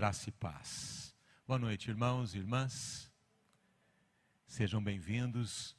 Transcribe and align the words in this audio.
Graça 0.00 0.30
e 0.30 0.32
paz. 0.32 1.14
Boa 1.46 1.58
noite, 1.58 1.90
irmãos 1.90 2.34
e 2.34 2.38
irmãs. 2.38 3.12
Sejam 4.46 4.82
bem-vindos. 4.82 5.76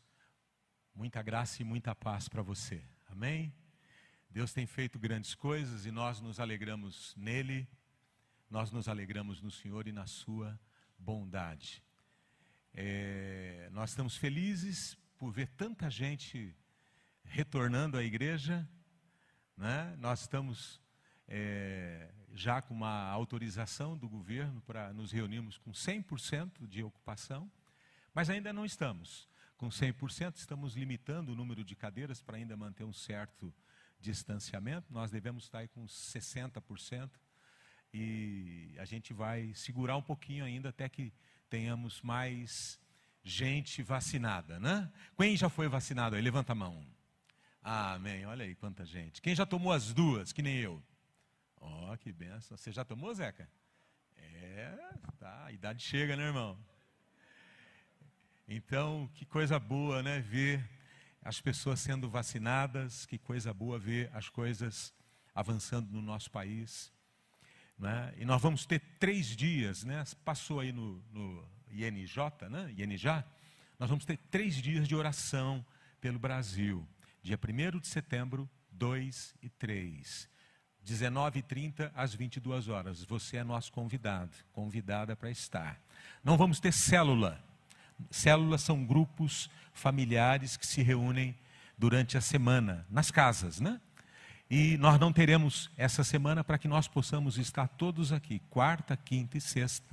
Muita 0.93 1.23
graça 1.23 1.63
e 1.63 1.65
muita 1.65 1.95
paz 1.95 2.29
para 2.29 2.43
você. 2.43 2.83
Amém? 3.07 3.51
Deus 4.29 4.53
tem 4.53 4.67
feito 4.67 4.99
grandes 4.99 5.33
coisas 5.33 5.87
e 5.87 5.91
nós 5.91 6.21
nos 6.21 6.39
alegramos 6.39 7.15
nele. 7.17 7.67
Nós 8.47 8.69
nos 8.69 8.87
alegramos 8.87 9.41
no 9.41 9.49
Senhor 9.49 9.87
e 9.87 9.91
na 9.91 10.05
sua 10.05 10.59
bondade. 10.99 11.83
É, 12.75 13.69
nós 13.71 13.89
estamos 13.89 14.15
felizes 14.15 14.95
por 15.17 15.31
ver 15.31 15.47
tanta 15.47 15.89
gente 15.89 16.55
retornando 17.23 17.97
à 17.97 18.03
igreja. 18.03 18.69
Né? 19.57 19.95
Nós 19.97 20.21
estamos 20.21 20.79
é, 21.33 22.09
já 22.33 22.61
com 22.61 22.73
uma 22.73 23.05
autorização 23.05 23.97
do 23.97 24.09
governo 24.09 24.61
para 24.61 24.91
nos 24.91 25.13
reunirmos 25.13 25.57
com 25.57 25.71
100% 25.71 26.67
de 26.67 26.83
ocupação, 26.83 27.49
mas 28.13 28.29
ainda 28.29 28.51
não 28.51 28.65
estamos 28.65 29.29
com 29.55 29.69
100%, 29.69 30.35
estamos 30.35 30.75
limitando 30.75 31.31
o 31.31 31.35
número 31.35 31.63
de 31.63 31.73
cadeiras 31.73 32.21
para 32.21 32.35
ainda 32.35 32.57
manter 32.57 32.83
um 32.83 32.91
certo 32.91 33.53
distanciamento. 33.97 34.91
Nós 34.91 35.09
devemos 35.09 35.45
estar 35.45 35.59
aí 35.59 35.69
com 35.69 35.85
60% 35.85 37.09
e 37.93 38.75
a 38.77 38.83
gente 38.83 39.13
vai 39.13 39.53
segurar 39.53 39.95
um 39.95 40.01
pouquinho 40.01 40.43
ainda 40.43 40.69
até 40.69 40.89
que 40.89 41.13
tenhamos 41.49 42.01
mais 42.01 42.77
gente 43.23 43.81
vacinada, 43.81 44.59
né? 44.59 44.91
Quem 45.15 45.37
já 45.37 45.47
foi 45.47 45.69
vacinado 45.69 46.17
aí? 46.17 46.21
Levanta 46.21 46.51
a 46.51 46.55
mão. 46.55 46.85
Amém. 47.63 48.25
Olha 48.25 48.43
aí 48.43 48.55
quanta 48.55 48.83
gente. 48.85 49.21
Quem 49.21 49.33
já 49.33 49.45
tomou 49.45 49.71
as 49.71 49.93
duas, 49.93 50.33
que 50.33 50.41
nem 50.41 50.57
eu? 50.57 50.83
Ó, 51.61 51.93
oh, 51.93 51.97
que 51.97 52.11
benção. 52.11 52.57
Você 52.57 52.71
já 52.71 52.83
tomou, 52.83 53.13
Zeca? 53.13 53.47
É, 54.17 54.77
tá. 55.19 55.45
A 55.45 55.51
idade 55.51 55.83
chega, 55.83 56.17
né, 56.17 56.23
irmão? 56.23 56.57
Então, 58.47 59.09
que 59.13 59.25
coisa 59.25 59.59
boa, 59.59 60.01
né? 60.01 60.19
Ver 60.19 60.67
as 61.21 61.39
pessoas 61.39 61.79
sendo 61.79 62.09
vacinadas, 62.09 63.05
que 63.05 63.17
coisa 63.17 63.53
boa 63.53 63.77
ver 63.77 64.09
as 64.11 64.27
coisas 64.27 64.93
avançando 65.35 65.91
no 65.91 66.01
nosso 66.01 66.31
país. 66.31 66.91
Né? 67.77 68.13
E 68.17 68.25
nós 68.25 68.41
vamos 68.41 68.65
ter 68.65 68.79
três 68.99 69.27
dias, 69.27 69.83
né? 69.83 70.03
Passou 70.25 70.59
aí 70.59 70.71
no, 70.71 71.01
no 71.11 71.47
INJ, 71.69 72.17
né? 72.49 72.73
INJ, 72.75 73.23
nós 73.77 73.89
vamos 73.89 74.03
ter 74.03 74.17
três 74.17 74.55
dias 74.55 74.87
de 74.87 74.95
oração 74.95 75.65
pelo 75.99 76.19
Brasil. 76.19 76.87
Dia 77.21 77.37
1 77.37 77.79
de 77.79 77.87
setembro, 77.87 78.49
2 78.71 79.35
e 79.43 79.49
3. 79.49 80.30
19h30 80.87 81.91
às 81.95 82.13
22 82.13 82.67
horas. 82.67 83.03
Você 83.03 83.37
é 83.37 83.43
nosso 83.43 83.71
convidado, 83.71 84.31
convidada 84.53 85.15
para 85.15 85.29
estar. 85.29 85.79
Não 86.23 86.37
vamos 86.37 86.59
ter 86.59 86.73
célula. 86.73 87.39
Células 88.09 88.61
são 88.61 88.83
grupos 88.83 89.49
familiares 89.73 90.57
que 90.57 90.65
se 90.65 90.81
reúnem 90.81 91.35
durante 91.77 92.17
a 92.17 92.21
semana, 92.21 92.85
nas 92.89 93.11
casas, 93.11 93.59
né? 93.59 93.79
E 94.49 94.77
nós 94.77 94.99
não 94.99 95.13
teremos 95.13 95.71
essa 95.77 96.03
semana 96.03 96.43
para 96.43 96.57
que 96.57 96.67
nós 96.67 96.87
possamos 96.87 97.37
estar 97.37 97.67
todos 97.67 98.11
aqui, 98.11 98.41
quarta, 98.49 98.97
quinta 98.97 99.37
e 99.37 99.41
sexta, 99.41 99.85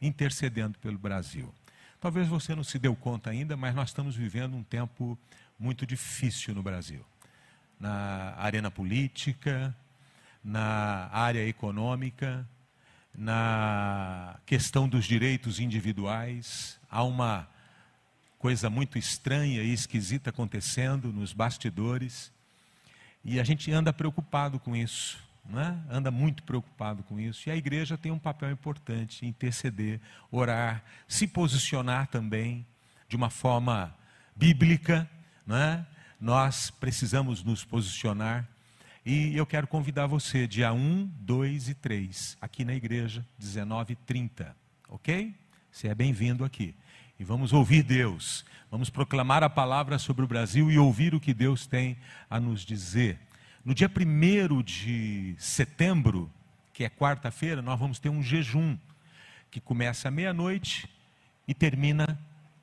intercedendo 0.00 0.78
pelo 0.78 0.96
Brasil. 0.96 1.52
Talvez 2.00 2.26
você 2.26 2.54
não 2.54 2.64
se 2.64 2.78
deu 2.78 2.96
conta 2.96 3.30
ainda, 3.30 3.56
mas 3.56 3.74
nós 3.74 3.90
estamos 3.90 4.16
vivendo 4.16 4.56
um 4.56 4.62
tempo 4.62 5.18
muito 5.58 5.86
difícil 5.86 6.54
no 6.54 6.62
Brasil. 6.62 7.04
Na 7.78 8.34
arena 8.38 8.70
política, 8.70 9.74
na 10.46 11.08
área 11.12 11.44
econômica, 11.44 12.48
na 13.12 14.38
questão 14.46 14.88
dos 14.88 15.04
direitos 15.04 15.58
individuais. 15.58 16.78
Há 16.88 17.02
uma 17.02 17.48
coisa 18.38 18.70
muito 18.70 18.96
estranha 18.96 19.60
e 19.60 19.72
esquisita 19.72 20.30
acontecendo 20.30 21.12
nos 21.12 21.32
bastidores. 21.32 22.32
E 23.24 23.40
a 23.40 23.44
gente 23.44 23.72
anda 23.72 23.92
preocupado 23.92 24.60
com 24.60 24.76
isso, 24.76 25.18
né? 25.44 25.82
anda 25.90 26.12
muito 26.12 26.44
preocupado 26.44 27.02
com 27.02 27.18
isso. 27.18 27.48
E 27.48 27.50
a 27.50 27.56
igreja 27.56 27.98
tem 27.98 28.12
um 28.12 28.18
papel 28.18 28.52
importante 28.52 29.26
interceder, 29.26 30.00
orar, 30.30 30.84
se 31.08 31.26
posicionar 31.26 32.06
também 32.06 32.64
de 33.08 33.16
uma 33.16 33.30
forma 33.30 33.92
bíblica. 34.36 35.10
Né? 35.44 35.84
Nós 36.20 36.70
precisamos 36.70 37.42
nos 37.42 37.64
posicionar 37.64 38.46
e 39.06 39.36
eu 39.36 39.46
quero 39.46 39.68
convidar 39.68 40.08
você, 40.08 40.48
dia 40.48 40.72
1, 40.72 41.08
2 41.20 41.68
e 41.68 41.74
3, 41.74 42.36
aqui 42.40 42.64
na 42.64 42.74
igreja, 42.74 43.24
19h30, 43.40 44.52
ok? 44.88 45.32
Você 45.70 45.86
é 45.86 45.94
bem-vindo 45.94 46.44
aqui. 46.44 46.74
E 47.16 47.22
vamos 47.22 47.52
ouvir 47.52 47.84
Deus, 47.84 48.44
vamos 48.68 48.90
proclamar 48.90 49.44
a 49.44 49.48
palavra 49.48 49.96
sobre 49.96 50.24
o 50.24 50.26
Brasil 50.26 50.72
e 50.72 50.76
ouvir 50.76 51.14
o 51.14 51.20
que 51.20 51.32
Deus 51.32 51.68
tem 51.68 51.96
a 52.28 52.40
nos 52.40 52.62
dizer. 52.62 53.16
No 53.64 53.72
dia 53.72 53.88
1 53.88 54.62
de 54.62 55.36
setembro, 55.38 56.28
que 56.72 56.82
é 56.82 56.90
quarta-feira, 56.90 57.62
nós 57.62 57.78
vamos 57.78 58.00
ter 58.00 58.08
um 58.08 58.20
jejum 58.20 58.76
que 59.52 59.60
começa 59.60 60.08
à 60.08 60.10
meia-noite 60.10 60.90
e 61.46 61.54
termina 61.54 62.18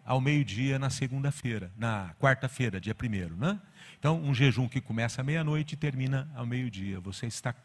ao 0.05 0.19
meio-dia 0.19 0.77
na 0.77 0.89
segunda-feira, 0.89 1.71
na 1.77 2.13
quarta-feira, 2.19 2.79
dia 2.79 2.95
1 2.95 3.35
né? 3.35 3.59
Então, 3.97 4.21
um 4.21 4.33
jejum 4.33 4.67
que 4.67 4.81
começa 4.81 5.21
à 5.21 5.23
meia-noite 5.23 5.73
e 5.73 5.77
termina 5.77 6.29
ao 6.35 6.45
meio-dia. 6.45 6.99
Você 6.99 7.25
está 7.25 7.55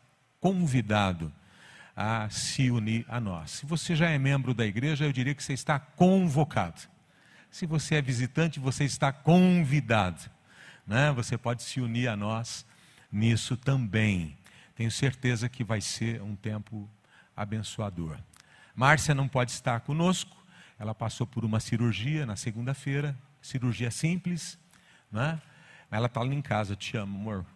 convidado 0.41 1.33
a 1.97 2.31
se 2.31 2.71
unir 2.71 3.05
a 3.09 3.19
nós. 3.19 3.51
Se 3.51 3.67
você 3.67 3.97
já 3.97 4.09
é 4.09 4.17
membro 4.19 4.55
da 4.55 4.65
igreja, 4.65 5.05
eu 5.05 5.13
diria 5.13 5.35
que 5.35 5.43
você 5.43 5.53
está 5.53 5.81
convocado. 5.81 6.81
Se 7.51 7.67
você 7.67 7.97
é 7.97 8.03
visitante, 8.03 8.61
você 8.61 8.85
está 8.85 9.13
convidado. 9.13 10.31
Né? 10.87 11.11
Você 11.13 11.37
pode 11.37 11.65
se 11.65 11.81
unir 11.81 12.07
a 12.07 12.17
nós 12.17 12.65
nisso 13.11 13.57
também. 13.57 14.39
Tenho 14.77 14.93
certeza 14.93 15.49
que 15.49 15.65
vai 15.65 15.81
ser 15.81 16.23
um 16.23 16.37
tempo 16.37 16.89
abençoador. 17.37 18.17
Márcia 18.77 19.13
não 19.13 19.27
pode 19.27 19.51
estar 19.51 19.81
conosco, 19.81 20.37
ela 20.79 20.95
passou 20.95 21.27
por 21.27 21.45
uma 21.45 21.59
cirurgia 21.59 22.25
na 22.25 22.37
segunda-feira, 22.37 23.17
cirurgia 23.43 23.91
simples, 23.91 24.59
né? 25.11 25.41
Ela 25.91 26.07
está 26.07 26.21
ali 26.21 26.37
em 26.37 26.43
casa, 26.43 26.77
te 26.77 26.97
amo, 26.97 27.19
amor. 27.19 27.47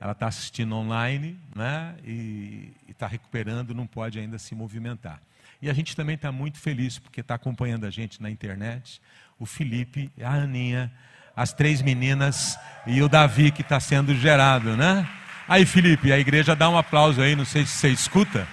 Ela 0.00 0.12
está 0.12 0.28
assistindo 0.28 0.74
online, 0.76 1.38
né? 1.54 1.96
E 2.04 2.72
está 2.88 3.06
recuperando, 3.06 3.74
não 3.74 3.86
pode 3.86 4.18
ainda 4.18 4.38
se 4.38 4.54
movimentar. 4.54 5.20
E 5.60 5.68
a 5.68 5.72
gente 5.74 5.94
também 5.96 6.14
está 6.14 6.30
muito 6.30 6.58
feliz 6.58 6.98
porque 6.98 7.20
está 7.20 7.34
acompanhando 7.34 7.84
a 7.84 7.90
gente 7.90 8.22
na 8.22 8.30
internet. 8.30 9.02
O 9.38 9.44
Felipe, 9.44 10.10
a 10.22 10.34
Aninha, 10.34 10.92
as 11.34 11.52
três 11.52 11.82
meninas 11.82 12.58
e 12.86 13.02
o 13.02 13.08
Davi 13.08 13.50
que 13.50 13.62
está 13.62 13.80
sendo 13.80 14.14
gerado, 14.14 14.76
né? 14.76 15.08
Aí, 15.48 15.66
Felipe, 15.66 16.12
a 16.12 16.18
igreja 16.18 16.54
dá 16.54 16.68
um 16.68 16.78
aplauso 16.78 17.20
aí, 17.20 17.34
não 17.34 17.44
sei 17.44 17.66
se 17.66 17.72
você 17.72 17.88
escuta, 17.88 18.46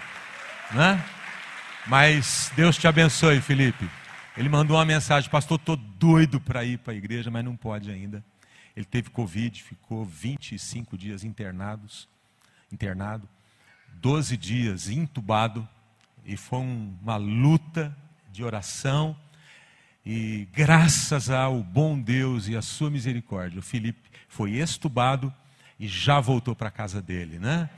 né? 0.71 1.03
Mas 1.87 2.51
Deus 2.55 2.77
te 2.77 2.87
abençoe, 2.87 3.39
Felipe. 3.39 3.87
Ele 4.35 4.49
mandou 4.49 4.75
uma 4.75 4.85
mensagem, 4.85 5.29
pastor, 5.29 5.59
estou 5.59 5.77
doido 5.77 6.41
para 6.41 6.65
ir 6.65 6.79
para 6.79 6.93
a 6.93 6.95
igreja, 6.95 7.29
mas 7.29 7.45
não 7.45 7.55
pode 7.55 7.91
ainda. 7.91 8.23
Ele 8.75 8.85
teve 8.85 9.11
Covid, 9.11 9.61
ficou 9.61 10.03
25 10.03 10.97
dias 10.97 11.23
internados, 11.23 12.09
internado, 12.71 13.29
12 13.93 14.35
dias 14.35 14.89
intubado, 14.89 15.67
e 16.25 16.35
foi 16.35 16.59
uma 16.59 17.17
luta 17.17 17.95
de 18.31 18.43
oração. 18.43 19.15
E 20.03 20.47
graças 20.51 21.29
ao 21.29 21.61
bom 21.61 21.99
Deus 21.99 22.47
e 22.47 22.57
à 22.57 22.63
sua 22.63 22.89
misericórdia, 22.89 23.59
o 23.59 23.63
Felipe 23.63 24.09
foi 24.27 24.53
estubado 24.53 25.31
e 25.79 25.87
já 25.87 26.19
voltou 26.19 26.55
para 26.55 26.69
a 26.69 26.71
casa 26.71 26.99
dele, 27.01 27.37
né? 27.37 27.69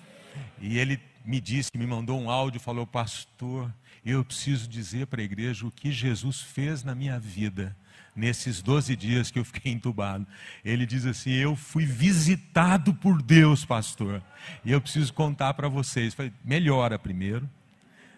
E 0.59 0.77
ele 0.77 0.97
me 1.27 1.41
disse, 1.41 1.77
me 1.77 1.85
mandou 1.85 2.17
um 2.17 2.29
áudio, 2.29 2.57
falou, 2.57 2.87
pastor, 2.87 3.69
eu 4.05 4.23
preciso 4.23 4.65
dizer 4.65 5.07
para 5.07 5.21
a 5.21 5.25
igreja 5.25 5.67
o 5.67 5.71
que 5.71 5.91
Jesus 5.91 6.39
fez 6.39 6.85
na 6.85 6.95
minha 6.95 7.19
vida 7.19 7.75
nesses 8.15 8.61
12 8.61 8.95
dias 8.95 9.29
que 9.29 9.37
eu 9.37 9.43
fiquei 9.43 9.69
entubado. 9.73 10.25
Ele 10.63 10.85
diz 10.85 11.05
assim: 11.05 11.31
Eu 11.31 11.53
fui 11.53 11.85
visitado 11.85 12.93
por 12.93 13.21
Deus, 13.21 13.65
pastor, 13.65 14.23
e 14.63 14.71
eu 14.71 14.79
preciso 14.79 15.13
contar 15.13 15.53
para 15.53 15.67
vocês. 15.67 16.13
falei, 16.13 16.31
melhora 16.45 16.97
primeiro, 16.97 17.47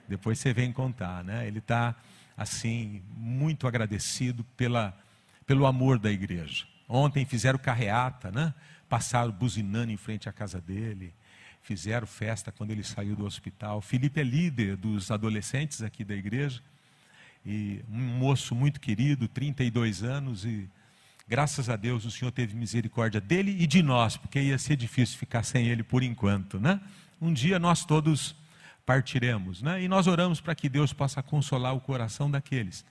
depois 0.07 0.37
você 0.37 0.53
vem 0.53 0.71
contar, 0.71 1.23
né? 1.23 1.47
Ele 1.47 1.57
está 1.57 1.95
assim 2.37 3.01
muito 3.17 3.67
agradecido 3.67 4.43
pela, 4.55 4.95
pelo 5.47 5.65
amor 5.65 5.97
da 5.97 6.11
igreja. 6.11 6.65
Ontem 6.87 7.25
fizeram 7.25 7.57
carreata, 7.57 8.29
né? 8.29 8.53
Passaram 8.87 9.31
buzinando 9.31 9.91
em 9.91 9.97
frente 9.97 10.29
à 10.29 10.31
casa 10.31 10.61
dele 10.61 11.11
fizeram 11.61 12.07
festa 12.07 12.51
quando 12.51 12.71
ele 12.71 12.83
saiu 12.83 13.15
do 13.15 13.25
hospital. 13.25 13.81
Felipe 13.81 14.19
é 14.19 14.23
líder 14.23 14.75
dos 14.75 15.11
adolescentes 15.11 15.81
aqui 15.81 16.03
da 16.03 16.15
igreja 16.15 16.61
e 17.45 17.81
um 17.89 17.99
moço 17.99 18.53
muito 18.53 18.79
querido, 18.79 19.27
32 19.27 20.03
anos 20.03 20.45
e 20.45 20.67
graças 21.27 21.69
a 21.69 21.75
Deus 21.75 22.05
o 22.05 22.11
Senhor 22.11 22.31
teve 22.31 22.55
misericórdia 22.55 23.21
dele 23.21 23.55
e 23.59 23.67
de 23.67 23.83
nós, 23.83 24.17
porque 24.17 24.39
ia 24.39 24.57
ser 24.57 24.75
difícil 24.75 25.17
ficar 25.17 25.43
sem 25.43 25.67
ele 25.67 25.83
por 25.83 26.03
enquanto, 26.03 26.59
né? 26.59 26.81
Um 27.21 27.33
dia 27.33 27.59
nós 27.59 27.85
todos 27.85 28.35
partiremos. 28.89 29.61
Né? 29.61 29.83
E 29.83 29.87
nós 29.87 30.07
oramos 30.07 30.41
para 30.41 30.55
que 30.55 30.67
Deus 30.67 30.91
possa 30.91 31.21
consolar 31.21 31.75
o 31.75 31.79
coração 31.79 32.31
daqueles 32.31 32.83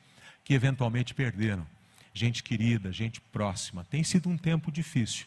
que 0.45 0.55
eventualmente 0.55 1.13
perderam. 1.13 1.67
Gente 2.15 2.41
querida, 2.41 2.93
gente 2.93 3.21
próxima. 3.21 3.85
Tem 3.91 4.05
sido 4.05 4.29
um 4.29 4.39
tempo 4.39 4.71
difícil, 4.71 5.27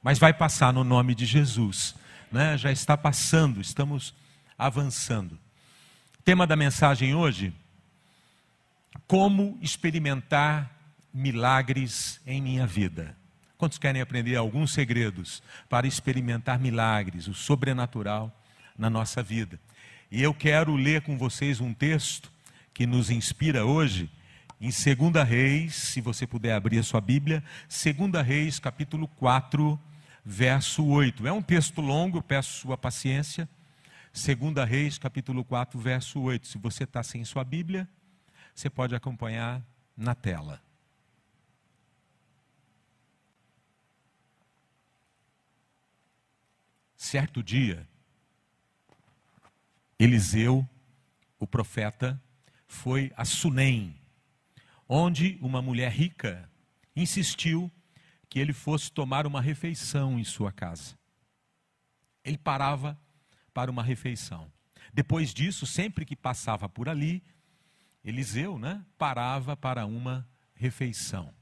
mas 0.00 0.20
vai 0.20 0.32
passar 0.32 0.72
no 0.72 0.84
nome 0.84 1.14
de 1.16 1.26
Jesus. 1.26 1.96
Né? 2.32 2.56
Já 2.56 2.72
está 2.72 2.96
passando, 2.96 3.60
estamos 3.60 4.14
avançando. 4.56 5.38
Tema 6.24 6.46
da 6.46 6.56
mensagem 6.56 7.14
hoje: 7.14 7.52
Como 9.06 9.58
experimentar 9.60 10.70
milagres 11.12 12.20
em 12.26 12.40
minha 12.40 12.66
vida. 12.66 13.14
Quantos 13.58 13.78
querem 13.78 14.00
aprender 14.00 14.34
alguns 14.34 14.72
segredos 14.72 15.42
para 15.68 15.86
experimentar 15.86 16.58
milagres, 16.58 17.28
o 17.28 17.34
sobrenatural 17.34 18.34
na 18.76 18.88
nossa 18.88 19.22
vida? 19.22 19.60
E 20.10 20.22
eu 20.22 20.34
quero 20.34 20.74
ler 20.74 21.02
com 21.02 21.16
vocês 21.16 21.60
um 21.60 21.72
texto 21.72 22.32
que 22.74 22.86
nos 22.86 23.10
inspira 23.10 23.64
hoje, 23.64 24.10
em 24.60 24.70
2 24.70 25.28
Reis, 25.28 25.74
se 25.74 26.00
você 26.00 26.26
puder 26.26 26.54
abrir 26.54 26.78
a 26.78 26.82
sua 26.82 27.00
Bíblia, 27.00 27.44
2 27.68 28.26
Reis, 28.26 28.58
capítulo 28.58 29.06
4, 29.06 29.78
verso 30.24 30.84
8. 30.84 31.26
É 31.26 31.32
um 31.32 31.42
texto 31.42 31.80
longo, 31.80 32.22
peço 32.22 32.60
sua 32.60 32.76
paciência. 32.76 33.48
2 34.12 34.68
Reis, 34.68 34.98
capítulo 34.98 35.44
4, 35.44 35.78
verso 35.80 36.20
8. 36.20 36.46
Se 36.46 36.58
você 36.58 36.84
está 36.84 37.02
sem 37.02 37.24
sua 37.24 37.44
Bíblia, 37.44 37.88
você 38.54 38.68
pode 38.68 38.94
acompanhar 38.94 39.64
na 39.96 40.14
tela. 40.14 40.62
Certo 46.96 47.42
dia, 47.42 47.86
Eliseu, 49.98 50.68
o 51.38 51.46
profeta, 51.46 52.20
foi 52.68 53.12
a 53.16 53.24
Sunem, 53.24 54.00
onde 54.88 55.36
uma 55.42 55.60
mulher 55.60 55.90
rica 55.90 56.48
insistiu 56.94 57.70
que 58.32 58.40
ele 58.40 58.54
fosse 58.54 58.90
tomar 58.90 59.26
uma 59.26 59.42
refeição 59.42 60.18
em 60.18 60.24
sua 60.24 60.50
casa. 60.50 60.96
Ele 62.24 62.38
parava 62.38 62.98
para 63.52 63.70
uma 63.70 63.82
refeição. 63.82 64.50
Depois 64.90 65.34
disso, 65.34 65.66
sempre 65.66 66.06
que 66.06 66.16
passava 66.16 66.66
por 66.66 66.88
ali, 66.88 67.22
Eliseu 68.02 68.58
né, 68.58 68.82
parava 68.96 69.54
para 69.54 69.84
uma 69.84 70.26
refeição. 70.54 71.34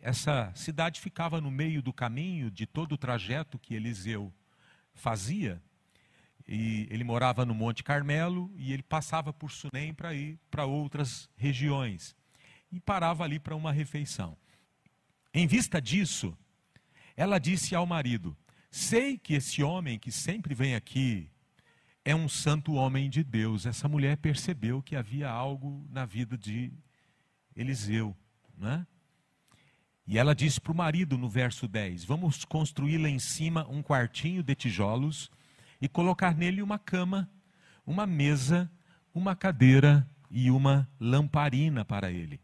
Essa 0.00 0.52
cidade 0.54 1.00
ficava 1.00 1.40
no 1.40 1.50
meio 1.50 1.82
do 1.82 1.92
caminho 1.92 2.52
de 2.52 2.66
todo 2.66 2.92
o 2.92 2.98
trajeto 2.98 3.58
que 3.58 3.74
Eliseu 3.74 4.32
fazia. 4.94 5.60
E 6.46 6.86
ele 6.88 7.02
morava 7.02 7.44
no 7.44 7.52
Monte 7.52 7.82
Carmelo 7.82 8.48
e 8.54 8.72
ele 8.72 8.84
passava 8.84 9.32
por 9.32 9.50
Sunem 9.50 9.92
para 9.92 10.14
ir 10.14 10.38
para 10.48 10.66
outras 10.66 11.28
regiões. 11.36 12.14
E 12.70 12.78
parava 12.78 13.24
ali 13.24 13.40
para 13.40 13.56
uma 13.56 13.72
refeição. 13.72 14.38
Em 15.34 15.46
vista 15.46 15.80
disso, 15.80 16.36
ela 17.16 17.38
disse 17.38 17.74
ao 17.74 17.86
marido: 17.86 18.36
Sei 18.70 19.16
que 19.16 19.34
esse 19.34 19.62
homem 19.62 19.98
que 19.98 20.12
sempre 20.12 20.54
vem 20.54 20.74
aqui 20.74 21.30
é 22.04 22.14
um 22.14 22.28
santo 22.28 22.74
homem 22.74 23.08
de 23.08 23.22
Deus. 23.22 23.64
Essa 23.64 23.88
mulher 23.88 24.16
percebeu 24.16 24.82
que 24.82 24.96
havia 24.96 25.30
algo 25.30 25.86
na 25.90 26.04
vida 26.04 26.36
de 26.36 26.72
Eliseu. 27.54 28.16
Né? 28.56 28.86
E 30.06 30.18
ela 30.18 30.34
disse 30.34 30.60
para 30.60 30.72
o 30.72 30.76
marido 30.76 31.16
no 31.16 31.28
verso 31.28 31.66
10: 31.66 32.04
Vamos 32.04 32.44
construir 32.44 32.98
lá 32.98 33.08
em 33.08 33.18
cima 33.18 33.66
um 33.68 33.82
quartinho 33.82 34.42
de 34.42 34.54
tijolos 34.54 35.30
e 35.80 35.88
colocar 35.88 36.36
nele 36.36 36.60
uma 36.60 36.78
cama, 36.78 37.30
uma 37.86 38.06
mesa, 38.06 38.70
uma 39.14 39.34
cadeira 39.34 40.08
e 40.30 40.50
uma 40.50 40.88
lamparina 40.98 41.84
para 41.84 42.10
ele. 42.10 42.40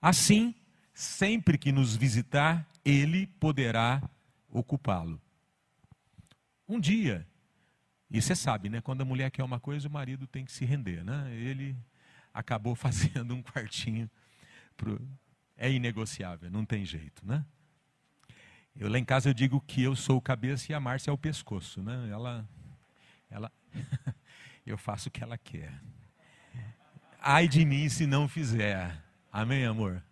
Assim, 0.00 0.54
sempre 0.96 1.58
que 1.58 1.70
nos 1.70 1.94
visitar, 1.94 2.66
ele 2.82 3.26
poderá 3.38 4.02
ocupá-lo. 4.48 5.20
Um 6.66 6.80
dia, 6.80 7.28
e 8.10 8.22
você 8.22 8.34
sabe, 8.34 8.70
né? 8.70 8.80
Quando 8.80 9.02
a 9.02 9.04
mulher 9.04 9.30
quer 9.30 9.44
uma 9.44 9.60
coisa, 9.60 9.86
o 9.88 9.90
marido 9.90 10.26
tem 10.26 10.42
que 10.42 10.50
se 10.50 10.64
render, 10.64 11.04
né? 11.04 11.30
Ele 11.34 11.76
acabou 12.32 12.74
fazendo 12.74 13.34
um 13.34 13.42
quartinho 13.42 14.10
pro, 14.74 14.98
é 15.54 15.70
inegociável, 15.70 16.50
não 16.50 16.64
tem 16.64 16.82
jeito, 16.86 17.26
né? 17.26 17.44
Eu 18.74 18.88
lá 18.88 18.98
em 18.98 19.04
casa 19.04 19.28
eu 19.28 19.34
digo 19.34 19.60
que 19.60 19.82
eu 19.82 19.94
sou 19.94 20.16
o 20.16 20.22
cabeça 20.22 20.72
e 20.72 20.74
a 20.74 20.80
Márcia 20.80 21.10
é 21.10 21.12
o 21.12 21.18
pescoço, 21.18 21.82
né? 21.82 22.08
Ela, 22.10 22.48
ela, 23.30 23.52
eu 24.64 24.78
faço 24.78 25.10
o 25.10 25.12
que 25.12 25.22
ela 25.22 25.36
quer. 25.36 25.78
Ai 27.20 27.46
de 27.46 27.66
mim 27.66 27.86
se 27.90 28.06
não 28.06 28.26
fizer. 28.26 28.98
Amém, 29.30 29.66
amor? 29.66 30.02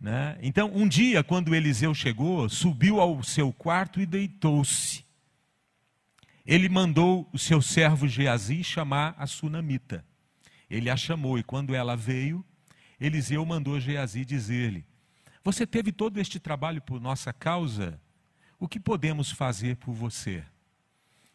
Né? 0.00 0.38
Então, 0.42 0.70
um 0.74 0.86
dia, 0.86 1.22
quando 1.24 1.54
Eliseu 1.54 1.94
chegou, 1.94 2.48
subiu 2.48 3.00
ao 3.00 3.22
seu 3.22 3.52
quarto 3.52 4.00
e 4.00 4.06
deitou-se. 4.06 5.04
Ele 6.44 6.68
mandou 6.68 7.28
o 7.32 7.38
seu 7.38 7.62
servo 7.62 8.06
Geazi 8.06 8.62
chamar 8.62 9.14
a 9.16 9.26
sunamita. 9.26 10.04
Ele 10.68 10.90
a 10.90 10.96
chamou 10.96 11.38
e 11.38 11.42
quando 11.42 11.74
ela 11.74 11.96
veio, 11.96 12.44
Eliseu 13.00 13.44
mandou 13.46 13.80
Geazi 13.80 14.24
dizer-lhe: 14.24 14.84
Você 15.42 15.66
teve 15.66 15.90
todo 15.90 16.20
este 16.20 16.38
trabalho 16.38 16.82
por 16.82 17.00
nossa 17.00 17.32
causa? 17.32 17.98
O 18.58 18.68
que 18.68 18.78
podemos 18.78 19.30
fazer 19.30 19.76
por 19.76 19.92
você? 19.92 20.44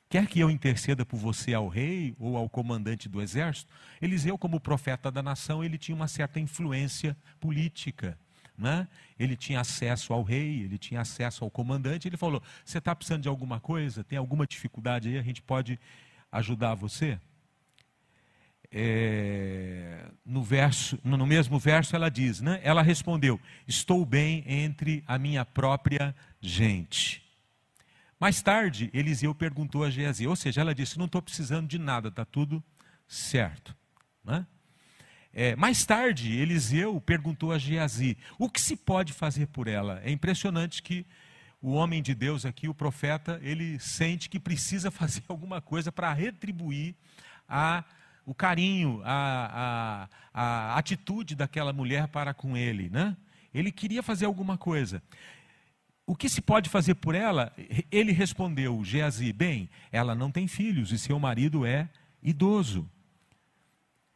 Quer 0.10 0.26
que 0.26 0.40
eu 0.40 0.50
interceda 0.50 1.06
por 1.06 1.18
você 1.18 1.54
ao 1.54 1.68
rei 1.68 2.16
ou 2.20 2.36
ao 2.36 2.50
comandante 2.50 3.08
do 3.08 3.22
exército? 3.22 3.72
Eliseu, 4.02 4.38
como 4.38 4.60
profeta 4.60 5.12
da 5.12 5.22
nação, 5.22 5.64
ele 5.64 5.78
tinha 5.78 5.96
uma 5.96 6.08
certa 6.08 6.40
influência 6.40 7.16
política. 7.40 8.18
Né? 8.60 8.88
Ele 9.18 9.36
tinha 9.36 9.62
acesso 9.62 10.14
ao 10.14 10.22
rei, 10.22 10.64
ele 10.64 10.78
tinha 10.78 11.02
acesso 11.02 11.44
ao 11.44 11.50
comandante. 11.50 12.08
Ele 12.08 12.18
falou: 12.18 12.44
Você 12.64 12.78
está 12.78 12.94
precisando 12.96 13.24
de 13.24 13.30
alguma 13.30 13.60
coisa? 13.60 14.04
Tem 14.04 14.18
alguma 14.20 14.46
dificuldade 14.46 15.08
aí? 15.08 15.18
A 15.18 15.24
gente 15.24 15.42
pode 15.42 15.80
ajudar 16.32 16.76
você? 16.76 17.18
é, 18.72 20.06
no, 20.26 20.44
verso, 20.44 21.00
no 21.04 21.26
mesmo 21.26 21.58
verso 21.58 21.96
ela 21.96 22.10
diz, 22.10 22.40
né? 22.40 22.60
Ela 22.64 22.82
respondeu: 22.82 23.40
Estou 23.68 24.06
bem 24.06 24.44
entre 24.48 25.04
a 25.08 25.18
minha 25.18 25.44
própria 25.44 26.16
gente. 26.40 27.24
Mais 28.20 28.42
tarde, 28.42 28.90
Eliseu 28.94 29.34
perguntou 29.34 29.84
a 29.84 29.90
Geazi, 29.90 30.28
ou 30.28 30.36
seja, 30.36 30.62
ela 30.62 30.76
disse: 30.76 31.00
Não 31.00 31.06
estou 31.06 31.22
precisando 31.22 31.68
de 31.68 31.80
nada, 31.80 32.10
está 32.10 32.24
tudo 32.24 32.64
certo. 33.08 33.76
Né? 34.24 34.46
É, 35.42 35.56
mais 35.56 35.86
tarde, 35.86 36.36
Eliseu 36.36 37.00
perguntou 37.00 37.54
a 37.54 37.58
Geazi: 37.58 38.18
O 38.38 38.50
que 38.50 38.60
se 38.60 38.76
pode 38.76 39.14
fazer 39.14 39.48
por 39.48 39.70
ela? 39.70 40.02
É 40.04 40.12
impressionante 40.12 40.84
que 40.84 41.06
o 41.62 41.72
homem 41.72 42.04
de 42.04 42.14
Deus 42.14 42.46
aqui, 42.46 42.68
o 42.68 42.74
profeta, 42.74 43.40
ele 43.42 43.80
sente 43.80 44.30
que 44.30 44.38
precisa 44.38 44.92
fazer 44.92 45.24
alguma 45.30 45.62
coisa 45.62 45.94
para 45.94 46.12
retribuir 46.12 46.94
a 47.48 47.86
o 48.26 48.36
carinho, 48.36 49.02
a, 49.06 50.10
a, 50.34 50.74
a 50.74 50.78
atitude 50.78 51.36
daquela 51.36 51.72
mulher 51.72 52.10
para 52.10 52.34
com 52.34 52.58
ele. 52.58 52.90
Né? 52.90 53.16
Ele 53.54 53.72
queria 53.72 54.04
fazer 54.04 54.26
alguma 54.26 54.58
coisa. 54.58 55.02
O 56.06 56.18
que 56.18 56.28
se 56.28 56.42
pode 56.42 56.70
fazer 56.70 56.96
por 56.96 57.16
ela? 57.16 57.54
Ele 57.90 58.12
respondeu, 58.12 58.84
Geazi, 58.84 59.32
bem, 59.32 59.70
ela 59.90 60.14
não 60.14 60.30
tem 60.30 60.50
filhos 60.50 60.92
e 60.92 61.00
seu 61.00 61.18
marido 61.18 61.66
é 61.66 61.88
idoso. 62.22 62.92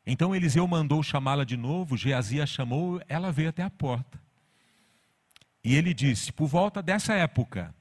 Então 0.06 0.36
Eliseu 0.36 0.68
mandou 0.68 1.02
chamá-la 1.02 1.44
de 1.44 1.56
novo, 1.56 1.96
Geazi 1.96 2.42
a 2.42 2.46
chamou, 2.46 3.02
ela 3.08 3.32
veio 3.32 3.50
até 3.50 3.64
a 3.64 3.70
porta. 3.70 4.22
E 5.64 5.76
ele 5.76 5.94
disse: 5.94 6.32
Por 6.32 6.48
volta 6.48 6.82
dessa 6.82 7.14
época, 7.14 7.74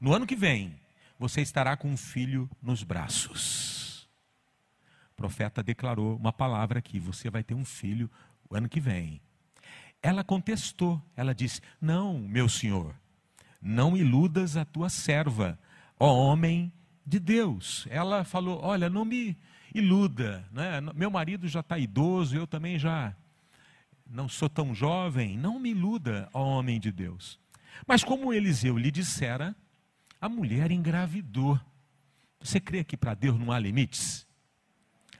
no 0.00 0.12
ano 0.12 0.26
que 0.26 0.36
vem, 0.36 0.74
você 1.18 1.40
estará 1.40 1.76
com 1.76 1.88
um 1.88 1.96
filho 1.96 2.48
nos 2.62 2.82
braços 2.82 3.78
profeta 5.18 5.64
declarou 5.64 6.16
uma 6.16 6.32
palavra 6.32 6.78
aqui: 6.78 7.00
você 7.00 7.28
vai 7.28 7.42
ter 7.42 7.54
um 7.54 7.64
filho 7.64 8.08
o 8.48 8.54
ano 8.56 8.68
que 8.68 8.80
vem. 8.80 9.20
Ela 10.00 10.22
contestou, 10.22 11.02
ela 11.16 11.34
disse: 11.34 11.60
Não, 11.80 12.20
meu 12.20 12.48
senhor, 12.48 12.94
não 13.60 13.96
iludas 13.96 14.56
a 14.56 14.64
tua 14.64 14.88
serva, 14.88 15.58
ó 15.98 16.14
homem 16.14 16.72
de 17.04 17.18
Deus. 17.18 17.86
Ela 17.90 18.22
falou: 18.22 18.60
Olha, 18.62 18.88
não 18.88 19.04
me 19.04 19.36
iluda, 19.74 20.46
né? 20.52 20.80
meu 20.94 21.10
marido 21.10 21.46
já 21.48 21.60
está 21.60 21.78
idoso, 21.78 22.36
eu 22.36 22.46
também 22.46 22.78
já 22.78 23.14
não 24.06 24.28
sou 24.28 24.48
tão 24.48 24.74
jovem, 24.74 25.36
não 25.36 25.58
me 25.58 25.70
iluda, 25.70 26.28
ó 26.32 26.42
homem 26.42 26.80
de 26.80 26.90
Deus. 26.90 27.38
Mas 27.86 28.02
como 28.02 28.32
Eliseu 28.32 28.76
lhe 28.78 28.90
dissera, 28.90 29.54
a 30.20 30.28
mulher 30.28 30.70
engravidou. 30.70 31.60
Você 32.40 32.58
crê 32.58 32.82
que 32.82 32.96
para 32.96 33.14
Deus 33.14 33.38
não 33.38 33.52
há 33.52 33.58
limites? 33.58 34.26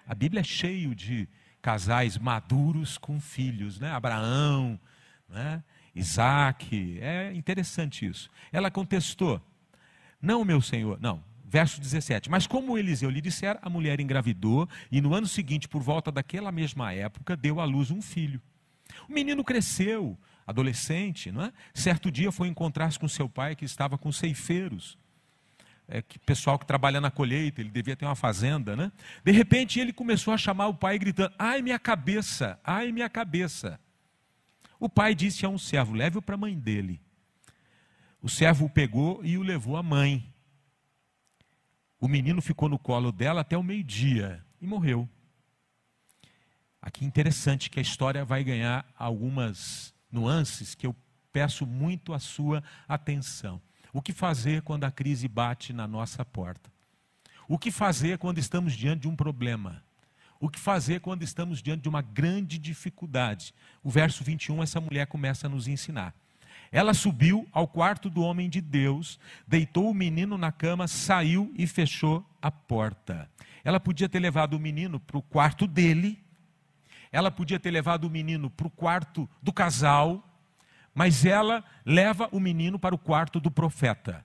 A 0.07 0.15
Bíblia 0.15 0.41
é 0.41 0.45
cheio 0.45 0.95
de 0.95 1.29
casais 1.61 2.17
maduros 2.17 2.97
com 2.97 3.21
filhos, 3.21 3.79
né? 3.79 3.91
Abraão, 3.91 4.81
né? 5.29 5.63
Isaac, 5.95 6.99
é 7.01 7.33
interessante 7.35 8.07
isso. 8.07 8.31
Ela 8.53 8.71
contestou: 8.71 9.41
Não, 10.21 10.45
meu 10.45 10.63
senhor, 10.63 10.99
não, 11.01 11.23
verso 11.49 11.81
17. 11.81 12.31
Mas 12.31 12.47
como 12.47 12.77
Eliseu 12.77 13.09
lhe 13.09 13.21
dissera, 13.21 13.59
a 13.63 13.71
mulher 13.71 13.99
engravidou 14.01 14.69
e 14.93 15.01
no 15.01 15.15
ano 15.15 15.27
seguinte, 15.27 15.67
por 15.67 15.83
volta 15.83 16.13
daquela 16.13 16.53
mesma 16.53 16.93
época, 16.93 17.37
deu 17.37 17.61
à 17.61 17.65
luz 17.65 17.91
um 17.91 18.03
filho. 18.03 18.41
O 19.09 19.13
menino 19.13 19.43
cresceu, 19.43 20.19
adolescente, 20.47 21.33
não 21.33 21.43
é? 21.43 21.53
Certo 21.75 22.11
dia 22.11 22.31
foi 22.31 22.49
encontrar-se 22.49 22.99
com 22.99 23.09
seu 23.09 23.29
pai 23.29 23.57
que 23.57 23.65
estava 23.65 23.97
com 23.97 24.13
ceifeiros. 24.13 24.99
É, 25.91 26.03
que 26.03 26.19
pessoal 26.19 26.59
que 26.59 26.67
trabalha 26.67 27.01
na 27.01 27.11
colheita, 27.11 27.63
ele 27.63 27.71
devia 27.71 27.97
ter 27.97 28.05
uma 28.05 28.15
fazenda, 28.15 28.77
né? 28.77 28.93
De 29.25 29.33
repente 29.33 29.81
ele 29.81 29.91
começou 29.93 30.35
a 30.35 30.39
chamar 30.39 30.67
o 30.69 30.75
pai 30.75 30.99
gritando: 30.99 31.33
"Ai 31.39 31.63
minha 31.63 31.79
cabeça, 31.79 32.61
ai 32.63 32.93
minha 32.93 33.09
cabeça". 33.09 33.81
O 34.79 34.87
pai 34.87 35.15
disse 35.15 35.47
a 35.47 35.49
um 35.49 35.57
servo: 35.57 35.95
"Leve-o 35.95 36.21
para 36.21 36.35
a 36.35 36.39
mãe 36.39 36.59
dele". 36.59 37.01
O 38.21 38.29
servo 38.29 38.67
o 38.67 38.71
pegou 38.71 39.25
e 39.25 39.39
o 39.39 39.43
levou 39.43 39.79
à 39.79 39.83
mãe. 39.83 40.31
O 42.01 42.07
menino 42.07 42.41
ficou 42.41 42.69
no 42.69 42.79
colo 42.79 43.11
dela 43.11 43.41
até 43.41 43.57
o 43.57 43.63
meio-dia 43.63 44.45
e 44.61 44.67
morreu. 44.67 45.09
Aqui 46.81 47.05
interessante 47.05 47.69
que 47.69 47.79
a 47.79 47.83
história 47.83 48.25
vai 48.25 48.45
ganhar 48.45 48.87
algumas 48.97 49.93
nuances 50.11 50.75
que 50.75 50.87
eu 50.87 50.95
peço 51.33 51.67
muito 51.67 52.13
a 52.13 52.19
sua 52.19 52.63
atenção. 52.87 53.61
O 53.93 54.01
que 54.01 54.13
fazer 54.13 54.63
quando 54.63 54.85
a 54.85 54.91
crise 54.91 55.27
bate 55.27 55.73
na 55.73 55.89
nossa 55.89 56.25
porta? 56.25 56.71
O 57.49 57.59
que 57.59 57.71
fazer 57.71 58.19
quando 58.19 58.39
estamos 58.39 58.75
diante 58.75 59.03
de 59.03 59.09
um 59.09 59.17
problema? 59.17 59.83
O 60.39 60.49
que 60.49 60.59
fazer 60.59 61.01
quando 61.01 61.25
estamos 61.25 61.61
diante 61.61 61.83
de 61.83 61.89
uma 61.89 62.01
grande 62.01 62.59
dificuldade? 62.59 63.53
O 63.83 63.91
verso 63.91 64.23
21, 64.23 64.63
essa 64.63 64.81
mulher 64.81 65.07
começa 65.07 65.47
a 65.49 65.51
nos 65.51 65.67
ensinar. 65.67 66.15
Ela 66.71 66.93
subiu 66.93 67.49
ao 67.53 67.67
quarto 67.67 68.11
do 68.11 68.23
homem 68.23 68.49
de 68.49 68.61
Deus, 68.61 69.19
deitou 69.47 69.91
o 69.91 69.95
menino 69.95 70.37
na 70.37 70.53
cama, 70.53 70.87
saiu 70.87 71.53
e 71.57 71.67
fechou 71.67 72.25
a 72.43 72.51
porta. 72.51 73.31
Ela 73.65 73.81
podia 73.81 74.09
ter 74.09 74.19
levado 74.19 74.55
o 74.55 74.61
menino 74.61 75.01
para 75.01 75.19
o 75.19 75.23
quarto 75.23 75.67
dele, 75.67 76.23
ela 77.11 77.31
podia 77.31 77.59
ter 77.59 77.71
levado 77.71 78.05
o 78.05 78.11
menino 78.11 78.51
para 78.51 78.67
o 78.67 78.71
quarto 78.71 79.29
do 79.43 79.53
casal, 79.53 80.23
mas 80.95 81.25
ela 81.25 81.65
leva 81.85 82.29
o 82.33 82.41
menino 82.41 82.79
para 82.79 82.95
o 82.95 82.99
quarto 82.99 83.41
do 83.41 83.51
profeta. 83.51 84.25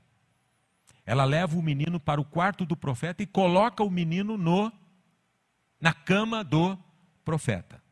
Ela 1.05 1.25
leva 1.25 1.57
o 1.57 1.61
menino 1.61 1.99
para 1.99 2.19
o 2.19 2.25
quarto 2.25 2.65
do 2.65 2.75
profeta 2.75 3.21
e 3.21 3.27
coloca 3.27 3.83
o 3.83 3.89
menino 3.89 4.37
no 4.37 4.71
na 5.79 5.93
cama 5.93 6.43
do 6.43 6.77
profeta. 7.25 7.82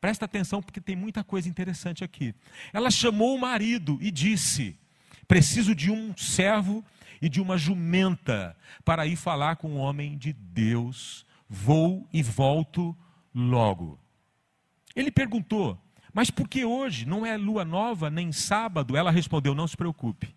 Presta 0.00 0.24
atenção 0.24 0.62
porque 0.62 0.80
tem 0.80 0.94
muita 0.94 1.24
coisa 1.24 1.48
interessante 1.48 2.04
aqui. 2.04 2.34
Ela 2.72 2.90
chamou 2.90 3.34
o 3.34 3.40
marido 3.40 3.98
e 4.00 4.10
disse: 4.10 4.78
Preciso 5.26 5.74
de 5.74 5.90
um 5.90 6.16
servo 6.16 6.84
e 7.20 7.28
de 7.28 7.40
uma 7.40 7.58
jumenta 7.58 8.56
para 8.84 9.06
ir 9.06 9.16
falar 9.16 9.56
com 9.56 9.72
o 9.72 9.78
homem 9.78 10.16
de 10.16 10.32
Deus. 10.32 11.26
Vou 11.48 12.06
e 12.12 12.22
volto 12.22 12.96
logo. 13.34 13.98
Ele 14.94 15.10
perguntou: 15.10 15.76
Mas 16.12 16.30
por 16.30 16.48
que 16.48 16.64
hoje? 16.64 17.04
Não 17.04 17.26
é 17.26 17.36
lua 17.36 17.64
nova 17.64 18.08
nem 18.08 18.30
sábado? 18.30 18.96
Ela 18.96 19.10
respondeu: 19.10 19.54
Não 19.54 19.66
se 19.66 19.76
preocupe. 19.76 20.34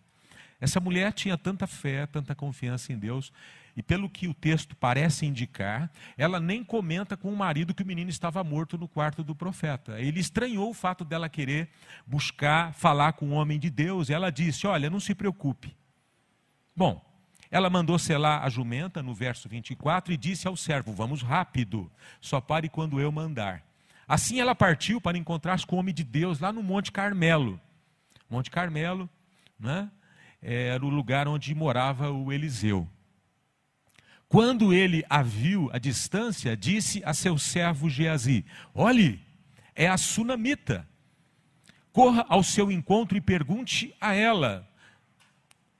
Essa 0.59 0.79
mulher 0.79 1.11
tinha 1.13 1.37
tanta 1.37 1.65
fé, 1.65 2.05
tanta 2.05 2.35
confiança 2.35 2.93
em 2.93 2.97
Deus, 2.97 3.33
e 3.81 3.83
pelo 3.83 4.07
que 4.07 4.27
o 4.27 4.33
texto 4.33 4.75
parece 4.75 5.25
indicar, 5.25 5.89
ela 6.15 6.39
nem 6.39 6.63
comenta 6.63 7.17
com 7.17 7.33
o 7.33 7.35
marido 7.35 7.73
que 7.73 7.81
o 7.81 7.85
menino 7.85 8.11
estava 8.11 8.43
morto 8.43 8.77
no 8.77 8.87
quarto 8.87 9.23
do 9.23 9.33
profeta. 9.33 9.99
Ele 9.99 10.19
estranhou 10.19 10.69
o 10.69 10.73
fato 10.73 11.03
dela 11.03 11.27
querer 11.27 11.67
buscar 12.05 12.75
falar 12.75 13.13
com 13.13 13.29
o 13.29 13.31
homem 13.31 13.57
de 13.57 13.71
Deus. 13.71 14.07
E 14.07 14.13
ela 14.13 14.31
disse: 14.31 14.67
Olha, 14.67 14.87
não 14.87 14.99
se 14.99 15.15
preocupe. 15.15 15.75
Bom, 16.75 17.03
ela 17.49 17.71
mandou 17.71 17.97
selar 17.97 18.43
a 18.43 18.49
jumenta 18.49 19.01
no 19.01 19.15
verso 19.15 19.49
24 19.49 20.13
e 20.13 20.17
disse 20.17 20.47
ao 20.47 20.55
servo: 20.55 20.93
Vamos 20.93 21.23
rápido, 21.23 21.91
só 22.19 22.39
pare 22.39 22.69
quando 22.69 23.01
eu 23.01 23.11
mandar. 23.11 23.63
Assim 24.07 24.39
ela 24.39 24.53
partiu 24.53 25.01
para 25.01 25.17
encontrar-se 25.17 25.65
com 25.65 25.75
o 25.75 25.79
homem 25.79 25.93
de 25.93 26.03
Deus 26.03 26.39
lá 26.39 26.53
no 26.53 26.61
Monte 26.61 26.91
Carmelo. 26.91 27.59
Monte 28.29 28.51
Carmelo 28.51 29.09
né, 29.59 29.89
era 30.39 30.85
o 30.85 30.89
lugar 30.89 31.27
onde 31.27 31.55
morava 31.55 32.11
o 32.11 32.31
Eliseu. 32.31 32.87
Quando 34.31 34.73
ele 34.73 35.03
a 35.09 35.21
viu 35.21 35.69
à 35.73 35.77
distância, 35.77 36.55
disse 36.55 37.01
a 37.03 37.13
seu 37.13 37.37
servo 37.37 37.89
Geazi: 37.89 38.45
Olhe, 38.73 39.21
é 39.75 39.89
a 39.89 39.97
sunamita. 39.97 40.87
Corra 41.91 42.25
ao 42.29 42.41
seu 42.41 42.71
encontro 42.71 43.17
e 43.17 43.19
pergunte 43.19 43.93
a 43.99 44.13
ela: 44.13 44.65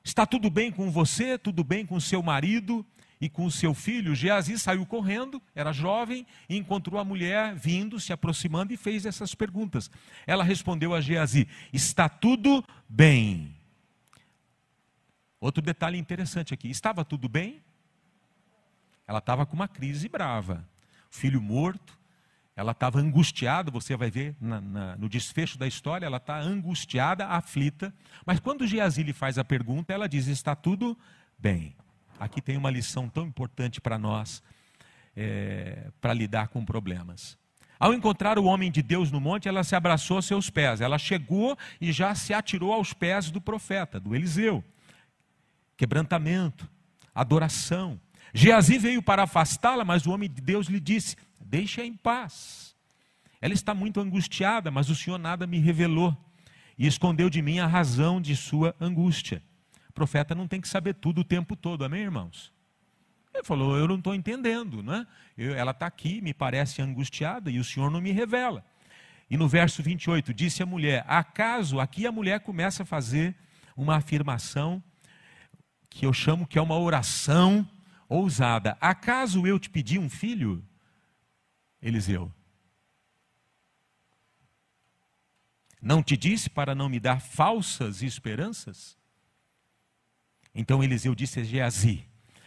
Está 0.03 0.25
tudo 0.25 0.50
bem 0.50 0.70
com 0.70 0.91
você? 0.91 1.38
Tudo 1.38 1.63
bem 1.63 1.86
com 1.86 1.98
seu 2.01 2.22
marido 2.22 2.86
e 3.22 3.29
com 3.29 3.50
seu 3.50 3.74
filho? 3.74 4.13
Geazi 4.13 4.60
saiu 4.60 4.86
correndo, 4.86 5.41
era 5.55 5.72
jovem, 5.72 6.27
e 6.50 6.58
encontrou 6.58 7.00
a 7.00 7.05
mulher 7.05 7.55
vindo, 7.55 8.01
se 8.01 8.12
aproximando 8.12 8.74
e 8.74 8.77
fez 8.77 9.05
essas 9.05 9.34
perguntas. 9.34 9.89
Ela 10.27 10.43
respondeu 10.43 10.93
a 10.93 11.00
Geazi: 11.00 11.48
Está 11.72 12.10
tudo 12.10 12.62
bem. 12.89 13.55
Outro 15.39 15.62
detalhe 15.62 15.98
interessante 15.98 16.53
aqui: 16.53 16.70
estava 16.70 17.05
tudo 17.05 17.29
bem? 17.29 17.62
Ela 19.12 19.20
estava 19.20 19.46
com 19.46 19.53
uma 19.53 19.68
crise 19.68 20.08
brava. 20.08 20.65
Filho 21.10 21.41
morto, 21.41 22.00
ela 22.56 22.72
estava 22.72 22.98
angustiada, 22.98 23.70
você 23.70 23.94
vai 23.98 24.10
ver 24.10 24.34
na, 24.39 24.62
na, 24.62 24.96
no 24.96 25.10
desfecho 25.10 25.58
da 25.58 25.68
história, 25.68 26.06
ela 26.06 26.15
está 26.15 26.39
angustiada, 26.39 27.27
aflita. 27.27 27.94
Mas 28.25 28.39
quando 28.39 28.65
Geazi 28.65 29.03
lhe 29.03 29.12
faz 29.12 29.38
a 29.38 29.44
pergunta, 29.44 29.91
ela 29.91 30.08
diz: 30.08 30.27
Está 30.27 30.56
tudo 30.56 30.98
bem. 31.38 31.75
Aqui 32.18 32.41
tem 32.41 32.56
uma 32.56 32.72
lição 32.72 33.10
tão 33.10 33.27
importante 33.27 33.82
para 33.82 33.98
nós, 33.98 34.41
é, 35.13 35.91
para 36.00 36.13
lidar 36.13 36.48
com 36.48 36.63
problemas. 36.63 37.38
Ao 37.77 37.94
encontrar 37.94 38.39
o 38.39 38.46
homem 38.46 38.72
de 38.72 38.82
Deus 38.82 39.12
no 39.12 39.20
monte, 39.20 39.50
ela 39.50 39.63
se 39.65 39.75
abraçou 39.75 40.20
a 40.20 40.22
seus 40.22 40.50
pés. 40.50 40.80
Ela 40.80 40.98
chegou 40.98 41.58
e 41.82 41.91
já 41.91 42.15
se 42.15 42.34
atirou 42.34 42.72
aos 42.72 42.94
pés 42.94 43.30
do 43.30 43.41
profeta, 43.41 44.00
do 44.00 44.15
Eliseu. 44.15 44.63
Quebrantamento, 45.75 46.70
adoração. 47.13 48.00
Geazi 48.34 48.78
veio 48.78 49.02
para 49.02 49.24
afastá-la, 49.24 49.84
mas 49.84 50.06
o 50.06 50.12
homem 50.12 50.30
de 50.30 50.42
Deus 50.42 50.68
lhe 50.68 50.80
disse: 50.80 51.16
Deixe-a 51.40 51.86
em 51.86 51.94
paz. 51.94 52.76
Ela 53.42 53.54
está 53.54 53.74
muito 53.74 54.00
angustiada, 54.00 54.70
mas 54.70 54.90
o 54.90 54.96
Senhor 54.96 55.18
nada 55.18 55.48
me 55.48 55.60
revelou 55.60 56.16
e 56.78 56.88
escondeu 56.88 57.30
de 57.30 57.42
mim 57.42 57.60
a 57.60 57.68
razão 57.68 58.22
de 58.22 58.36
sua 58.36 58.76
angústia. 58.80 59.42
O 59.90 59.94
profeta 59.94 60.34
não 60.34 60.48
tem 60.48 60.62
que 60.62 60.68
saber 60.68 60.94
tudo 60.94 61.22
o 61.22 61.24
tempo 61.24 61.56
todo, 61.56 61.84
amém, 61.84 62.04
irmãos? 62.04 62.54
Ele 63.34 63.44
falou: 63.44 63.78
Eu 63.78 63.88
não 63.88 63.98
estou 63.98 64.16
entendendo, 64.16 64.82
né? 64.84 65.06
Eu, 65.38 65.54
ela 65.54 65.72
está 65.72 65.86
aqui, 65.86 66.22
me 66.22 66.34
parece 66.34 66.82
angustiada 66.82 67.50
e 67.50 67.60
o 67.60 67.64
Senhor 67.64 67.90
não 67.90 68.02
me 68.02 68.12
revela. 68.12 68.64
E 69.30 69.38
no 69.38 69.48
verso 69.48 69.82
28, 69.82 70.34
disse 70.34 70.62
a 70.62 70.66
mulher: 70.66 71.04
Acaso 71.08 71.80
aqui 71.80 72.06
a 72.06 72.12
mulher 72.12 72.42
começa 72.42 72.84
a 72.84 72.86
fazer 72.86 73.36
uma 73.76 73.96
afirmação 73.96 74.84
que 75.90 76.06
eu 76.06 76.14
chamo 76.14 76.48
que 76.48 76.58
é 76.58 76.62
uma 76.62 76.78
oração 76.78 77.68
ousada: 78.12 78.77
Acaso 78.82 79.48
eu 79.48 79.58
te 79.58 79.70
pedi 79.70 79.98
um 79.98 80.10
filho? 80.10 80.63
Eliseu. 81.82 82.32
Não 85.82 86.03
te 86.03 86.15
disse 86.15 86.50
para 86.50 86.75
não 86.75 86.89
me 86.89 87.00
dar 87.00 87.20
falsas 87.20 88.03
esperanças? 88.03 88.96
Então 90.53 90.84
Eliseu 90.84 91.15
disse 91.15 91.39
a 91.39 91.44
Geazi: 91.44 92.06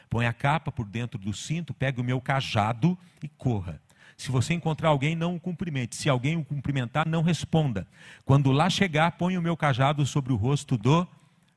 Põe 0.08 0.26
a 0.26 0.32
capa 0.32 0.70
por 0.70 0.86
dentro 0.86 1.18
do 1.18 1.32
cinto, 1.32 1.72
pegue 1.74 2.00
o 2.00 2.04
meu 2.04 2.20
cajado 2.20 2.96
e 3.22 3.28
corra. 3.28 3.80
Se 4.16 4.30
você 4.30 4.54
encontrar 4.54 4.90
alguém, 4.90 5.16
não 5.16 5.34
o 5.34 5.40
cumprimente. 5.40 5.96
Se 5.96 6.08
alguém 6.08 6.36
o 6.36 6.44
cumprimentar, 6.44 7.08
não 7.08 7.22
responda. 7.22 7.88
Quando 8.24 8.52
lá 8.52 8.70
chegar, 8.70 9.12
põe 9.12 9.36
o 9.36 9.42
meu 9.42 9.56
cajado 9.56 10.06
sobre 10.06 10.32
o 10.32 10.36
rosto 10.36 10.78
do 10.78 11.04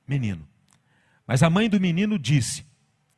menino. 0.07 0.47
Mas 1.27 1.43
a 1.43 1.49
mãe 1.51 1.69
do 1.69 1.79
menino 1.79 2.17
disse: 2.17 2.65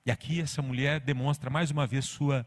e 0.10 0.12
aqui 0.12 0.42
essa 0.42 0.60
mulher 0.60 1.00
demonstra 1.00 1.52
mais 1.52 1.70
uma 1.70 1.86
vez 1.86 2.06
sua 2.06 2.44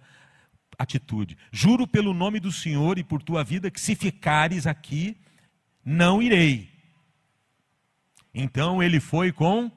atitude. 0.76 1.38
Juro 1.52 1.87
pelo 1.87 2.12
nome 2.12 2.40
do 2.40 2.50
Senhor 2.50 2.99
e 2.99 3.04
por 3.04 3.23
tua 3.23 3.45
vida 3.45 3.71
que 3.71 3.81
se 3.81 3.95
ficares 3.95 4.66
aqui, 4.66 5.16
não 5.85 6.21
irei. 6.21 6.69
Então 8.35 8.83
ele 8.83 8.99
foi 8.99 9.31
com 9.31 9.71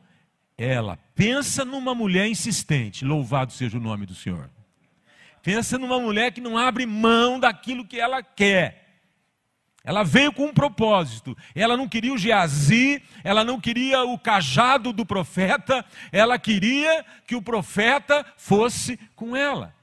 ela. 0.57 0.97
Pensa 1.13 1.63
numa 1.63 1.93
mulher 1.93 2.27
insistente, 2.27 3.05
louvado 3.05 3.53
seja 3.53 3.77
o 3.77 3.81
nome 3.81 4.07
do 4.07 4.15
Senhor. 4.15 4.49
Pensa 5.43 5.77
numa 5.77 5.99
mulher 5.99 6.31
que 6.31 6.41
não 6.41 6.57
abre 6.57 6.87
mão 6.87 7.39
daquilo 7.39 7.85
que 7.85 7.99
ela 7.99 8.23
quer. 8.23 8.84
Ela 9.85 10.03
veio 10.03 10.33
com 10.33 10.47
um 10.47 10.53
propósito. 10.53 11.37
Ela 11.53 11.77
não 11.77 11.87
queria 11.87 12.11
o 12.11 12.17
Geazi, 12.17 13.01
ela 13.23 13.43
não 13.43 13.61
queria 13.61 14.03
o 14.03 14.17
cajado 14.17 14.91
do 14.91 15.05
profeta, 15.05 15.85
ela 16.11 16.39
queria 16.39 17.05
que 17.27 17.35
o 17.35 17.41
profeta 17.41 18.25
fosse 18.35 18.97
com 19.15 19.35
ela. 19.35 19.73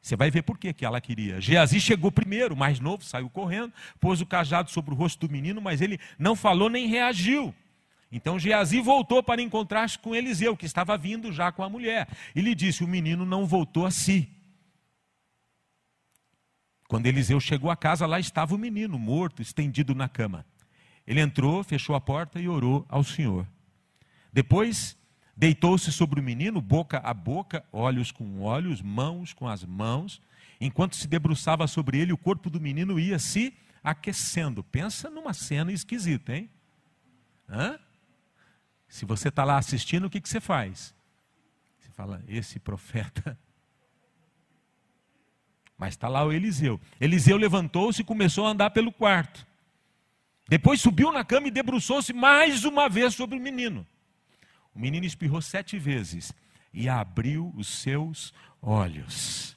Você 0.00 0.16
vai 0.16 0.30
ver 0.30 0.42
por 0.42 0.56
que, 0.56 0.74
ela 0.86 1.00
queria. 1.00 1.40
Geazi 1.40 1.80
chegou 1.80 2.10
primeiro, 2.10 2.56
mais 2.56 2.80
novo, 2.80 3.04
saiu 3.04 3.28
correndo, 3.28 3.74
pôs 4.00 4.20
o 4.20 4.26
cajado 4.26 4.70
sobre 4.70 4.94
o 4.94 4.96
rosto 4.96 5.26
do 5.26 5.32
menino, 5.32 5.60
mas 5.60 5.82
ele 5.82 5.98
não 6.18 6.36
falou 6.36 6.70
nem 6.70 6.86
reagiu. 6.86 7.52
Então 8.10 8.38
Geazi 8.38 8.80
voltou 8.80 9.22
para 9.22 9.42
encontrar-se 9.42 9.98
com 9.98 10.14
Eliseu, 10.14 10.56
que 10.56 10.64
estava 10.64 10.96
vindo 10.96 11.30
já 11.30 11.52
com 11.52 11.62
a 11.62 11.68
mulher. 11.68 12.08
E 12.34 12.40
lhe 12.40 12.54
disse: 12.54 12.82
O 12.82 12.88
menino 12.88 13.26
não 13.26 13.44
voltou 13.44 13.84
a 13.84 13.90
si. 13.90 14.30
Quando 16.88 17.06
Eliseu 17.06 17.38
chegou 17.38 17.70
à 17.70 17.76
casa, 17.76 18.06
lá 18.06 18.18
estava 18.18 18.54
o 18.54 18.58
menino, 18.58 18.98
morto, 18.98 19.42
estendido 19.42 19.94
na 19.94 20.08
cama. 20.08 20.46
Ele 21.06 21.20
entrou, 21.20 21.62
fechou 21.62 21.94
a 21.94 22.00
porta 22.00 22.40
e 22.40 22.48
orou 22.48 22.86
ao 22.88 23.04
Senhor. 23.04 23.46
Depois, 24.32 24.96
deitou-se 25.36 25.92
sobre 25.92 26.18
o 26.18 26.22
menino, 26.22 26.62
boca 26.62 26.98
a 26.98 27.12
boca, 27.12 27.62
olhos 27.70 28.10
com 28.10 28.40
olhos, 28.40 28.80
mãos 28.80 29.34
com 29.34 29.46
as 29.46 29.62
mãos. 29.64 30.20
Enquanto 30.58 30.96
se 30.96 31.06
debruçava 31.06 31.66
sobre 31.66 31.98
ele, 31.98 32.12
o 32.12 32.18
corpo 32.18 32.48
do 32.48 32.60
menino 32.60 32.98
ia 32.98 33.18
se 33.18 33.54
aquecendo. 33.84 34.64
Pensa 34.64 35.10
numa 35.10 35.34
cena 35.34 35.70
esquisita, 35.70 36.34
hein? 36.34 36.50
Hã? 37.48 37.78
Se 38.88 39.04
você 39.04 39.28
está 39.28 39.44
lá 39.44 39.58
assistindo, 39.58 40.06
o 40.06 40.10
que, 40.10 40.20
que 40.22 40.28
você 40.28 40.40
faz? 40.40 40.94
Você 41.78 41.90
fala, 41.90 42.24
esse 42.26 42.58
profeta. 42.58 43.38
Mas 45.78 45.94
está 45.94 46.08
lá 46.08 46.24
o 46.24 46.32
Eliseu. 46.32 46.80
Eliseu 47.00 47.36
levantou-se 47.36 48.02
e 48.02 48.04
começou 48.04 48.44
a 48.46 48.50
andar 48.50 48.70
pelo 48.70 48.90
quarto. 48.90 49.46
Depois 50.48 50.80
subiu 50.80 51.12
na 51.12 51.24
cama 51.24 51.46
e 51.46 51.52
debruçou-se 51.52 52.12
mais 52.12 52.64
uma 52.64 52.88
vez 52.88 53.14
sobre 53.14 53.38
o 53.38 53.40
menino. 53.40 53.86
O 54.74 54.78
menino 54.80 55.06
espirrou 55.06 55.40
sete 55.40 55.78
vezes 55.78 56.32
e 56.74 56.88
abriu 56.88 57.52
os 57.56 57.68
seus 57.68 58.34
olhos. 58.60 59.56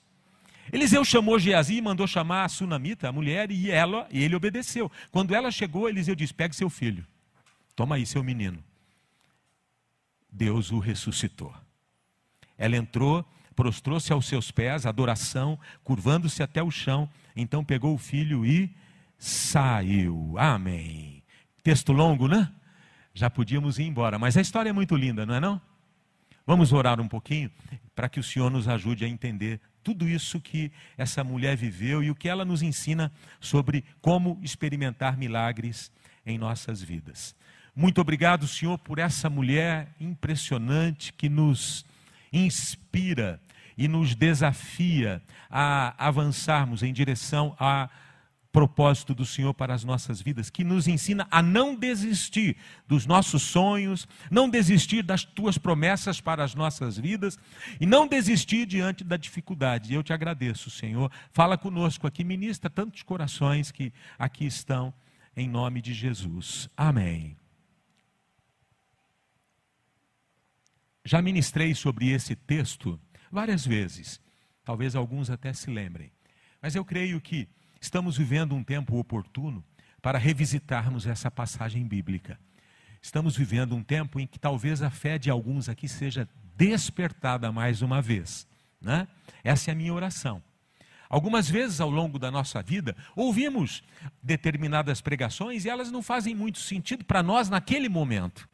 Eliseu 0.72 1.04
chamou 1.04 1.40
Geazi 1.40 1.76
e 1.76 1.82
mandou 1.82 2.08
chamar 2.08 2.46
a 2.46 2.50
sunamita, 2.50 3.10
a 3.10 3.12
mulher, 3.12 3.52
e 3.52 3.70
ela, 3.70 4.08
e 4.12 4.24
ele 4.24 4.36
obedeceu. 4.36 4.92
Quando 5.12 5.34
ela 5.34 5.52
chegou, 5.52 5.90
Eliseu 5.90 6.16
disse: 6.16 6.34
Pegue 6.34 6.56
seu 6.56 6.70
filho, 6.70 7.06
toma 7.76 7.96
aí 7.96 8.06
seu 8.06 8.24
menino. 8.24 8.64
Deus 10.32 10.72
o 10.72 10.80
ressuscitou. 10.80 11.54
Ela 12.58 12.78
entrou, 12.78 13.26
prostrou-se 13.62 14.12
aos 14.12 14.26
seus 14.26 14.50
pés, 14.50 14.88
adoração, 14.88 15.60
curvando-se 15.84 16.42
até 16.42 16.64
o 16.64 16.72
chão, 16.72 17.08
então 17.36 17.64
pegou 17.64 17.94
o 17.94 17.98
filho 18.00 18.44
e 18.44 18.76
saiu. 19.20 20.34
Amém. 20.36 21.22
Texto 21.62 21.94
longo, 21.94 22.28
né? 22.28 22.52
Já 23.14 23.30
podíamos 23.30 23.78
ir 23.78 23.84
embora, 23.84 24.18
mas 24.18 24.36
a 24.36 24.42
história 24.42 24.72
é 24.72 24.74
muito 24.74 24.96
linda, 24.96 25.28
não 25.28 25.36
é 25.36 25.40
não? 25.40 25.62
Vamos 26.44 26.74
orar 26.74 27.00
um 27.00 27.08
pouquinho 27.08 27.52
para 27.94 28.10
que 28.10 28.20
o 28.20 28.24
Senhor 28.24 28.50
nos 28.50 28.68
ajude 28.68 29.06
a 29.06 29.08
entender 29.08 29.62
tudo 29.84 30.10
isso 30.10 30.42
que 30.42 30.72
essa 30.98 31.24
mulher 31.24 31.56
viveu 31.56 32.02
e 32.02 32.10
o 32.10 32.16
que 32.16 32.28
ela 32.28 32.44
nos 32.44 32.64
ensina 32.64 33.12
sobre 33.40 33.86
como 34.02 34.40
experimentar 34.42 35.16
milagres 35.16 35.92
em 36.26 36.40
nossas 36.40 36.82
vidas. 36.82 37.36
Muito 37.76 38.02
obrigado, 38.02 38.48
Senhor, 38.48 38.80
por 38.80 38.98
essa 38.98 39.30
mulher 39.30 39.94
impressionante 40.00 41.14
que 41.14 41.30
nos 41.30 41.86
inspira 42.34 43.40
e 43.78 43.88
nos 43.88 44.16
desafia 44.16 45.22
a 45.50 45.94
avançarmos 46.08 46.84
em 46.84 46.94
direção 46.94 47.56
a 47.60 47.90
propósito 48.52 49.16
do 49.16 49.26
Senhor 49.26 49.54
para 49.54 49.74
as 49.74 49.84
nossas 49.84 50.22
vidas, 50.22 50.50
que 50.50 50.64
nos 50.64 50.88
ensina 50.88 51.26
a 51.32 51.42
não 51.42 51.76
desistir 51.76 52.58
dos 52.88 53.06
nossos 53.06 53.44
sonhos, 53.44 54.08
não 54.30 54.50
desistir 54.50 55.04
das 55.04 55.24
tuas 55.24 55.58
promessas 55.58 56.20
para 56.20 56.44
as 56.44 56.54
nossas 56.54 56.98
vidas 56.98 57.40
e 57.80 57.86
não 57.86 58.08
desistir 58.08 58.66
diante 58.66 59.04
da 59.04 59.16
dificuldade. 59.16 59.94
Eu 59.94 60.04
te 60.04 60.12
agradeço, 60.12 60.70
Senhor. 60.70 61.10
Fala 61.32 61.58
conosco 61.58 62.06
aqui, 62.06 62.24
ministra 62.24 62.70
tantos 62.70 63.04
corações 63.04 63.72
que 63.72 63.94
aqui 64.20 64.46
estão, 64.46 64.94
em 65.36 65.48
nome 65.48 65.82
de 65.82 65.94
Jesus. 65.94 66.70
Amém. 66.76 67.38
Já 71.06 71.22
ministrei 71.22 71.74
sobre 71.74 72.10
esse 72.10 72.36
texto 72.36 73.00
várias 73.32 73.66
vezes, 73.66 74.20
talvez 74.64 74.96
alguns 74.96 75.30
até 75.30 75.54
se 75.54 75.70
lembrem, 75.70 76.12
mas 76.62 76.76
eu 76.76 76.84
creio 76.84 77.22
que 77.22 77.48
estamos 77.80 78.18
vivendo 78.18 78.54
um 78.54 78.64
tempo 78.64 78.98
oportuno 78.98 79.64
para 80.02 80.18
revisitarmos 80.18 81.08
essa 81.08 81.32
passagem 81.32 81.86
bíblica. 81.88 82.40
Estamos 83.02 83.36
vivendo 83.36 83.76
um 83.76 83.84
tempo 83.84 84.20
em 84.20 84.28
que 84.28 84.38
talvez 84.38 84.82
a 84.82 84.90
fé 84.90 85.18
de 85.18 85.30
alguns 85.30 85.70
aqui 85.70 85.88
seja 85.88 86.28
despertada 86.56 87.52
mais 87.52 87.82
uma 87.82 88.02
vez. 88.02 88.48
Né? 88.80 89.08
Essa 89.44 89.72
é 89.72 89.74
a 89.74 89.76
minha 89.76 89.94
oração. 89.94 90.44
Algumas 91.10 91.50
vezes 91.50 91.82
ao 91.82 91.90
longo 91.90 92.20
da 92.20 92.30
nossa 92.30 92.62
vida, 92.62 92.96
ouvimos 93.16 93.84
determinadas 94.22 95.02
pregações 95.02 95.66
e 95.66 95.70
elas 95.70 95.92
não 95.92 96.02
fazem 96.02 96.36
muito 96.36 96.60
sentido 96.60 97.04
para 97.04 97.24
nós 97.24 97.50
naquele 97.50 97.90
momento 97.90 98.48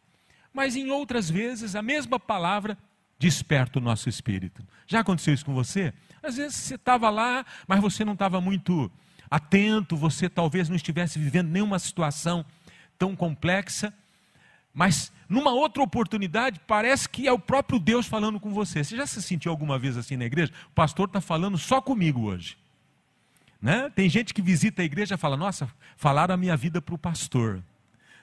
mas 0.57 0.75
em 0.75 0.89
outras 0.89 1.29
vezes 1.29 1.75
a 1.75 1.83
mesma 1.83 2.19
palavra 2.19 2.75
desperta 3.19 3.79
o 3.79 3.81
nosso 3.81 4.09
espírito. 4.09 4.63
Já 4.85 4.99
aconteceu 4.99 5.33
isso 5.33 5.45
com 5.45 5.53
você? 5.53 5.93
Às 6.21 6.37
vezes 6.37 6.55
você 6.55 6.75
estava 6.75 7.09
lá, 7.09 7.45
mas 7.67 7.79
você 7.79 8.05
não 8.05 8.13
estava 8.13 8.39
muito 8.39 8.91
atento, 9.29 9.95
você 9.95 10.29
talvez 10.29 10.69
não 10.69 10.75
estivesse 10.75 11.19
vivendo 11.19 11.49
nenhuma 11.49 11.79
situação 11.79 12.45
tão 12.97 13.15
complexa, 13.15 13.93
mas 14.73 15.11
numa 15.27 15.51
outra 15.51 15.81
oportunidade 15.81 16.61
parece 16.65 17.09
que 17.09 17.27
é 17.27 17.31
o 17.31 17.39
próprio 17.39 17.79
Deus 17.79 18.05
falando 18.05 18.39
com 18.39 18.53
você. 18.53 18.83
Você 18.83 18.95
já 18.95 19.05
se 19.05 19.21
sentiu 19.21 19.51
alguma 19.51 19.77
vez 19.77 19.97
assim 19.97 20.15
na 20.15 20.25
igreja? 20.25 20.51
O 20.69 20.73
pastor 20.73 21.07
está 21.07 21.19
falando 21.19 21.57
só 21.57 21.81
comigo 21.81 22.21
hoje. 22.21 22.57
Né? 23.61 23.89
Tem 23.95 24.07
gente 24.07 24.33
que 24.33 24.41
visita 24.41 24.81
a 24.83 24.85
igreja 24.85 25.15
e 25.15 25.17
fala: 25.17 25.35
Nossa, 25.35 25.67
falaram 25.95 26.35
a 26.35 26.37
minha 26.37 26.55
vida 26.55 26.79
para 26.79 26.93
o 26.93 26.97
pastor. 26.97 27.63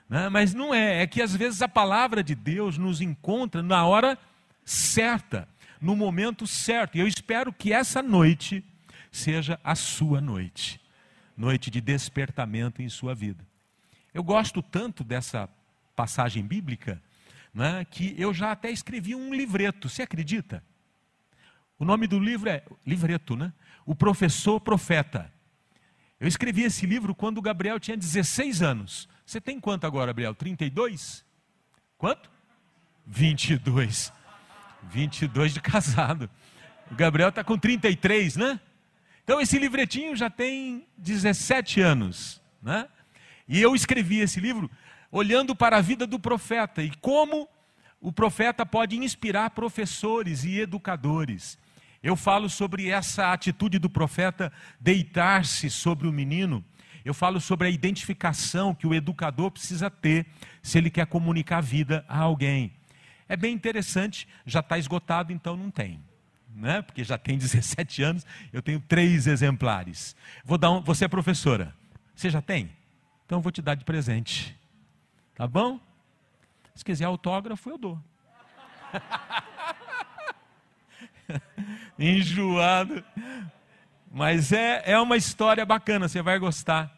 Né? 0.09 0.29
Mas 0.29 0.55
não 0.55 0.73
é, 0.73 1.03
é 1.03 1.07
que 1.07 1.21
às 1.21 1.35
vezes 1.35 1.61
a 1.61 1.69
palavra 1.69 2.23
de 2.23 2.35
Deus 2.35 2.79
nos 2.79 3.01
encontra 3.01 3.63
na 3.63 3.85
hora 3.85 4.17
certa, 4.65 5.49
no 5.81 5.95
momento 5.95 6.47
certo. 6.47 6.97
E 6.97 7.01
eu 7.01 7.07
espero 7.07 7.53
que 7.53 7.73
essa 7.73 8.03
noite 8.03 8.65
seja 9.11 9.59
a 9.63 9.75
sua 9.75 10.21
noite 10.21 10.85
noite 11.37 11.71
de 11.71 11.81
despertamento 11.81 12.83
em 12.83 12.89
sua 12.89 13.15
vida. 13.15 13.45
Eu 14.13 14.23
gosto 14.23 14.63
tanto 14.63 15.03
dessa 15.03 15.49
passagem 15.97 16.45
bíblica 16.45 17.03
né, 17.53 17.85
que 17.85 18.15
eu 18.19 18.33
já 18.33 18.53
até 18.53 18.71
escrevi 18.71 19.15
um 19.15 19.35
livreto. 19.35 19.89
Você 19.89 20.03
acredita? 20.03 20.63
O 21.79 21.85
nome 21.85 22.07
do 22.07 22.19
livro 22.19 22.49
é 22.49 22.65
livreto, 22.87 23.37
né? 23.37 23.53
O 23.85 23.95
professor 23.95 24.61
profeta. 24.61 25.33
Eu 26.21 26.29
escrevi 26.29 26.63
esse 26.63 26.87
livro 26.87 27.15
quando 27.15 27.39
o 27.39 27.43
Gabriel 27.43 27.81
tinha 27.81 27.97
16 27.97 28.63
anos. 28.63 29.09
Você 29.27 29.41
tem 29.41 29.61
quanto 29.61 29.87
agora, 29.87 30.07
Gabriel? 30.07 30.35
32? 30.35 31.25
Quanto? 31.99 32.31
22. 33.07 34.13
22 34.91 35.55
de 35.55 35.61
casado. 35.61 36.29
O 36.91 36.95
Gabriel 36.95 37.31
está 37.31 37.43
com 37.43 37.59
33, 37.59 38.37
né? 38.37 38.61
Então 39.23 39.41
esse 39.41 39.59
livretinho 39.59 40.15
já 40.15 40.29
tem 40.29 40.87
17 40.99 41.81
anos, 41.81 42.41
né? 42.63 42.87
E 43.49 43.61
eu 43.61 43.75
escrevi 43.75 44.21
esse 44.21 44.41
livro 44.41 44.71
olhando 45.11 45.55
para 45.55 45.79
a 45.79 45.81
vida 45.81 46.07
do 46.07 46.19
profeta 46.19 46.83
e 46.83 46.91
como 46.97 47.49
o 48.01 48.13
profeta 48.13 48.67
pode 48.67 48.97
inspirar 48.97 49.51
professores 49.51 50.45
e 50.45 50.61
educadores. 50.61 51.59
Eu 52.03 52.17
falo 52.17 52.51
sobre 52.51 52.89
essa 52.91 53.33
atitude 53.33 53.79
do 53.79 53.89
profeta 53.89 54.53
deitar-se 54.81 55.71
sobre 55.71 56.07
o 56.07 56.13
menino 56.13 56.65
eu 57.05 57.13
falo 57.13 57.39
sobre 57.39 57.69
a 57.69 57.71
identificação 57.71 58.75
que 58.75 58.87
o 58.87 58.95
educador 58.95 59.51
precisa 59.51 59.91
ter 59.91 60.27
se 60.63 60.79
ele 60.79 60.89
quer 60.89 61.07
comunicar 61.07 61.59
a 61.59 61.61
vida 61.61 62.05
a 62.09 62.19
alguém. 62.19 62.73
É 63.29 63.37
bem 63.37 63.55
interessante, 63.55 64.29
já 64.45 64.61
está 64.61 64.79
esgotado, 64.79 65.33
então 65.33 65.57
não 65.57 65.71
tem. 65.71 66.01
Né? 66.55 66.83
Porque 66.83 67.03
já 67.03 67.19
tem 67.19 67.37
17 67.39 68.03
anos, 68.03 68.27
eu 68.53 68.63
tenho 68.63 68.81
três 68.81 69.27
exemplares. 69.27 70.15
Vou 70.45 70.59
dar 70.59 70.71
um, 70.71 70.81
você 70.81 71.07
é 71.07 71.09
professora. 71.09 71.75
Você 72.15 72.31
já 72.31 72.41
tem? 72.41 72.71
Então 73.27 73.39
eu 73.39 73.43
vou 73.43 73.51
te 73.51 73.63
dar 73.63 73.75
de 73.75 73.85
presente. 73.85 74.57
Tá 75.35 75.47
bom? 75.47 75.81
Se 76.75 76.85
quiser 76.85 77.07
autógrafo, 77.07 77.71
eu 77.71 77.79
dou. 77.79 77.99
Enjoado. 81.99 83.03
Mas 84.13 84.53
é, 84.53 84.83
é 84.85 84.99
uma 84.99 85.17
história 85.17 85.65
bacana, 85.67 86.09
você 86.09 86.23
vai 86.23 86.39
gostar. 86.39 86.95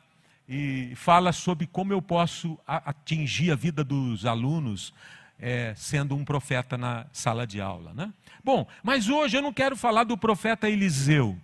E 0.49 0.93
fala 0.95 1.33
sobre 1.33 1.67
como 1.67 1.93
eu 1.93 2.03
posso 2.03 2.59
atingir 2.67 3.51
a 3.51 3.57
vida 3.57 3.83
dos 3.83 4.27
alunos 4.27 4.93
é, 5.39 5.75
sendo 5.77 6.15
um 6.15 6.25
profeta 6.25 6.77
na 6.77 7.07
sala 7.13 7.47
de 7.47 7.61
aula. 7.61 7.93
Né? 7.95 8.13
Bom, 8.43 8.67
mas 8.83 9.09
hoje 9.09 9.37
eu 9.37 9.43
não 9.43 9.53
quero 9.53 9.77
falar 9.77 10.05
do 10.05 10.17
profeta 10.17 10.69
Eliseu. 10.69 11.39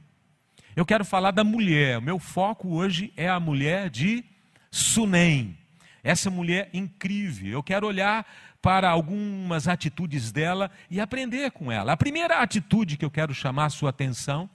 Eu 0.74 0.86
quero 0.86 1.04
falar 1.04 1.30
da 1.30 1.44
mulher. 1.44 1.98
O 1.98 2.02
meu 2.02 2.18
foco 2.18 2.68
hoje 2.68 3.12
é 3.16 3.28
a 3.28 3.38
mulher 3.38 3.90
de 3.90 4.24
Sunem. 4.70 5.56
Essa 6.02 6.30
mulher 6.30 6.70
incrível. 6.72 7.52
Eu 7.52 7.62
quero 7.62 7.86
olhar 7.86 8.26
para 8.60 8.88
algumas 8.88 9.68
atitudes 9.68 10.32
dela 10.32 10.70
e 10.90 11.00
aprender 11.00 11.50
com 11.50 11.70
ela. 11.70 11.92
A 11.92 11.96
primeira 11.96 12.40
atitude 12.40 12.96
que 12.96 13.04
eu 13.04 13.10
quero 13.10 13.34
chamar 13.34 13.66
a 13.66 13.70
sua 13.70 13.90
atenção 13.90 14.48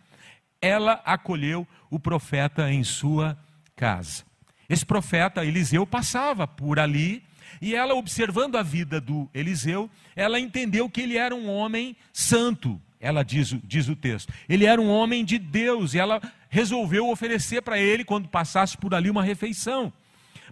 ela 0.62 1.02
acolheu 1.06 1.68
o 1.90 2.00
profeta 2.00 2.72
em 2.72 2.84
sua 2.84 3.38
casa. 3.76 4.24
Esse 4.70 4.86
profeta 4.86 5.46
Eliseu 5.46 5.86
passava 5.86 6.48
por 6.48 6.80
ali 6.80 7.24
E 7.62 7.76
ela, 7.76 7.94
observando 7.96 8.58
a 8.58 8.64
vida 8.64 9.00
do 9.00 9.30
Eliseu, 9.34 9.90
ela 10.16 10.40
entendeu 10.40 10.90
que 10.90 11.02
ele 11.02 11.18
era 11.18 11.36
um 11.36 11.50
homem 11.50 11.96
santo. 12.12 12.82
Ela 13.00 13.24
diz, 13.24 13.56
diz 13.64 13.88
o 13.88 13.96
texto. 13.96 14.34
Ele 14.50 14.66
era 14.66 14.82
um 14.82 14.90
homem 14.90 15.24
de 15.24 15.38
Deus 15.38 15.94
e 15.94 16.00
ela 16.00 16.22
resolveu 16.50 17.10
oferecer 17.10 17.62
para 17.62 17.80
ele, 17.80 18.04
quando 18.04 18.28
passasse 18.28 18.78
por 18.78 18.94
ali, 18.94 19.10
uma 19.10 19.24
refeição. 19.24 19.92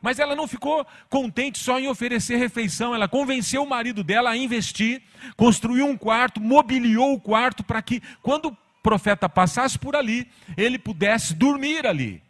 Mas 0.01 0.19
ela 0.19 0.35
não 0.35 0.47
ficou 0.47 0.85
contente 1.09 1.57
só 1.57 1.79
em 1.79 1.87
oferecer 1.87 2.37
refeição, 2.37 2.93
ela 2.93 3.07
convenceu 3.07 3.63
o 3.63 3.69
marido 3.69 4.03
dela 4.03 4.31
a 4.31 4.37
investir, 4.37 5.01
construiu 5.35 5.87
um 5.87 5.97
quarto, 5.97 6.39
mobiliou 6.39 7.13
o 7.13 7.19
quarto 7.19 7.63
para 7.63 7.81
que, 7.81 8.01
quando 8.21 8.49
o 8.49 8.57
profeta 8.83 9.27
passasse 9.27 9.79
por 9.79 9.95
ali, 9.95 10.27
ele 10.55 10.77
pudesse 10.77 11.33
dormir 11.33 11.87
ali. 11.87 12.21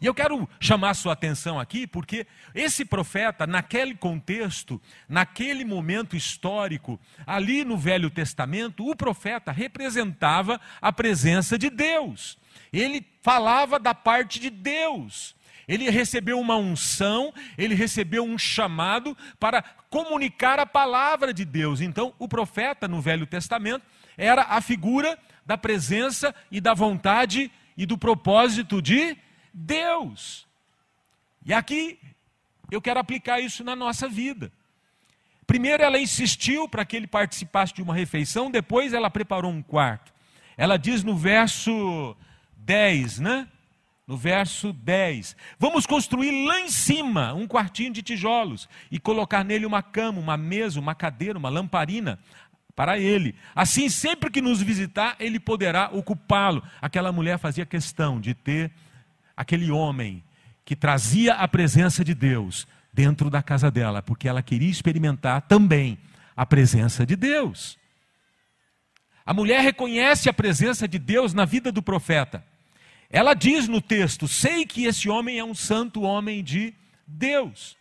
E 0.00 0.06
eu 0.06 0.14
quero 0.14 0.48
chamar 0.60 0.94
sua 0.94 1.12
atenção 1.12 1.58
aqui, 1.58 1.86
porque 1.86 2.26
esse 2.54 2.84
profeta, 2.84 3.46
naquele 3.46 3.94
contexto, 3.94 4.80
naquele 5.08 5.64
momento 5.64 6.16
histórico, 6.16 7.00
ali 7.26 7.64
no 7.64 7.78
Velho 7.78 8.10
Testamento, 8.10 8.88
o 8.88 8.96
profeta 8.96 9.52
representava 9.52 10.60
a 10.82 10.92
presença 10.92 11.56
de 11.56 11.70
Deus. 11.70 12.36
Ele 12.72 13.06
falava 13.22 13.78
da 13.78 13.94
parte 13.94 14.38
de 14.40 14.50
Deus. 14.50 15.34
Ele 15.66 15.88
recebeu 15.88 16.38
uma 16.38 16.56
unção, 16.56 17.32
ele 17.56 17.74
recebeu 17.74 18.24
um 18.24 18.36
chamado 18.36 19.16
para 19.38 19.62
comunicar 19.88 20.58
a 20.58 20.66
palavra 20.66 21.32
de 21.32 21.44
Deus. 21.44 21.80
Então, 21.80 22.12
o 22.18 22.28
profeta 22.28 22.86
no 22.86 23.00
Velho 23.00 23.26
Testamento 23.26 23.84
era 24.16 24.42
a 24.42 24.60
figura 24.60 25.18
da 25.46 25.56
presença 25.56 26.34
e 26.50 26.60
da 26.60 26.74
vontade 26.74 27.50
e 27.76 27.86
do 27.86 27.96
propósito 27.96 28.82
de 28.82 29.16
Deus. 29.54 30.46
E 31.46 31.54
aqui 31.54 31.98
eu 32.70 32.82
quero 32.82 32.98
aplicar 32.98 33.40
isso 33.40 33.62
na 33.62 33.76
nossa 33.76 34.08
vida. 34.08 34.50
Primeiro, 35.46 35.82
ela 35.82 35.98
insistiu 35.98 36.68
para 36.68 36.84
que 36.84 36.96
ele 36.96 37.06
participasse 37.06 37.72
de 37.72 37.82
uma 37.82 37.94
refeição, 37.94 38.50
depois, 38.50 38.92
ela 38.92 39.10
preparou 39.10 39.50
um 39.50 39.62
quarto. 39.62 40.12
Ela 40.56 40.76
diz 40.76 41.04
no 41.04 41.16
verso 41.16 42.16
10, 42.56 43.20
né? 43.20 43.46
No 44.06 44.16
verso 44.16 44.72
10: 44.72 45.36
Vamos 45.58 45.86
construir 45.86 46.46
lá 46.46 46.60
em 46.60 46.68
cima 46.68 47.32
um 47.34 47.46
quartinho 47.46 47.92
de 47.92 48.02
tijolos 48.02 48.68
e 48.90 48.98
colocar 48.98 49.44
nele 49.44 49.66
uma 49.66 49.82
cama, 49.82 50.20
uma 50.20 50.36
mesa, 50.36 50.80
uma 50.80 50.94
cadeira, 50.94 51.38
uma 51.38 51.48
lamparina 51.48 52.18
para 52.74 52.98
ele. 52.98 53.34
Assim, 53.54 53.88
sempre 53.88 54.30
que 54.30 54.40
nos 54.40 54.60
visitar, 54.60 55.16
ele 55.20 55.38
poderá 55.38 55.90
ocupá-lo. 55.92 56.62
Aquela 56.80 57.12
mulher 57.12 57.38
fazia 57.38 57.66
questão 57.66 58.20
de 58.20 58.34
ter 58.34 58.72
aquele 59.36 59.70
homem 59.70 60.22
que 60.64 60.74
trazia 60.74 61.34
a 61.34 61.46
presença 61.46 62.04
de 62.04 62.14
Deus 62.14 62.66
dentro 62.92 63.28
da 63.28 63.42
casa 63.42 63.70
dela, 63.70 64.02
porque 64.02 64.28
ela 64.28 64.42
queria 64.42 64.70
experimentar 64.70 65.42
também 65.42 65.98
a 66.36 66.46
presença 66.46 67.04
de 67.04 67.16
Deus. 67.16 67.78
A 69.26 69.32
mulher 69.32 69.62
reconhece 69.62 70.28
a 70.28 70.32
presença 70.32 70.86
de 70.86 70.98
Deus 70.98 71.32
na 71.32 71.44
vida 71.44 71.72
do 71.72 71.82
profeta. 71.82 72.44
Ela 73.10 73.34
diz 73.34 73.68
no 73.68 73.80
texto: 73.80 74.28
Sei 74.28 74.66
que 74.66 74.84
esse 74.84 75.08
homem 75.08 75.38
é 75.38 75.44
um 75.44 75.54
santo 75.54 76.02
homem 76.02 76.42
de 76.42 76.74
Deus. 77.06 77.76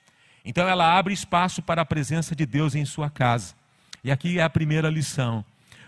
Então 0.46 0.68
ela 0.68 0.98
abre 0.98 1.14
espaço 1.14 1.62
para 1.62 1.82
a 1.82 1.86
presença 1.86 2.36
de 2.36 2.46
Deus 2.46 2.76
em 2.76 2.86
sua 2.86 3.10
casa. 3.10 3.56
E 4.04 4.12
aqui 4.12 4.40
é 4.40 4.44
a 4.44 4.50
primeira 4.50 4.90
lição. 4.90 5.44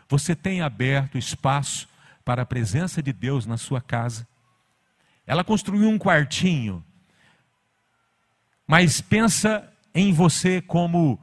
Você 0.07 0.35
tem 0.35 0.61
aberto 0.61 1.17
espaço 1.17 1.87
para 2.23 2.43
a 2.43 2.45
presença 2.45 3.01
de 3.01 3.11
Deus 3.11 3.45
na 3.45 3.57
sua 3.57 3.81
casa? 3.81 4.27
Ela 5.27 5.43
construiu 5.43 5.89
um 5.89 5.97
quartinho, 5.97 6.83
mas 8.67 9.01
pensa 9.01 9.67
em 9.93 10.11
você 10.11 10.61
como 10.61 11.19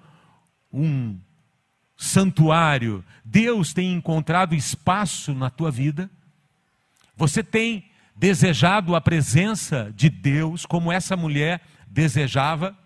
um 0.73 1.19
santuário. 1.97 3.05
Deus 3.25 3.73
tem 3.73 3.93
encontrado 3.93 4.55
espaço 4.55 5.35
na 5.35 5.51
tua 5.51 5.71
vida? 5.71 6.11
Você 7.17 7.43
tem 7.43 7.85
desejado 8.17 8.95
a 8.97 9.01
presença 9.01 9.93
de 9.95 10.09
Deus 10.09 10.67
como 10.67 10.91
essa 10.91 11.17
mulher 11.17 11.61
desejava? 11.87 12.77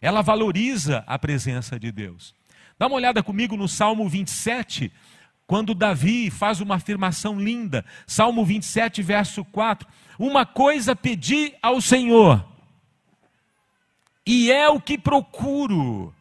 Ela 0.00 0.22
valoriza 0.22 1.04
a 1.06 1.18
presença 1.18 1.78
de 1.78 1.92
Deus. 1.92 2.34
Dá 2.78 2.86
uma 2.86 2.96
olhada 2.96 3.22
comigo 3.22 3.56
no 3.56 3.68
Salmo 3.68 4.08
27, 4.08 4.90
quando 5.52 5.74
Davi 5.74 6.30
faz 6.30 6.62
uma 6.62 6.76
afirmação 6.76 7.38
linda. 7.38 7.84
Salmo 8.06 8.42
27, 8.42 9.02
verso 9.02 9.44
4. 9.44 9.86
Uma 10.18 10.46
coisa 10.46 10.96
pedi 10.96 11.52
ao 11.60 11.78
Senhor, 11.78 12.42
e 14.24 14.50
é 14.50 14.66
o 14.70 14.80
que 14.80 14.96
procuro, 14.96 16.14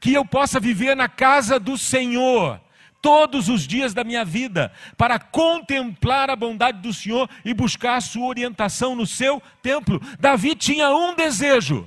que 0.00 0.14
eu 0.14 0.24
possa 0.24 0.58
viver 0.58 0.96
na 0.96 1.06
casa 1.06 1.60
do 1.60 1.76
Senhor 1.76 2.58
todos 3.02 3.50
os 3.50 3.66
dias 3.66 3.92
da 3.92 4.02
minha 4.04 4.24
vida, 4.24 4.72
para 4.96 5.18
contemplar 5.18 6.30
a 6.30 6.34
bondade 6.34 6.80
do 6.80 6.94
Senhor 6.94 7.28
e 7.44 7.52
buscar 7.52 7.96
a 7.96 8.00
sua 8.00 8.26
orientação 8.26 8.94
no 8.94 9.04
seu 9.04 9.42
templo. 9.60 10.00
Davi 10.18 10.54
tinha 10.54 10.88
um 10.88 11.14
desejo. 11.14 11.86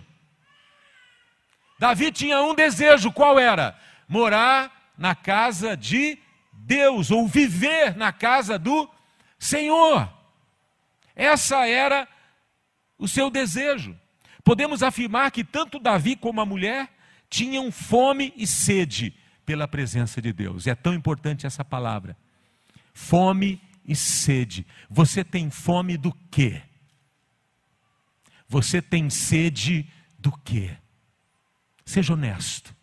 Davi 1.80 2.12
tinha 2.12 2.44
um 2.44 2.54
desejo, 2.54 3.12
qual 3.12 3.40
era? 3.40 3.76
Morar 4.08 4.94
na 4.96 5.16
casa 5.16 5.76
de 5.76 6.20
Deus, 6.66 7.12
ou 7.12 7.28
viver 7.28 7.96
na 7.96 8.12
casa 8.12 8.58
do 8.58 8.90
Senhor. 9.38 10.12
Essa 11.16 11.68
era 11.68 12.08
o 12.98 13.08
seu 13.08 13.30
desejo. 13.30 13.98
Podemos 14.44 14.82
afirmar 14.82 15.32
que 15.32 15.44
tanto 15.44 15.80
Davi 15.80 16.16
como 16.16 16.42
a 16.42 16.46
mulher 16.46 16.90
tinham 17.30 17.72
fome 17.72 18.34
e 18.36 18.46
sede 18.46 19.16
pela 19.46 19.68
presença 19.68 20.22
de 20.22 20.32
Deus. 20.32 20.68
É 20.68 20.76
tão 20.76 20.94
importante 20.94 21.46
essa 21.46 21.64
palavra. 21.64 22.16
Fome 22.94 23.62
e 23.86 23.96
sede. 23.96 24.66
Você 24.90 25.24
tem 25.24 25.50
fome 25.50 25.98
do 25.98 26.14
quê? 26.30 26.62
Você 28.48 28.82
tem 28.82 29.10
sede 29.10 29.90
do 30.20 30.32
quê? 30.32 30.76
Seja 31.86 32.14
honesto. 32.14 32.76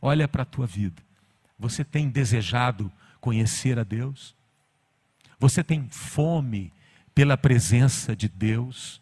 Olha 0.00 0.28
para 0.28 0.42
a 0.42 0.46
tua 0.46 0.66
vida. 0.66 1.02
Você 1.58 1.84
tem 1.84 2.08
desejado 2.08 2.90
conhecer 3.20 3.78
a 3.78 3.84
Deus? 3.84 4.34
Você 5.38 5.62
tem 5.62 5.88
fome 5.90 6.72
pela 7.14 7.36
presença 7.36 8.14
de 8.14 8.28
Deus? 8.28 9.00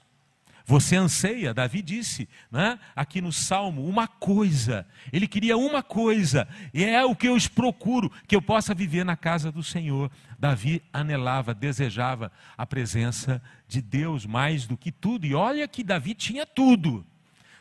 Você 0.64 0.96
anseia, 0.96 1.52
Davi 1.52 1.82
disse, 1.82 2.28
né, 2.50 2.78
aqui 2.94 3.20
no 3.20 3.32
Salmo, 3.32 3.84
uma 3.84 4.06
coisa. 4.06 4.86
Ele 5.12 5.26
queria 5.26 5.56
uma 5.56 5.82
coisa, 5.82 6.46
e 6.72 6.84
é 6.84 7.04
o 7.04 7.16
que 7.16 7.28
eu 7.28 7.36
procuro, 7.54 8.10
que 8.28 8.36
eu 8.36 8.40
possa 8.40 8.72
viver 8.72 9.04
na 9.04 9.16
casa 9.16 9.50
do 9.50 9.62
Senhor. 9.62 10.10
Davi 10.38 10.82
anelava, 10.92 11.52
desejava 11.52 12.30
a 12.56 12.64
presença 12.64 13.42
de 13.66 13.82
Deus 13.82 14.24
mais 14.24 14.66
do 14.66 14.76
que 14.76 14.92
tudo. 14.92 15.26
E 15.26 15.34
olha 15.34 15.66
que 15.66 15.82
Davi 15.82 16.14
tinha 16.14 16.46
tudo. 16.46 17.04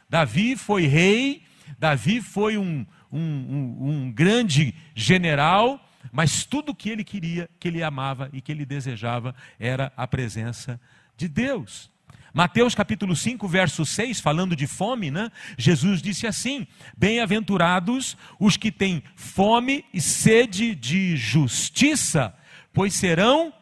Davi 0.09 0.55
foi 0.55 0.85
rei, 0.85 1.43
Davi 1.79 2.21
foi 2.21 2.57
um, 2.57 2.85
um, 3.11 3.77
um, 3.89 4.11
grande 4.11 4.73
general, 4.95 5.83
mas 6.11 6.45
tudo 6.45 6.75
que 6.75 6.89
ele 6.89 7.03
queria, 7.03 7.49
que 7.59 7.67
ele 7.67 7.83
amava 7.83 8.29
e 8.33 8.41
que 8.41 8.51
ele 8.51 8.65
desejava 8.65 9.35
era 9.59 9.91
a 9.95 10.07
presença 10.07 10.79
de 11.17 11.27
Deus. 11.27 11.91
Mateus 12.33 12.73
capítulo 12.73 13.13
5, 13.13 13.45
verso 13.47 13.85
6, 13.85 14.21
falando 14.21 14.55
de 14.55 14.65
fome, 14.65 15.11
né? 15.11 15.29
Jesus 15.57 16.01
disse 16.01 16.25
assim: 16.25 16.65
Bem-aventurados 16.97 18.15
os 18.39 18.55
que 18.55 18.71
têm 18.71 19.03
fome 19.15 19.83
e 19.93 19.99
sede 19.99 20.73
de 20.73 21.17
justiça, 21.17 22.33
pois 22.71 22.93
serão 22.93 23.53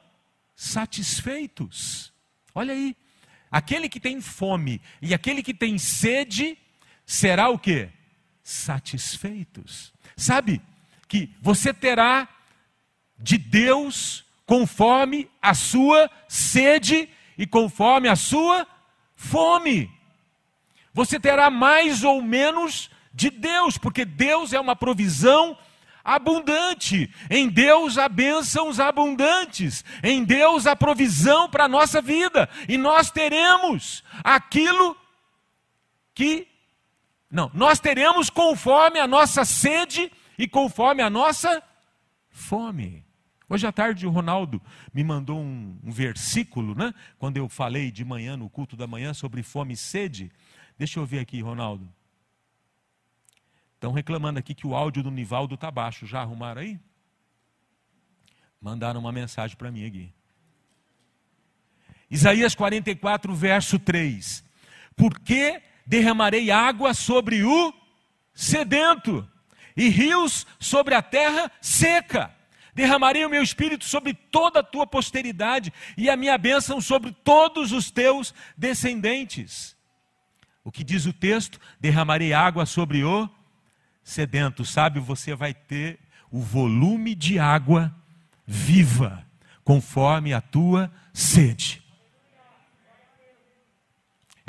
satisfeitos. 0.56 2.14
Olha 2.54 2.74
aí, 2.74 2.96
aquele 3.50 3.90
que 3.90 4.00
tem 4.00 4.22
fome 4.22 4.82
e 5.02 5.14
aquele 5.14 5.42
que 5.42 5.54
tem 5.54 5.78
sede 5.80 6.58
será 7.06 7.50
o 7.50 7.58
que? 7.58 7.90
Satisfeitos. 8.50 9.94
Sabe 10.18 10.60
que 11.08 11.30
você 11.40 11.72
terá 11.72 12.28
de 13.16 13.38
Deus 13.38 14.26
conforme 14.44 15.30
a 15.40 15.54
sua 15.54 16.10
sede 16.28 17.08
e 17.38 17.46
conforme 17.46 18.08
a 18.08 18.16
sua 18.16 18.66
fome. 19.16 19.88
Você 20.92 21.20
terá 21.20 21.52
mais 21.52 22.04
ou 22.04 22.24
menos 22.24 22.90
de 23.14 23.30
Deus, 23.30 23.78
porque 23.78 24.04
Deus 24.04 24.52
é 24.52 24.60
uma 24.60 24.76
provisão 24.76 25.56
abundante. 26.04 27.08
Em 27.30 27.48
Deus 27.48 28.00
há 28.00 28.10
bênçãos 28.10 28.80
abundantes. 28.80 29.86
Em 30.02 30.24
Deus 30.24 30.66
há 30.66 30.76
provisão 30.76 31.48
para 31.48 31.66
a 31.66 31.70
nossa 31.70 32.02
vida. 32.02 32.50
E 32.68 32.80
nós 32.80 33.12
teremos 33.12 34.04
aquilo 34.24 34.98
que. 36.16 36.48
Não, 37.30 37.52
nós 37.54 37.80
teremos 37.80 38.30
conforme 38.30 39.00
a 39.00 39.08
nossa 39.08 39.46
sede 39.46 40.12
e 40.38 40.48
conforme 40.48 41.02
a 41.02 41.10
nossa 41.10 41.62
fome. 42.30 43.06
Hoje 43.48 43.68
à 43.68 43.72
tarde 43.72 44.08
o 44.08 44.10
Ronaldo 44.10 44.62
me 44.94 45.04
mandou 45.04 45.40
um, 45.40 45.80
um, 45.84 45.92
versículo, 45.92 46.76
né? 46.76 46.94
Quando 47.18 47.38
eu 47.38 47.50
falei 47.50 47.92
de 47.92 48.06
manhã, 48.06 48.38
no 48.38 48.50
culto 48.50 48.76
da 48.76 48.88
manhã, 48.88 49.14
sobre 49.14 49.44
fome 49.44 49.74
e 49.74 49.78
sede. 49.78 50.32
Deixa 50.78 51.00
eu 51.00 51.06
ver 51.06 51.20
aqui, 51.20 51.42
Ronaldo. 51.42 51.92
Estão 53.74 53.92
reclamando 53.92 54.40
aqui 54.40 54.54
que 54.54 54.68
o 54.68 54.76
áudio 54.76 55.04
do 55.04 55.12
Nivaldo 55.12 55.56
está 55.56 55.72
baixo. 55.72 56.06
Já 56.06 56.22
arrumaram 56.22 56.62
aí? 56.62 56.80
Mandaram 58.62 59.00
uma 59.00 59.12
mensagem 59.12 59.56
para 59.56 59.72
mim 59.72 59.86
aqui. 59.86 60.14
Isaías 62.10 62.56
44, 62.56 63.34
verso 63.36 63.80
3. 63.80 64.44
Porque 64.96 65.62
derramarei 65.90 66.52
água 66.52 66.94
sobre 66.94 67.44
o 67.44 67.74
sedento, 68.32 69.28
e 69.76 69.90
rios 69.90 70.46
sobre 70.60 70.94
a 70.94 71.02
terra 71.02 71.52
seca. 71.60 72.32
Derramarei 72.76 73.26
o 73.26 73.30
meu 73.30 73.42
espírito 73.42 73.86
sobre 73.86 74.14
toda 74.14 74.60
a 74.60 74.64
tua 74.64 74.86
posteridade, 74.86 75.74
e 75.98 76.08
a 76.08 76.16
minha 76.16 76.38
bênção 76.38 76.80
sobre 76.80 77.12
todos 77.24 77.72
os 77.72 77.90
teus 77.90 78.36
descendentes. 78.56 79.76
O 80.64 80.72
que 80.72 80.84
diz 80.84 81.08
o 81.08 81.12
texto? 81.12 81.60
Derramarei 81.80 82.34
água 82.34 82.68
sobre 82.68 83.04
o 83.04 83.28
sedento. 84.04 84.64
Sabe, 84.64 85.00
você 85.00 85.34
vai 85.34 85.56
ter 85.56 86.00
o 86.30 86.40
volume 86.40 87.16
de 87.16 87.40
água 87.40 87.92
viva, 88.46 89.26
conforme 89.64 90.36
a 90.36 90.42
tua 90.42 90.92
sede. 91.12 91.82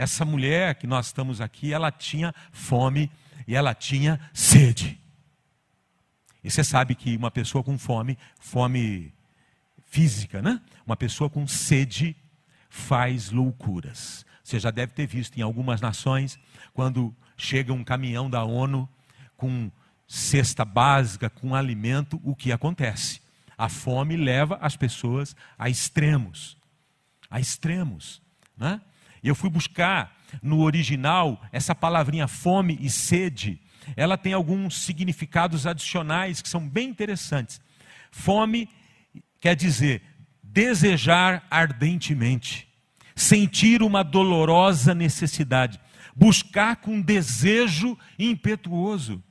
Essa 0.01 0.25
mulher 0.25 0.77
que 0.77 0.87
nós 0.87 1.09
estamos 1.09 1.43
aqui, 1.43 1.75
ela 1.75 1.93
tinha 1.93 2.35
fome 2.53 3.11
e 3.47 3.55
ela 3.55 3.75
tinha 3.75 4.19
sede. 4.33 4.99
E 6.43 6.51
você 6.51 6.65
sabe 6.65 6.95
que 6.95 7.15
uma 7.19 7.31
pessoa 7.31 7.63
com 7.63 7.77
fome, 7.77 8.17
fome 8.39 9.13
física, 9.85 10.41
né? 10.41 10.59
Uma 10.87 10.97
pessoa 10.97 11.29
com 11.29 11.47
sede 11.47 12.17
faz 12.71 13.31
loucuras. 13.31 14.25
Você 14.43 14.59
já 14.59 14.71
deve 14.71 14.95
ter 14.95 15.07
visto 15.07 15.37
em 15.37 15.43
algumas 15.43 15.83
nações, 15.83 16.39
quando 16.73 17.15
chega 17.37 17.71
um 17.71 17.85
caminhão 17.85 18.31
da 18.31 18.43
ONU 18.43 18.89
com 19.37 19.71
cesta 20.09 20.65
básica, 20.65 21.29
com 21.29 21.55
alimento, 21.55 22.19
o 22.25 22.35
que 22.35 22.53
acontece? 22.53 23.21
A 23.59 23.69
fome 23.69 24.17
leva 24.17 24.59
as 24.63 24.79
pessoas 24.79 25.37
a 25.59 25.69
extremos. 25.69 26.57
A 27.31 27.39
extremos. 27.39 28.23
Né? 28.57 28.81
E 29.23 29.29
eu 29.29 29.35
fui 29.35 29.51
buscar 29.51 30.17
no 30.43 30.61
original 30.61 31.41
essa 31.53 31.75
palavrinha 31.75 32.29
fome 32.29 32.79
e 32.81 32.89
sede. 32.89 33.61
Ela 33.97 34.17
tem 34.17 34.33
alguns 34.33 34.83
significados 34.83 35.67
adicionais 35.67 36.41
que 36.41 36.49
são 36.49 36.67
bem 36.69 36.89
interessantes. 36.89 37.61
Fome 38.11 38.69
quer 39.41 39.57
dizer 39.57 40.03
desejar 40.43 41.47
ardentemente, 41.49 42.69
sentir 43.15 43.83
uma 43.83 44.03
dolorosa 44.03 44.95
necessidade, 44.95 45.81
buscar 46.15 46.77
com 46.77 47.01
desejo 47.01 47.97
impetuoso. 48.19 49.23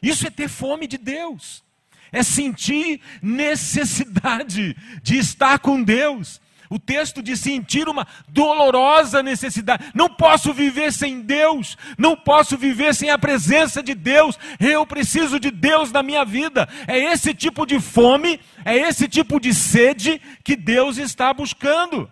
Isso 0.00 0.26
é 0.26 0.30
ter 0.30 0.48
fome 0.48 0.86
de 0.86 0.96
Deus, 0.98 1.64
é 2.12 2.22
sentir 2.22 3.00
necessidade 3.20 4.76
de 5.02 5.16
estar 5.16 5.58
com 5.58 5.82
Deus, 5.82 6.40
o 6.72 6.78
texto 6.78 7.22
de 7.22 7.36
sentir 7.36 7.86
uma 7.86 8.06
dolorosa 8.26 9.22
necessidade. 9.22 9.84
Não 9.94 10.08
posso 10.08 10.54
viver 10.54 10.90
sem 10.90 11.20
Deus, 11.20 11.76
não 11.98 12.16
posso 12.16 12.56
viver 12.56 12.94
sem 12.94 13.10
a 13.10 13.18
presença 13.18 13.82
de 13.82 13.94
Deus. 13.94 14.38
Eu 14.58 14.86
preciso 14.86 15.38
de 15.38 15.50
Deus 15.50 15.92
na 15.92 16.02
minha 16.02 16.24
vida. 16.24 16.66
É 16.86 16.98
esse 16.98 17.34
tipo 17.34 17.66
de 17.66 17.78
fome, 17.78 18.40
é 18.64 18.74
esse 18.74 19.06
tipo 19.06 19.38
de 19.38 19.52
sede 19.52 20.18
que 20.42 20.56
Deus 20.56 20.96
está 20.96 21.32
buscando. 21.34 22.10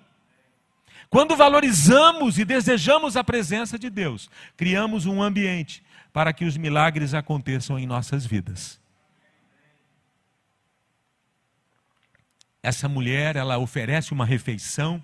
Quando 1.09 1.35
valorizamos 1.35 2.39
e 2.39 2.45
desejamos 2.45 3.17
a 3.17 3.25
presença 3.25 3.79
de 3.79 3.89
Deus, 3.89 4.29
criamos 4.59 5.07
um 5.07 5.23
ambiente 5.23 5.83
para 6.13 6.35
que 6.35 6.45
os 6.45 6.57
milagres 6.59 7.15
aconteçam 7.15 7.79
em 7.79 7.87
nossas 7.87 8.27
vidas. 8.27 8.80
Essa 12.63 12.89
mulher, 12.89 13.37
ela 13.37 13.59
oferece 13.59 14.13
uma 14.13 14.25
refeição, 14.25 15.03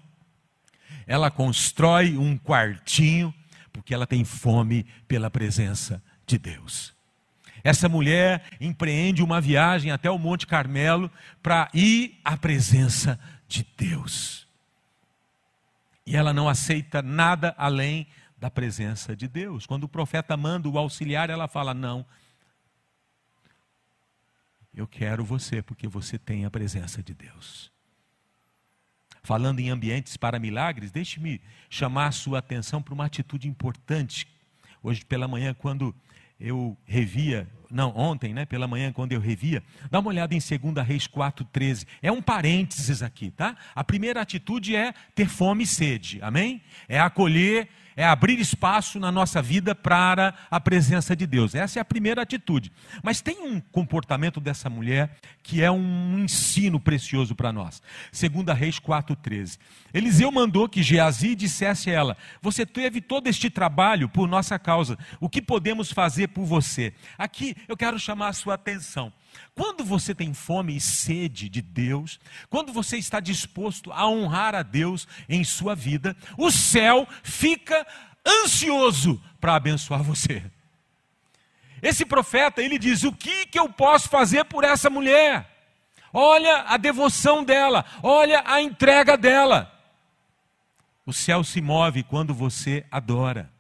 ela 1.07 1.31
constrói 1.31 2.17
um 2.17 2.37
quartinho, 2.37 3.33
porque 3.73 3.95
ela 3.95 4.07
tem 4.07 4.25
fome 4.25 4.85
pela 5.07 5.31
presença 5.31 6.03
de 6.27 6.39
Deus. 6.39 6.95
Essa 7.63 7.89
mulher 7.89 8.45
empreende 8.61 9.23
uma 9.23 9.41
viagem 9.41 9.91
até 9.91 10.11
o 10.11 10.19
Monte 10.19 10.47
Carmelo 10.47 11.11
para 11.43 11.69
ir 11.75 12.21
à 12.25 12.37
presença 12.37 13.19
de 13.49 13.67
Deus. 13.77 14.47
E 16.07 16.17
ela 16.17 16.33
não 16.33 16.49
aceita 16.49 17.03
nada 17.03 17.55
além 17.59 18.07
da 18.39 18.51
presença 18.51 19.17
de 19.17 19.27
Deus. 19.27 19.67
Quando 19.67 19.85
o 19.85 19.89
profeta 19.89 20.37
manda 20.37 20.69
o 20.69 20.79
auxiliar, 20.79 21.31
ela 21.31 21.49
fala: 21.49 21.75
Não, 21.75 22.07
eu 24.77 24.87
quero 24.87 25.25
você 25.25 25.63
porque 25.63 25.89
você 25.89 26.19
tem 26.19 26.45
a 26.45 26.51
presença 26.51 27.03
de 27.03 27.15
Deus. 27.15 27.73
Falando 29.23 29.59
em 29.59 29.71
ambientes 29.71 30.17
para 30.17 30.39
milagres, 30.39 30.93
deixe-me 30.93 31.41
chamar 31.69 32.09
a 32.09 32.13
sua 32.13 32.39
atenção 32.39 32.81
para 32.83 32.95
uma 32.95 33.07
atitude 33.07 33.49
importante. 33.49 34.29
Hoje 34.83 35.05
pela 35.05 35.27
manhã, 35.27 35.53
quando 35.53 35.93
eu 36.39 36.77
revia, 36.85 37.49
não, 37.71 37.97
ontem, 37.97 38.35
né, 38.35 38.45
pela 38.45 38.69
manhã, 38.69 38.93
quando 38.93 39.13
eu 39.13 39.21
revia, 39.21 39.65
dá 39.91 39.99
uma 39.99 40.11
olhada 40.11 40.35
em 40.35 40.39
2 40.39 40.87
Reis 40.87 41.09
4,13. 41.09 41.87
É 42.03 42.13
um 42.13 42.21
parênteses 42.21 43.03
aqui, 43.03 43.31
tá? 43.31 43.57
A 43.75 43.83
primeira 43.83 44.21
atitude 44.21 44.77
é 44.77 44.93
ter 45.15 45.29
fome 45.29 45.65
e 45.65 45.67
sede, 45.67 46.21
amém? 46.23 46.63
É 46.87 47.01
acolher 47.01 47.69
é 47.97 48.05
abrir 48.05 48.39
espaço 48.39 49.01
na 49.01 49.11
nossa 49.11 49.41
vida 49.41 49.75
para 49.75 50.35
a 50.51 50.61
presença 50.61 51.17
de 51.17 51.27
Deus. 51.27 51.55
Essa 51.55 51.79
é 51.79 51.83
a 51.83 51.85
primeira 51.85 52.21
atitude. 52.21 52.71
Mas 53.03 53.23
tem 53.23 53.41
um 53.41 53.59
comportamento 53.59 54.39
dessa 54.39 54.69
mulher 54.69 55.17
que 55.43 55.63
é 55.63 55.71
um 55.71 56.19
ensino 56.19 56.79
precioso 56.79 57.35
para 57.35 57.53
nós. 57.53 57.83
Segunda 58.13 58.53
Reis 58.53 58.79
4:13. 58.79 59.59
Eliseu 59.95 60.31
mandou 60.31 60.69
que 60.69 60.83
Geazi 60.83 61.35
dissesse 61.35 61.91
a 61.91 61.95
ela: 61.95 62.17
"Você 62.43 62.67
teve 62.67 63.01
todo 63.01 63.29
este 63.29 63.49
trabalho 63.49 64.09
por 64.09 64.29
nossa 64.29 64.59
causa. 64.59 64.99
O 65.19 65.29
que 65.29 65.41
podemos 65.41 65.91
fazer 65.91 66.29
por 66.29 66.45
você?" 66.45 66.93
Aqui 67.17 67.57
eu 67.67 67.77
quero 67.77 67.99
chamar 67.99 68.29
a 68.29 68.35
sua 68.35 68.55
atenção. 68.55 69.13
Quando 69.55 69.85
você 69.85 70.15
tem 70.15 70.35
fome 70.35 70.77
e 70.77 70.81
sede 70.81 71.49
de 71.49 71.63
Deus, 71.63 72.21
quando 72.51 72.73
você 72.73 72.99
está 72.99 73.21
disposto 73.21 73.93
a 73.93 74.09
honrar 74.09 74.55
a 74.55 74.63
Deus 74.63 75.09
em 75.29 75.43
sua 75.45 75.75
vida, 75.75 76.17
o 76.37 76.51
céu 76.51 77.09
fica 77.23 77.87
ansioso 78.27 79.23
para 79.41 79.55
abençoar 79.55 80.03
você. 80.03 80.43
Esse 81.83 82.05
profeta, 82.05 82.63
ele 82.63 82.79
diz: 82.79 83.05
"O 83.05 83.13
que 83.13 83.47
que 83.47 83.59
eu 83.59 83.69
posso 83.69 84.09
fazer 84.09 84.45
por 84.45 84.65
essa 84.65 84.91
mulher? 84.91 85.51
Olha 86.13 86.65
a 86.69 86.77
devoção 86.77 87.45
dela, 87.45 87.85
olha 88.03 88.43
a 88.47 88.61
entrega 88.61 89.17
dela." 89.17 89.73
O 91.05 91.13
céu 91.13 91.45
se 91.45 91.61
move 91.61 92.03
quando 92.03 92.35
você 92.35 92.85
adora. 92.91 93.56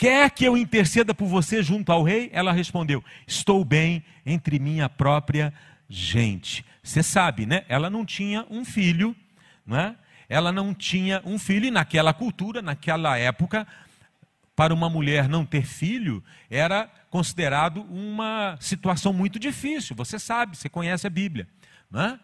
Quer 0.00 0.30
que 0.30 0.46
eu 0.46 0.56
interceda 0.56 1.12
por 1.12 1.26
você 1.26 1.62
junto 1.62 1.92
ao 1.92 2.02
rei? 2.02 2.30
Ela 2.32 2.52
respondeu: 2.52 3.04
Estou 3.26 3.62
bem 3.62 4.02
entre 4.24 4.58
minha 4.58 4.88
própria 4.88 5.52
gente. 5.90 6.64
Você 6.82 7.02
sabe, 7.02 7.44
né? 7.44 7.66
Ela 7.68 7.90
não 7.90 8.02
tinha 8.02 8.46
um 8.48 8.64
filho, 8.64 9.14
né? 9.66 9.94
Ela 10.26 10.50
não 10.50 10.72
tinha 10.72 11.20
um 11.22 11.38
filho, 11.38 11.66
e 11.66 11.70
naquela 11.70 12.14
cultura, 12.14 12.62
naquela 12.62 13.18
época, 13.18 13.66
para 14.56 14.72
uma 14.72 14.88
mulher 14.88 15.28
não 15.28 15.44
ter 15.44 15.66
filho 15.66 16.24
era 16.48 16.88
considerado 17.10 17.82
uma 17.82 18.56
situação 18.58 19.12
muito 19.12 19.38
difícil. 19.38 19.94
Você 19.96 20.18
sabe, 20.18 20.56
você 20.56 20.70
conhece 20.70 21.06
a 21.06 21.10
Bíblia, 21.10 21.46
né? 21.90 22.18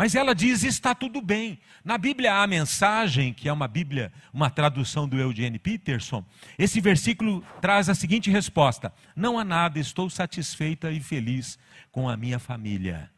Mas 0.00 0.14
ela 0.14 0.34
diz: 0.34 0.62
está 0.62 0.94
tudo 0.94 1.20
bem. 1.20 1.58
Na 1.84 1.98
Bíblia 1.98 2.32
há 2.32 2.42
a 2.42 2.46
mensagem, 2.46 3.34
que 3.34 3.50
é 3.50 3.52
uma 3.52 3.68
Bíblia, 3.68 4.10
uma 4.32 4.48
tradução 4.48 5.06
do 5.06 5.18
Eugene 5.18 5.58
Peterson. 5.58 6.24
Esse 6.58 6.80
versículo 6.80 7.44
traz 7.60 7.86
a 7.90 7.94
seguinte 7.94 8.30
resposta: 8.30 8.94
Não 9.14 9.38
há 9.38 9.44
nada, 9.44 9.78
estou 9.78 10.08
satisfeita 10.08 10.90
e 10.90 11.00
feliz 11.00 11.58
com 11.92 12.08
a 12.08 12.16
minha 12.16 12.38
família. 12.38 13.10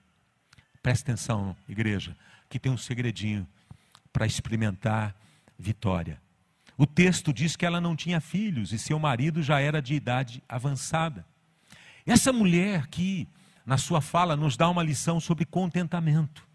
Presta 0.83 1.13
atenção, 1.13 1.57
igreja, 1.69 2.17
que 2.49 2.59
tem 2.59 2.73
um 2.73 2.77
segredinho 2.77 3.47
para 4.13 4.27
experimentar 4.27 5.15
vitória. 5.57 6.21
O 6.77 6.85
texto 6.85 7.33
diz 7.33 7.55
que 7.55 7.65
ela 7.65 7.81
não 7.81 7.95
tinha 7.95 8.21
filhos 8.21 8.73
e 8.73 8.79
seu 8.81 8.99
marido 8.99 9.41
já 9.41 9.61
era 9.61 9.81
de 9.81 9.95
idade 9.95 10.43
avançada. 10.49 11.25
Essa 12.05 12.33
mulher 12.33 12.81
aqui, 12.81 13.29
na 13.65 13.79
sua 13.79 14.01
fala, 14.01 14.35
nos 14.35 14.57
dá 14.57 14.69
uma 14.69 14.83
lição 14.83 15.21
sobre 15.21 15.45
contentamento 15.45 16.51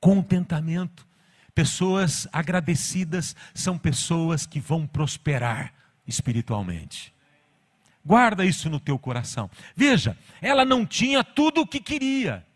contentamento. 0.00 1.06
Pessoas 1.54 2.26
agradecidas 2.32 3.36
são 3.54 3.76
pessoas 3.76 4.46
que 4.46 4.58
vão 4.58 4.86
prosperar 4.86 5.74
espiritualmente. 6.06 7.12
Guarda 8.04 8.44
isso 8.44 8.70
no 8.70 8.80
teu 8.80 8.98
coração. 8.98 9.50
Veja, 9.76 10.16
ela 10.40 10.64
não 10.64 10.86
tinha 10.86 11.22
tudo 11.22 11.62
o 11.62 11.66
que 11.66 11.80
queria. 11.80 12.46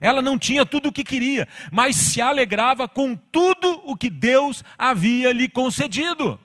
Ela 0.00 0.20
não 0.20 0.36
tinha 0.36 0.66
tudo 0.66 0.88
o 0.88 0.92
que 0.92 1.04
queria, 1.04 1.46
mas 1.70 1.94
se 1.94 2.20
alegrava 2.20 2.88
com 2.88 3.14
tudo 3.14 3.80
o 3.84 3.96
que 3.96 4.10
Deus 4.10 4.64
havia 4.76 5.32
lhe 5.32 5.48
concedido. 5.48 6.38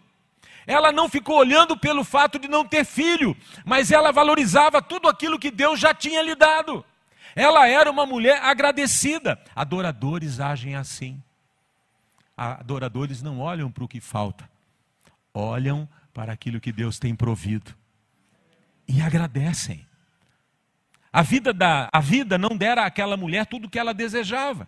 Ela 0.68 0.92
não 0.92 1.10
ficou 1.10 1.38
olhando 1.38 1.76
pelo 1.76 2.04
fato 2.04 2.38
de 2.38 2.48
não 2.48 2.64
ter 2.64 2.86
filho, 2.86 3.36
mas 3.66 3.90
ela 3.90 4.12
valorizava 4.12 4.82
tudo 4.82 5.08
aquilo 5.08 5.40
que 5.40 5.50
Deus 5.50 5.80
já 5.80 5.94
tinha 5.94 6.22
lhe 6.22 6.36
dado. 6.36 6.86
Ela 7.38 7.68
era 7.68 7.92
uma 7.92 8.04
mulher 8.04 8.42
agradecida. 8.42 9.40
Adoradores 9.56 10.40
agem 10.40 10.76
assim. 10.76 11.22
Adoradores 12.36 13.22
não 13.22 13.40
olham 13.40 13.72
para 13.72 13.84
o 13.84 13.88
que 13.88 14.02
falta, 14.02 14.50
olham 15.32 15.88
para 16.12 16.34
aquilo 16.34 16.60
que 16.60 16.72
Deus 16.72 16.98
tem 16.98 17.16
provido 17.16 17.76
e 18.88 19.02
agradecem. 19.02 19.86
A 21.14 21.22
vida, 21.22 21.54
da, 21.54 21.88
a 21.94 22.00
vida 22.00 22.40
não 22.40 22.58
dera 22.58 22.86
àquela 22.86 23.16
mulher 23.16 23.46
tudo 23.46 23.66
o 23.66 23.70
que 23.70 23.78
ela 23.78 23.94
desejava. 23.94 24.68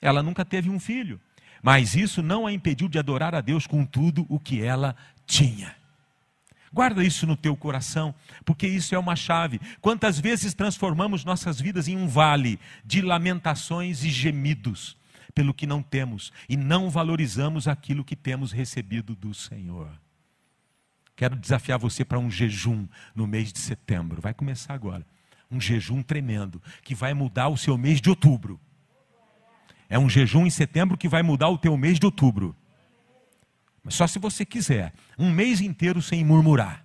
Ela 0.00 0.20
nunca 0.20 0.44
teve 0.44 0.68
um 0.68 0.80
filho. 0.80 1.20
Mas 1.62 1.94
isso 1.94 2.22
não 2.22 2.46
a 2.46 2.52
impediu 2.52 2.88
de 2.88 2.98
adorar 2.98 3.36
a 3.36 3.40
Deus 3.40 3.68
com 3.68 3.84
tudo 3.84 4.26
o 4.28 4.38
que 4.38 4.62
ela 4.62 4.96
tinha. 5.26 5.77
Guarda 6.72 7.02
isso 7.02 7.26
no 7.26 7.36
teu 7.36 7.56
coração, 7.56 8.14
porque 8.44 8.66
isso 8.66 8.94
é 8.94 8.98
uma 8.98 9.16
chave. 9.16 9.60
Quantas 9.80 10.18
vezes 10.18 10.54
transformamos 10.54 11.24
nossas 11.24 11.60
vidas 11.60 11.88
em 11.88 11.96
um 11.96 12.06
vale 12.06 12.58
de 12.84 13.00
lamentações 13.00 14.04
e 14.04 14.10
gemidos 14.10 14.96
pelo 15.34 15.54
que 15.54 15.66
não 15.66 15.82
temos 15.82 16.32
e 16.48 16.56
não 16.56 16.90
valorizamos 16.90 17.68
aquilo 17.68 18.04
que 18.04 18.16
temos 18.16 18.50
recebido 18.50 19.14
do 19.14 19.32
Senhor. 19.32 19.88
Quero 21.14 21.36
desafiar 21.36 21.78
você 21.78 22.04
para 22.04 22.18
um 22.18 22.30
jejum 22.30 22.86
no 23.14 23.26
mês 23.26 23.52
de 23.52 23.58
setembro. 23.58 24.20
Vai 24.20 24.34
começar 24.34 24.74
agora. 24.74 25.06
Um 25.50 25.60
jejum 25.60 26.02
tremendo 26.02 26.62
que 26.82 26.94
vai 26.94 27.14
mudar 27.14 27.48
o 27.48 27.56
seu 27.56 27.76
mês 27.78 28.00
de 28.00 28.10
outubro. 28.10 28.60
É 29.88 29.98
um 29.98 30.08
jejum 30.08 30.46
em 30.46 30.50
setembro 30.50 30.98
que 30.98 31.08
vai 31.08 31.22
mudar 31.22 31.48
o 31.48 31.58
teu 31.58 31.76
mês 31.76 31.98
de 31.98 32.06
outubro. 32.06 32.54
Mas 33.82 33.94
só 33.94 34.06
se 34.06 34.18
você 34.18 34.44
quiser. 34.44 34.92
Um 35.18 35.30
mês 35.30 35.60
inteiro 35.60 36.02
sem 36.02 36.24
murmurar. 36.24 36.84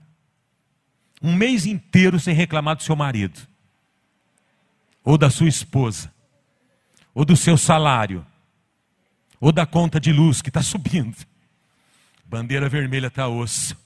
Um 1.22 1.34
mês 1.34 1.66
inteiro 1.66 2.20
sem 2.20 2.34
reclamar 2.34 2.76
do 2.76 2.84
seu 2.84 2.96
marido. 2.96 3.40
Ou 5.04 5.18
da 5.18 5.30
sua 5.30 5.48
esposa. 5.48 6.14
Ou 7.14 7.26
do 7.26 7.36
seu 7.36 7.58
salário. 7.58 8.26
Ou 9.40 9.52
da 9.52 9.66
conta 9.66 10.00
de 10.00 10.12
luz 10.12 10.42
que 10.42 10.50
está 10.50 10.62
subindo. 10.62 11.18
Bandeira 12.26 12.68
vermelha 12.68 13.08
está 13.08 13.28
osso. 13.28 13.78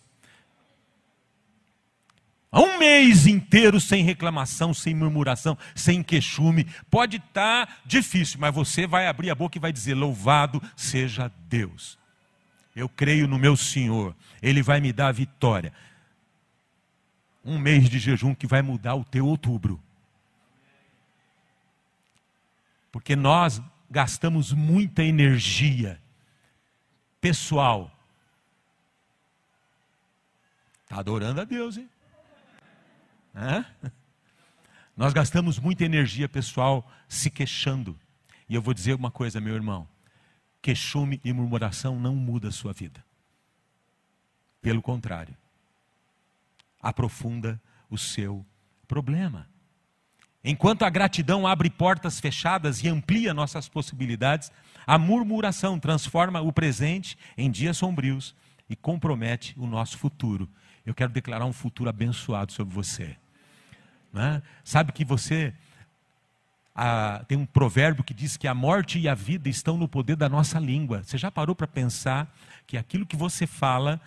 Um 2.51 2.77
mês 2.77 3.27
inteiro 3.27 3.79
sem 3.79 4.03
reclamação, 4.03 4.73
sem 4.73 4.95
murmuração, 4.95 5.57
sem 5.75 6.01
queixume. 6.01 6.65
Pode 6.89 7.17
estar 7.17 7.67
tá 7.67 7.73
difícil, 7.85 8.39
mas 8.39 8.53
você 8.53 8.87
vai 8.87 9.07
abrir 9.07 9.29
a 9.29 9.35
boca 9.35 9.57
e 9.57 9.61
vai 9.61 9.73
dizer: 9.73 9.93
Louvado 9.93 10.61
seja 10.75 11.31
Deus. 11.47 11.97
Eu 12.77 12.87
creio 12.87 13.27
no 13.27 13.39
meu 13.39 13.57
Senhor, 13.57 14.15
Ele 14.39 14.61
vai 14.61 14.79
me 14.79 14.93
dar 14.93 15.07
a 15.07 15.11
vitória. 15.11 15.73
Um 17.43 17.57
mês 17.57 17.89
de 17.89 17.97
jejum 17.97 18.35
que 18.35 18.45
vai 18.45 18.61
mudar 18.61 18.93
o 18.93 19.03
teu 19.03 19.25
outubro. 19.25 19.81
Porque 22.91 23.15
nós 23.15 23.59
gastamos 23.89 24.53
muita 24.53 25.03
energia 25.03 25.99
pessoal. 27.19 27.91
Está 30.83 30.99
adorando 30.99 31.41
a 31.41 31.45
Deus, 31.45 31.77
hein? 31.77 31.89
Hã? 33.35 33.65
Nós 34.95 35.13
gastamos 35.13 35.57
muita 35.57 35.83
energia 35.83 36.29
pessoal 36.29 36.87
se 37.09 37.31
queixando. 37.31 37.99
E 38.47 38.53
eu 38.53 38.61
vou 38.61 38.71
dizer 38.71 38.93
uma 38.93 39.09
coisa, 39.09 39.41
meu 39.41 39.55
irmão: 39.55 39.87
queixume 40.67 41.21
e 41.23 41.31
murmuração 41.31 41.97
não 41.97 42.13
muda 42.13 42.49
a 42.49 42.51
sua 42.51 42.73
vida. 42.73 43.01
Pelo 44.61 44.81
contrário, 44.81 45.33
aprofunda 46.81 47.57
o 47.89 47.97
seu 47.97 48.45
problema. 48.85 49.47
Enquanto 50.43 50.83
a 50.83 50.89
gratidão 50.89 51.47
abre 51.47 51.69
portas 51.69 52.19
fechadas 52.19 52.83
e 52.83 52.89
amplia 52.89 53.33
nossas 53.33 53.69
possibilidades, 53.69 54.51
a 54.85 54.97
murmuração 54.97 55.79
transforma 55.79 56.41
o 56.41 56.51
presente 56.51 57.17
em 57.37 57.49
dias 57.49 57.77
sombrios 57.77 58.35
e 58.69 58.75
compromete 58.75 59.55
o 59.57 59.65
nosso 59.65 59.97
futuro. 59.97 60.49
Eu 60.85 60.93
quero 60.93 61.13
declarar 61.13 61.45
um 61.45 61.53
futuro 61.53 61.89
abençoado 61.89 62.51
sobre 62.51 62.73
você. 62.75 63.15
Né? 64.11 64.41
Sabe 64.65 64.91
que 64.91 65.05
você. 65.05 65.53
Ah, 66.79 67.25
tem 67.27 67.35
um 67.35 67.45
provérbio 67.45 68.03
que 68.03 68.13
diz 68.13 68.37
que 68.37 68.47
a 68.47 68.53
morte 68.53 68.99
e 68.99 69.09
a 69.09 69.15
vida 69.15 69.49
estão 69.49 69.77
no 69.77 69.87
poder 69.87 70.15
da 70.15 70.29
nossa 70.29 70.59
língua. 70.59 71.01
Você 71.01 71.17
já 71.17 71.31
parou 71.31 71.55
para 71.55 71.65
pensar 71.65 72.31
que 72.67 72.77
aquilo 72.77 73.03
que 73.03 73.15
você 73.15 73.47
fala 73.47 73.99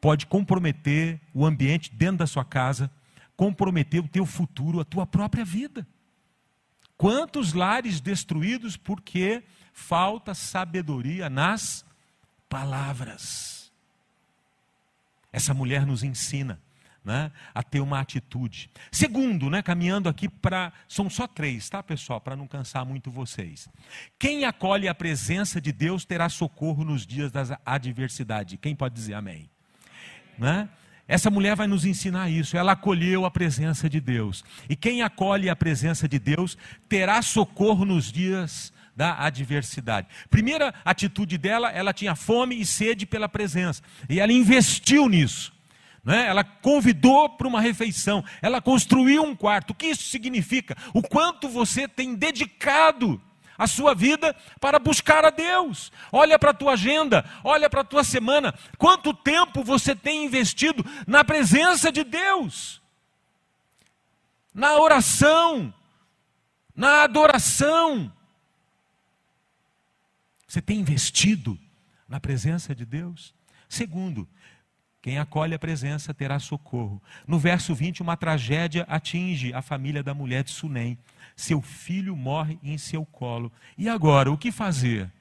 pode 0.00 0.24
comprometer 0.26 1.20
o 1.34 1.44
ambiente 1.44 1.92
dentro 1.92 2.18
da 2.18 2.26
sua 2.28 2.44
casa, 2.44 2.88
comprometer 3.36 4.00
o 4.00 4.06
teu 4.06 4.24
futuro, 4.24 4.78
a 4.78 4.84
tua 4.84 5.04
própria 5.04 5.44
vida? 5.44 5.84
Quantos 6.96 7.52
lares 7.52 8.00
destruídos 8.00 8.76
porque 8.76 9.42
falta 9.72 10.34
sabedoria 10.34 11.28
nas 11.28 11.84
palavras? 12.48 13.72
Essa 15.32 15.52
mulher 15.52 15.84
nos 15.84 16.04
ensina 16.04 16.60
né, 17.04 17.30
a 17.54 17.62
ter 17.62 17.80
uma 17.80 18.00
atitude. 18.00 18.70
Segundo, 18.90 19.50
né, 19.50 19.62
caminhando 19.62 20.08
aqui 20.08 20.28
para. 20.28 20.72
São 20.88 21.10
só 21.10 21.26
três, 21.26 21.68
tá, 21.68 21.82
pessoal? 21.82 22.20
Para 22.20 22.34
não 22.34 22.46
cansar 22.46 22.84
muito 22.84 23.10
vocês. 23.10 23.68
Quem 24.18 24.44
acolhe 24.44 24.88
a 24.88 24.94
presença 24.94 25.60
de 25.60 25.70
Deus 25.70 26.04
terá 26.04 26.28
socorro 26.28 26.82
nos 26.82 27.06
dias 27.06 27.30
da 27.30 27.60
adversidade. 27.64 28.56
Quem 28.56 28.74
pode 28.74 28.94
dizer 28.94 29.14
amém? 29.14 29.50
Né? 30.38 30.68
Essa 31.06 31.30
mulher 31.30 31.54
vai 31.54 31.66
nos 31.66 31.84
ensinar 31.84 32.30
isso. 32.30 32.56
Ela 32.56 32.72
acolheu 32.72 33.26
a 33.26 33.30
presença 33.30 33.90
de 33.90 34.00
Deus. 34.00 34.42
E 34.68 34.74
quem 34.74 35.02
acolhe 35.02 35.50
a 35.50 35.56
presença 35.56 36.08
de 36.08 36.18
Deus 36.18 36.56
terá 36.88 37.20
socorro 37.20 37.84
nos 37.84 38.10
dias 38.10 38.72
da 38.96 39.18
adversidade. 39.24 40.08
Primeira 40.30 40.72
atitude 40.84 41.36
dela, 41.36 41.70
ela 41.70 41.92
tinha 41.92 42.14
fome 42.14 42.58
e 42.58 42.64
sede 42.64 43.04
pela 43.04 43.28
presença. 43.28 43.82
E 44.08 44.20
ela 44.20 44.32
investiu 44.32 45.08
nisso. 45.08 45.53
Né? 46.04 46.26
Ela 46.26 46.44
convidou 46.44 47.30
para 47.30 47.48
uma 47.48 47.60
refeição, 47.60 48.22
ela 48.42 48.60
construiu 48.60 49.22
um 49.22 49.34
quarto. 49.34 49.70
O 49.70 49.74
que 49.74 49.86
isso 49.86 50.04
significa? 50.04 50.76
O 50.92 51.02
quanto 51.02 51.48
você 51.48 51.88
tem 51.88 52.14
dedicado 52.14 53.20
a 53.56 53.66
sua 53.66 53.94
vida 53.94 54.34
para 54.60 54.78
buscar 54.78 55.24
a 55.24 55.30
Deus. 55.30 55.92
Olha 56.12 56.38
para 56.38 56.50
a 56.50 56.54
tua 56.54 56.72
agenda, 56.72 57.24
olha 57.42 57.70
para 57.70 57.80
a 57.80 57.84
tua 57.84 58.04
semana. 58.04 58.52
Quanto 58.76 59.14
tempo 59.14 59.62
você 59.62 59.94
tem 59.94 60.24
investido 60.24 60.84
na 61.06 61.24
presença 61.24 61.90
de 61.90 62.04
Deus? 62.04 62.82
Na 64.52 64.76
oração, 64.78 65.72
na 66.74 67.02
adoração. 67.02 68.12
Você 70.46 70.60
tem 70.60 70.78
investido 70.78 71.58
na 72.08 72.20
presença 72.20 72.74
de 72.74 72.84
Deus? 72.84 73.34
Segundo, 73.68 74.28
quem 75.04 75.18
acolhe 75.18 75.52
a 75.52 75.58
presença 75.58 76.14
terá 76.14 76.38
socorro. 76.38 76.98
No 77.26 77.38
verso 77.38 77.74
20, 77.74 78.00
uma 78.00 78.16
tragédia 78.16 78.86
atinge 78.88 79.52
a 79.52 79.60
família 79.60 80.02
da 80.02 80.14
mulher 80.14 80.42
de 80.42 80.50
Sunem. 80.50 80.96
Seu 81.36 81.60
filho 81.60 82.16
morre 82.16 82.58
em 82.62 82.78
seu 82.78 83.04
colo. 83.04 83.52
E 83.76 83.86
agora, 83.86 84.32
o 84.32 84.38
que 84.38 84.50
fazer? 84.50 85.12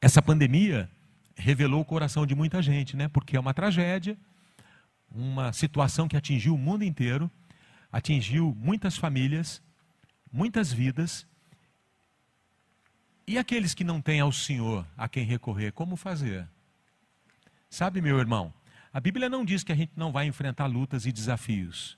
Essa 0.00 0.22
pandemia 0.22 0.88
revelou 1.36 1.82
o 1.82 1.84
coração 1.84 2.24
de 2.24 2.34
muita 2.34 2.62
gente, 2.62 2.96
né? 2.96 3.06
Porque 3.06 3.36
é 3.36 3.40
uma 3.40 3.52
tragédia, 3.52 4.16
uma 5.14 5.52
situação 5.52 6.08
que 6.08 6.16
atingiu 6.16 6.54
o 6.54 6.58
mundo 6.58 6.84
inteiro, 6.84 7.30
atingiu 7.92 8.56
muitas 8.58 8.96
famílias, 8.96 9.60
muitas 10.32 10.72
vidas, 10.72 11.26
e 13.26 13.38
aqueles 13.38 13.74
que 13.74 13.84
não 13.84 14.00
têm 14.00 14.20
ao 14.20 14.32
Senhor 14.32 14.86
a 14.96 15.08
quem 15.08 15.24
recorrer, 15.24 15.72
como 15.72 15.96
fazer? 15.96 16.46
Sabe, 17.70 18.00
meu 18.00 18.18
irmão, 18.18 18.52
a 18.92 19.00
Bíblia 19.00 19.28
não 19.28 19.44
diz 19.44 19.64
que 19.64 19.72
a 19.72 19.74
gente 19.74 19.92
não 19.96 20.12
vai 20.12 20.26
enfrentar 20.26 20.66
lutas 20.66 21.06
e 21.06 21.12
desafios. 21.12 21.96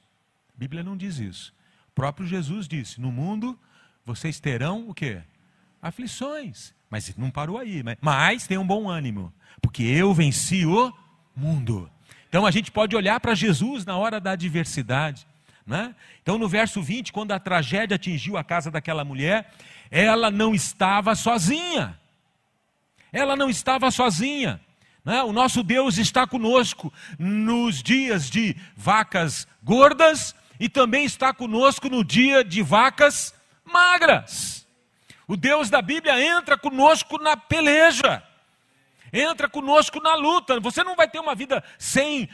A 0.55 0.59
Bíblia 0.59 0.83
não 0.83 0.97
diz 0.97 1.18
isso. 1.18 1.53
O 1.89 1.93
próprio 1.93 2.27
Jesus 2.27 2.68
disse: 2.68 3.01
No 3.01 3.11
mundo 3.11 3.59
vocês 4.05 4.39
terão 4.39 4.89
o 4.89 4.95
quê? 4.95 5.22
Aflições. 5.83 6.72
Mas 6.89 7.16
não 7.16 7.31
parou 7.31 7.59
aí. 7.59 7.83
Mas 8.01 8.47
tem 8.47 8.57
um 8.57 8.66
bom 8.66 8.89
ânimo, 8.89 9.33
porque 9.61 9.83
eu 9.83 10.14
venci 10.14 10.64
o 10.64 10.93
mundo. 11.35 11.91
Então 12.29 12.47
a 12.47 12.51
gente 12.51 12.70
pode 12.70 12.95
olhar 12.95 13.18
para 13.18 13.35
Jesus 13.35 13.85
na 13.85 13.97
hora 13.97 14.20
da 14.20 14.33
adversidade. 14.33 15.27
Né? 15.66 15.95
Então, 16.22 16.37
no 16.37 16.47
verso 16.47 16.83
20, 16.83 17.12
quando 17.12 17.33
a 17.33 17.39
tragédia 17.39 17.95
atingiu 17.95 18.37
a 18.37 18.45
casa 18.45 18.70
daquela 18.70 19.03
mulher, 19.03 19.51
ela 19.91 20.30
não 20.30 20.55
estava 20.55 21.14
sozinha. 21.14 21.99
Ela 23.12 23.37
não 23.37 23.49
estava 23.49 23.91
sozinha. 23.91 24.61
Né? 25.05 25.22
O 25.22 25.32
nosso 25.32 25.62
Deus 25.62 25.99
está 25.99 26.26
conosco 26.26 26.93
nos 27.18 27.82
dias 27.82 28.30
de 28.30 28.57
vacas 28.76 29.47
gordas 29.62 30.35
e 30.59 30.68
também 30.68 31.05
está 31.05 31.32
conosco 31.32 31.89
no 31.89 32.05
dia 32.05 32.43
de 32.43 32.62
vacas 32.62 33.35
magras. 33.64 34.66
O 35.26 35.37
Deus 35.37 35.70
da 35.70 35.80
Bíblia 35.80 36.20
entra 36.20 36.57
conosco 36.57 37.18
na 37.18 37.37
peleja. 37.37 38.22
entra 39.12 39.49
conosco 39.49 40.01
na 40.01 40.14
luta. 40.14 40.59
Você 40.59 40.82
não 40.82 40.97
vai 40.97 41.09
ter 41.09 41.20
uma 41.20 41.35
vida 41.35 41.62
sem 41.78 42.28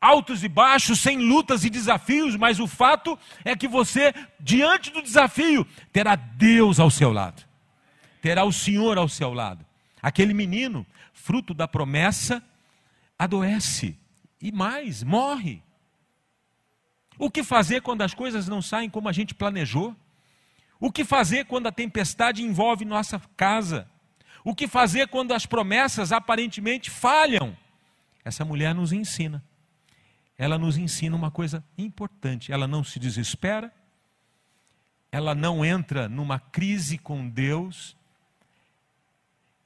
altos 0.00 0.42
e 0.42 0.48
baixos, 0.48 1.00
sem 1.00 1.18
lutas 1.18 1.64
e 1.64 1.70
desafios, 1.70 2.34
mas 2.36 2.58
o 2.58 2.66
fato 2.66 3.18
é 3.44 3.54
que 3.54 3.68
você, 3.68 4.14
diante 4.38 4.90
do 4.90 5.02
desafio, 5.02 5.66
terá 5.92 6.16
Deus 6.16 6.80
ao 6.80 6.90
seu 6.90 7.12
lado, 7.12 7.42
terá 8.22 8.44
o 8.44 8.52
Senhor 8.52 8.96
ao 8.96 9.08
seu 9.08 9.34
lado. 9.34 9.64
Aquele 10.00 10.32
menino, 10.32 10.86
fruto 11.12 11.52
da 11.52 11.68
promessa, 11.68 12.42
adoece 13.18 13.96
e 14.40 14.50
mais, 14.50 15.02
morre. 15.02 15.62
O 17.18 17.30
que 17.30 17.44
fazer 17.44 17.82
quando 17.82 18.00
as 18.00 18.14
coisas 18.14 18.48
não 18.48 18.62
saem 18.62 18.88
como 18.88 19.08
a 19.08 19.12
gente 19.12 19.34
planejou? 19.34 19.94
O 20.80 20.90
que 20.90 21.04
fazer 21.04 21.44
quando 21.44 21.66
a 21.66 21.72
tempestade 21.72 22.42
envolve 22.42 22.86
nossa 22.86 23.20
casa? 23.36 23.86
O 24.42 24.54
que 24.54 24.66
fazer 24.66 25.08
quando 25.08 25.32
as 25.32 25.44
promessas 25.44 26.12
aparentemente 26.12 26.88
falham? 26.88 27.54
Essa 28.24 28.42
mulher 28.42 28.74
nos 28.74 28.90
ensina. 28.90 29.44
Ela 30.40 30.56
nos 30.56 30.78
ensina 30.78 31.14
uma 31.14 31.30
coisa 31.30 31.62
importante. 31.76 32.50
Ela 32.50 32.66
não 32.66 32.82
se 32.82 32.98
desespera, 32.98 33.70
ela 35.12 35.34
não 35.34 35.62
entra 35.62 36.08
numa 36.08 36.38
crise 36.38 36.96
com 36.96 37.28
Deus, 37.28 37.94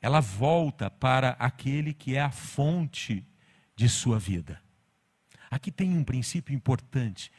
ela 0.03 0.19
volta 0.19 0.91
para 0.91 1.37
aquele 1.39 1.95
que 1.95 2.17
é 2.17 2.21
a 2.21 2.33
fonte 2.33 3.25
de 3.77 3.89
sua 3.89 4.19
vida. 4.19 4.61
Aqui 5.49 5.71
tem 5.71 5.97
um 5.97 6.03
princípio 6.03 6.53
importante. 6.53 7.31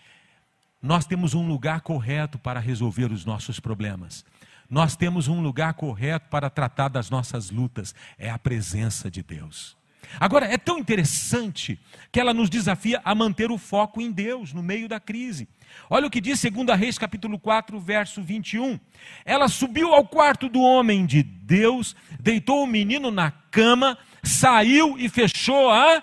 Nós 0.81 1.05
temos 1.05 1.33
um 1.33 1.45
lugar 1.45 1.81
correto 1.81 2.39
para 2.39 2.61
resolver 2.61 3.11
os 3.11 3.25
nossos 3.25 3.59
problemas. 3.59 4.23
Nós 4.69 4.95
temos 4.95 5.27
um 5.27 5.41
lugar 5.41 5.73
correto 5.73 6.29
para 6.29 6.49
tratar 6.49 6.87
das 6.87 7.09
nossas 7.09 7.49
lutas. 7.49 7.93
É 8.17 8.29
a 8.29 8.39
presença 8.39 9.11
de 9.11 9.21
Deus. 9.21 9.75
Agora, 10.19 10.45
é 10.45 10.57
tão 10.57 10.77
interessante 10.79 11.79
que 12.11 12.19
ela 12.19 12.33
nos 12.33 12.49
desafia 12.49 13.01
a 13.03 13.13
manter 13.13 13.51
o 13.51 13.57
foco 13.57 14.01
em 14.01 14.11
Deus 14.11 14.53
no 14.53 14.63
meio 14.63 14.87
da 14.87 14.99
crise. 14.99 15.47
Olha 15.89 16.07
o 16.07 16.09
que 16.09 16.21
diz 16.21 16.41
2 16.41 16.79
Reis, 16.79 16.97
capítulo 16.97 17.37
4, 17.37 17.79
verso 17.79 18.21
21. 18.21 18.79
Ela 19.25 19.47
subiu 19.47 19.93
ao 19.93 20.05
quarto 20.05 20.47
do 20.47 20.61
homem 20.61 21.05
de 21.05 21.21
Deus, 21.21 21.95
deitou 22.19 22.63
o 22.63 22.67
menino 22.67 23.11
na 23.11 23.31
cama, 23.31 23.97
saiu 24.23 24.97
e 24.97 25.09
fechou 25.09 25.69
a 25.69 26.01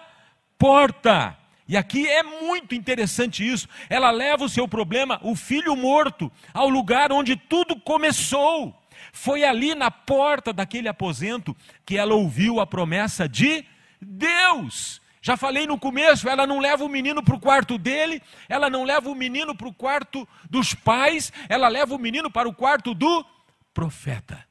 porta. 0.59 1.37
E 1.67 1.77
aqui 1.77 2.07
é 2.07 2.23
muito 2.23 2.75
interessante 2.75 3.47
isso. 3.47 3.69
Ela 3.89 4.11
leva 4.11 4.45
o 4.45 4.49
seu 4.49 4.69
problema, 4.69 5.19
o 5.23 5.35
filho 5.35 5.75
morto, 5.75 6.31
ao 6.53 6.69
lugar 6.69 7.11
onde 7.13 7.35
tudo 7.37 7.81
começou. 7.81 8.79
Foi 9.13 9.45
ali 9.45 9.75
na 9.75 9.91
porta 9.91 10.53
daquele 10.53 10.89
aposento 10.89 11.57
que 11.85 11.97
ela 11.97 12.15
ouviu 12.15 12.61
a 12.61 12.67
promessa 12.67 13.29
de 13.29 13.65
Deus. 14.05 15.01
Já 15.21 15.37
falei 15.37 15.67
no 15.67 15.79
começo, 15.79 16.29
ela 16.29 16.47
não 16.47 16.59
leva 16.59 16.85
o 16.85 16.89
menino 16.89 17.23
para 17.23 17.37
o 17.37 17.41
quarto 17.41 17.79
dele, 17.79 18.21
ela 18.49 18.69
não 18.69 18.83
leva 18.83 19.09
o 19.09 19.15
menino 19.15 19.55
para 19.55 19.69
o 19.69 19.73
quarto 19.73 20.29
dos 20.51 20.75
pais, 20.75 21.33
ela 21.49 21.69
leva 21.69 21.95
o 21.95 21.99
menino 21.99 22.29
para 22.29 22.49
o 22.49 22.55
quarto 22.55 22.93
do 22.93 23.25
profeta. 23.73 24.45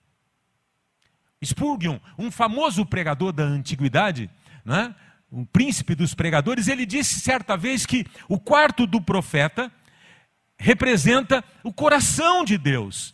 Spurgeon, 1.43 1.99
um 2.17 2.31
famoso 2.31 2.85
pregador 2.85 3.33
da 3.33 3.43
antiguidade, 3.43 4.29
né? 4.63 4.95
um 5.31 5.43
príncipe 5.43 5.93
dos 5.95 6.13
pregadores, 6.13 6.67
ele 6.67 6.85
disse 6.85 7.19
certa 7.19 7.57
vez 7.57 7.85
que 7.85 8.05
o 8.29 8.39
quarto 8.39 8.85
do 8.85 9.01
profeta 9.01 9.71
representa 10.57 11.43
o 11.63 11.73
coração 11.73 12.45
de 12.45 12.57
Deus. 12.57 13.13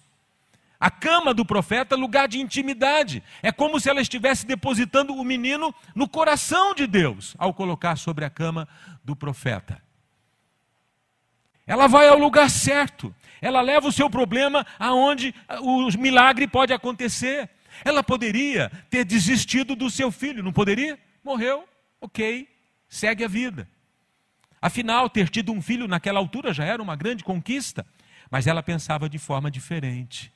A 0.80 0.92
cama 0.92 1.34
do 1.34 1.44
profeta 1.44 1.96
é 1.96 1.98
lugar 1.98 2.28
de 2.28 2.40
intimidade. 2.40 3.24
É 3.42 3.52
como 3.52 3.80
se 3.80 3.90
ela 3.90 4.02
estivesse 4.02 4.46
depositando 4.46 5.14
o 5.14 5.24
menino 5.24 5.74
no 5.96 6.08
coração 6.08 6.76
de 6.76 6.86
Deus 6.86 7.36
ao 7.38 7.54
colocar 7.54 7.96
sobre 7.98 8.24
a 8.24 8.30
cama 8.30 8.68
do 9.04 9.16
profeta. 9.16 9.82
Ela 11.66 11.88
vai 11.88 12.08
ao 12.08 12.18
lugar 12.18 12.50
certo. 12.50 13.14
Ela 13.42 13.62
leva 13.62 13.88
o 13.88 13.92
seu 13.92 14.10
problema 14.10 14.66
aonde 14.78 15.34
o 15.62 15.90
milagre 15.98 16.48
pode 16.48 16.72
acontecer. 16.72 17.50
Ela 17.84 18.04
poderia 18.04 18.72
ter 18.90 19.04
desistido 19.04 19.76
do 19.76 19.90
seu 19.90 20.12
filho, 20.12 20.44
não 20.44 20.54
poderia? 20.54 20.98
Morreu, 21.24 21.68
ok, 22.00 22.48
segue 22.88 23.24
a 23.24 23.28
vida. 23.28 23.68
Afinal, 24.62 25.10
ter 25.10 25.30
tido 25.30 25.52
um 25.52 25.62
filho 25.62 25.88
naquela 25.88 26.20
altura 26.20 26.54
já 26.54 26.64
era 26.64 26.82
uma 26.82 26.96
grande 26.96 27.24
conquista, 27.24 27.86
mas 28.30 28.48
ela 28.48 28.64
pensava 28.64 29.10
de 29.10 29.20
forma 29.20 29.52
diferente 29.52 30.32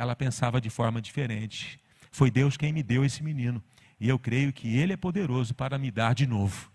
ela 0.00 0.16
pensava 0.16 0.62
de 0.62 0.70
forma 0.70 0.98
diferente. 0.98 1.78
Foi 2.10 2.30
Deus 2.30 2.56
quem 2.56 2.72
me 2.72 2.82
deu 2.82 3.04
esse 3.04 3.22
menino. 3.22 3.62
E 4.00 4.08
eu 4.08 4.18
creio 4.18 4.50
que 4.50 4.78
Ele 4.78 4.94
é 4.94 4.96
poderoso 4.96 5.54
para 5.54 5.76
me 5.76 5.90
dar 5.90 6.14
de 6.14 6.26
novo. 6.26 6.70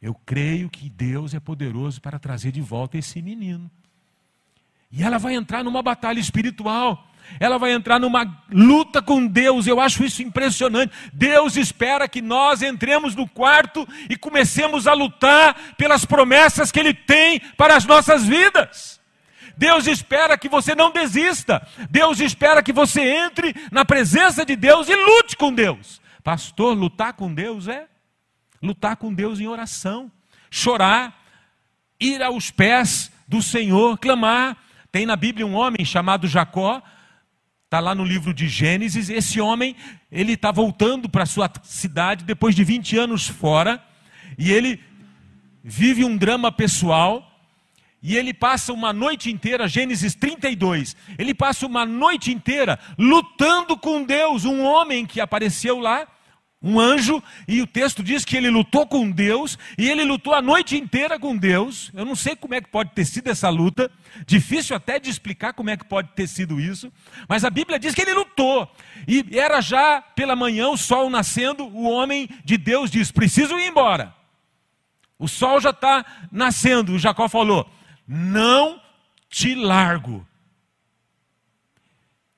Eu 0.00 0.14
creio 0.14 0.70
que 0.70 0.88
Deus 0.88 1.34
é 1.34 1.40
poderoso 1.40 2.00
para 2.00 2.18
trazer 2.18 2.50
de 2.50 2.62
volta 2.62 2.96
esse 2.96 3.20
menino. 3.20 3.70
E 4.90 5.02
ela 5.02 5.18
vai 5.18 5.34
entrar 5.34 5.62
numa 5.62 5.82
batalha 5.82 6.18
espiritual. 6.18 7.10
Ela 7.38 7.58
vai 7.58 7.72
entrar 7.72 8.00
numa 8.00 8.42
luta 8.50 9.02
com 9.02 9.26
Deus. 9.26 9.66
Eu 9.66 9.78
acho 9.78 10.02
isso 10.02 10.22
impressionante. 10.22 10.94
Deus 11.12 11.58
espera 11.58 12.08
que 12.08 12.22
nós 12.22 12.62
entremos 12.62 13.14
no 13.14 13.28
quarto 13.28 13.86
e 14.08 14.16
comecemos 14.16 14.86
a 14.86 14.94
lutar 14.94 15.74
pelas 15.76 16.06
promessas 16.06 16.72
que 16.72 16.80
Ele 16.80 16.94
tem 16.94 17.38
para 17.54 17.76
as 17.76 17.84
nossas 17.84 18.24
vidas. 18.24 18.95
Deus 19.56 19.86
espera 19.86 20.36
que 20.36 20.48
você 20.48 20.74
não 20.74 20.92
desista. 20.92 21.66
Deus 21.90 22.20
espera 22.20 22.62
que 22.62 22.72
você 22.72 23.00
entre 23.00 23.54
na 23.72 23.84
presença 23.84 24.44
de 24.44 24.54
Deus 24.56 24.88
e 24.88 24.94
lute 24.94 25.36
com 25.36 25.52
Deus. 25.52 26.00
Pastor, 26.22 26.76
lutar 26.76 27.14
com 27.14 27.32
Deus 27.32 27.68
é 27.68 27.86
lutar 28.62 28.96
com 28.96 29.12
Deus 29.12 29.40
em 29.40 29.46
oração, 29.46 30.10
chorar, 30.50 31.24
ir 32.00 32.22
aos 32.22 32.50
pés 32.50 33.10
do 33.28 33.42
Senhor, 33.42 33.98
clamar. 33.98 34.56
Tem 34.90 35.06
na 35.06 35.16
Bíblia 35.16 35.46
um 35.46 35.54
homem 35.54 35.84
chamado 35.84 36.26
Jacó, 36.26 36.82
está 37.64 37.80
lá 37.80 37.94
no 37.94 38.04
livro 38.04 38.32
de 38.32 38.48
Gênesis. 38.48 39.08
Esse 39.08 39.40
homem, 39.40 39.76
ele 40.10 40.32
está 40.32 40.50
voltando 40.50 41.08
para 41.08 41.26
sua 41.26 41.50
cidade 41.62 42.24
depois 42.24 42.54
de 42.54 42.64
20 42.64 42.96
anos 42.98 43.26
fora, 43.26 43.82
e 44.38 44.52
ele 44.52 44.82
vive 45.62 46.04
um 46.04 46.16
drama 46.16 46.50
pessoal 46.50 47.35
e 48.08 48.16
ele 48.16 48.32
passa 48.32 48.72
uma 48.72 48.92
noite 48.92 49.32
inteira, 49.32 49.66
Gênesis 49.66 50.14
32, 50.14 50.94
ele 51.18 51.34
passa 51.34 51.66
uma 51.66 51.84
noite 51.84 52.32
inteira 52.32 52.78
lutando 52.96 53.76
com 53.76 54.04
Deus, 54.04 54.44
um 54.44 54.62
homem 54.62 55.04
que 55.04 55.20
apareceu 55.20 55.80
lá, 55.80 56.06
um 56.62 56.78
anjo, 56.78 57.20
e 57.48 57.60
o 57.60 57.66
texto 57.66 58.04
diz 58.04 58.24
que 58.24 58.36
ele 58.36 58.48
lutou 58.48 58.86
com 58.86 59.10
Deus, 59.10 59.58
e 59.76 59.90
ele 59.90 60.04
lutou 60.04 60.32
a 60.34 60.40
noite 60.40 60.76
inteira 60.76 61.18
com 61.18 61.36
Deus. 61.36 61.90
Eu 61.94 62.04
não 62.04 62.14
sei 62.14 62.36
como 62.36 62.54
é 62.54 62.60
que 62.60 62.68
pode 62.68 62.92
ter 62.92 63.04
sido 63.04 63.26
essa 63.26 63.48
luta, 63.48 63.90
difícil 64.24 64.76
até 64.76 65.00
de 65.00 65.10
explicar 65.10 65.52
como 65.52 65.70
é 65.70 65.76
que 65.76 65.84
pode 65.84 66.10
ter 66.14 66.28
sido 66.28 66.60
isso, 66.60 66.92
mas 67.28 67.44
a 67.44 67.50
Bíblia 67.50 67.76
diz 67.76 67.92
que 67.92 68.02
ele 68.02 68.14
lutou, 68.14 68.70
e 69.08 69.36
era 69.36 69.60
já 69.60 70.00
pela 70.00 70.36
manhã, 70.36 70.68
o 70.68 70.76
sol 70.76 71.10
nascendo, 71.10 71.64
o 71.64 71.90
homem 71.90 72.28
de 72.44 72.56
Deus 72.56 72.88
diz: 72.88 73.10
Preciso 73.10 73.58
ir 73.58 73.66
embora. 73.66 74.14
O 75.18 75.26
sol 75.26 75.60
já 75.60 75.70
está 75.70 76.06
nascendo, 76.30 76.94
e 76.94 77.00
Jacó 77.00 77.28
falou: 77.28 77.68
não 78.06 78.80
te 79.28 79.54
largo. 79.54 80.26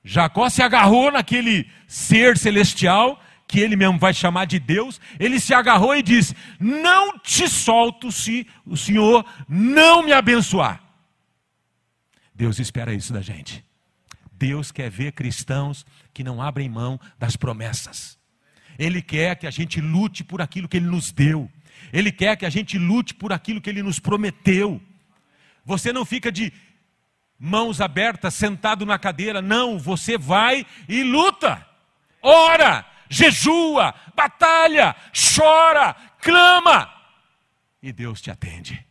Jacó 0.03 0.49
se 0.49 0.61
agarrou 0.61 1.11
naquele 1.11 1.69
ser 1.87 2.37
celestial, 2.37 3.21
que 3.47 3.59
ele 3.59 3.75
mesmo 3.75 3.97
vai 3.97 4.13
chamar 4.13 4.45
de 4.45 4.59
Deus, 4.59 5.01
ele 5.19 5.39
se 5.39 5.53
agarrou 5.53 5.95
e 5.95 6.03
disse: 6.03 6.35
Não 6.59 7.17
te 7.19 7.49
solto 7.49 8.11
se 8.11 8.47
o 8.65 8.77
Senhor 8.77 9.25
não 9.47 10.03
me 10.03 10.13
abençoar. 10.13 10.81
Deus 12.33 12.59
espera 12.59 12.93
isso 12.93 13.11
da 13.11 13.21
gente. 13.21 13.65
Deus 14.31 14.71
quer 14.71 14.89
ver 14.89 15.11
cristãos 15.11 15.85
que 16.13 16.23
não 16.23 16.41
abrem 16.41 16.69
mão 16.69 16.99
das 17.17 17.35
promessas. 17.35 18.17
Ele 18.77 19.01
quer 19.01 19.35
que 19.35 19.45
a 19.45 19.51
gente 19.51 19.81
lute 19.81 20.23
por 20.23 20.41
aquilo 20.41 20.69
que 20.69 20.77
ele 20.77 20.85
nos 20.85 21.11
deu. 21.11 21.51
Ele 21.91 22.11
quer 22.11 22.37
que 22.37 22.45
a 22.45 22.49
gente 22.49 22.77
lute 22.77 23.13
por 23.13 23.33
aquilo 23.33 23.59
que 23.59 23.69
ele 23.69 23.83
nos 23.83 23.99
prometeu. 23.99 24.81
Você 25.69 25.93
não 25.93 26.03
fica 26.03 26.31
de 26.31 26.51
mãos 27.37 27.79
abertas, 27.79 28.33
sentado 28.33 28.87
na 28.87 28.97
cadeira. 28.97 29.39
Não, 29.39 29.77
você 29.77 30.17
vai 30.17 30.65
e 30.87 31.03
luta. 31.03 31.63
Ora, 32.23 32.83
jejua, 33.07 33.93
batalha, 34.15 34.95
chora, 35.13 35.93
clama. 36.21 36.91
E 37.83 37.93
Deus 37.93 38.19
te 38.19 38.31
atende. 38.31 38.83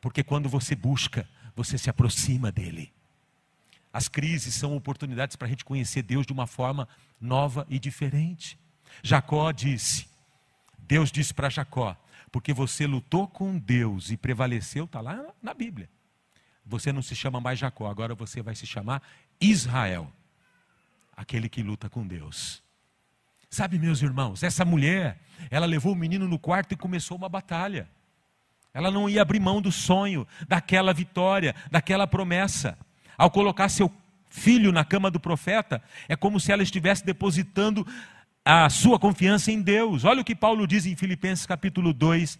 Porque 0.00 0.22
quando 0.22 0.48
você 0.48 0.76
busca, 0.76 1.28
você 1.56 1.76
se 1.76 1.90
aproxima 1.90 2.52
dele. 2.52 2.92
As 3.92 4.06
crises 4.06 4.54
são 4.54 4.76
oportunidades 4.76 5.34
para 5.34 5.48
a 5.48 5.50
gente 5.50 5.64
conhecer 5.64 6.02
Deus 6.02 6.24
de 6.24 6.32
uma 6.32 6.46
forma 6.46 6.88
nova 7.20 7.66
e 7.68 7.76
diferente. 7.80 8.56
Jacó 9.02 9.50
disse: 9.50 10.08
Deus 10.78 11.10
disse 11.10 11.34
para 11.34 11.48
Jacó: 11.48 11.96
porque 12.32 12.54
você 12.54 12.86
lutou 12.86 13.28
com 13.28 13.58
Deus 13.58 14.10
e 14.10 14.16
prevaleceu, 14.16 14.86
está 14.86 15.02
lá 15.02 15.22
na 15.42 15.52
Bíblia. 15.52 15.88
Você 16.64 16.90
não 16.90 17.02
se 17.02 17.14
chama 17.14 17.40
mais 17.40 17.58
Jacó, 17.58 17.88
agora 17.88 18.14
você 18.14 18.40
vai 18.40 18.54
se 18.54 18.66
chamar 18.66 19.02
Israel. 19.38 20.10
aquele 21.14 21.48
que 21.48 21.62
luta 21.62 21.90
com 21.90 22.06
Deus. 22.06 22.62
Sabe, 23.50 23.78
meus 23.78 24.00
irmãos, 24.00 24.42
essa 24.42 24.64
mulher, 24.64 25.20
ela 25.50 25.66
levou 25.66 25.92
o 25.92 25.96
menino 25.96 26.26
no 26.26 26.38
quarto 26.38 26.72
e 26.72 26.76
começou 26.76 27.18
uma 27.18 27.28
batalha. 27.28 27.86
Ela 28.72 28.90
não 28.90 29.10
ia 29.10 29.20
abrir 29.20 29.38
mão 29.38 29.60
do 29.60 29.70
sonho, 29.70 30.26
daquela 30.48 30.94
vitória, 30.94 31.54
daquela 31.70 32.06
promessa. 32.06 32.78
Ao 33.16 33.30
colocar 33.30 33.68
seu 33.68 33.92
filho 34.30 34.72
na 34.72 34.84
cama 34.84 35.10
do 35.10 35.20
profeta, 35.20 35.82
é 36.08 36.16
como 36.16 36.40
se 36.40 36.50
ela 36.50 36.62
estivesse 36.62 37.04
depositando 37.04 37.86
a 38.44 38.68
sua 38.68 38.98
confiança 38.98 39.50
em 39.52 39.60
Deus. 39.60 40.04
Olha 40.04 40.20
o 40.20 40.24
que 40.24 40.34
Paulo 40.34 40.66
diz 40.66 40.86
em 40.86 40.96
Filipenses 40.96 41.46
capítulo 41.46 41.92
2, 41.92 42.38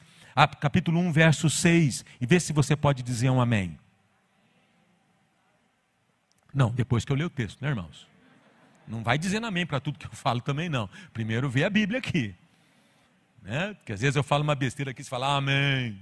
capítulo 0.60 0.98
1, 1.00 1.12
verso 1.12 1.48
6, 1.48 2.04
e 2.20 2.26
vê 2.26 2.40
se 2.40 2.52
você 2.52 2.74
pode 2.74 3.02
dizer 3.02 3.30
um 3.30 3.40
amém. 3.40 3.78
Não, 6.52 6.70
depois 6.70 7.04
que 7.04 7.12
eu 7.12 7.16
ler 7.16 7.24
o 7.24 7.30
texto, 7.30 7.62
né, 7.62 7.68
irmãos? 7.68 8.06
Não 8.86 9.02
vai 9.02 9.16
dizendo 9.16 9.46
amém 9.46 9.64
para 9.64 9.80
tudo 9.80 9.98
que 9.98 10.06
eu 10.06 10.10
falo 10.12 10.40
também, 10.40 10.68
não. 10.68 10.88
Primeiro 11.12 11.48
vê 11.48 11.64
a 11.64 11.70
Bíblia 11.70 11.98
aqui. 11.98 12.34
Né? 13.42 13.74
Porque 13.74 13.92
às 13.92 14.00
vezes 14.00 14.16
eu 14.16 14.22
falo 14.22 14.42
uma 14.42 14.54
besteira 14.54 14.90
aqui 14.90 15.02
e 15.02 15.04
fala 15.04 15.36
amém. 15.36 15.98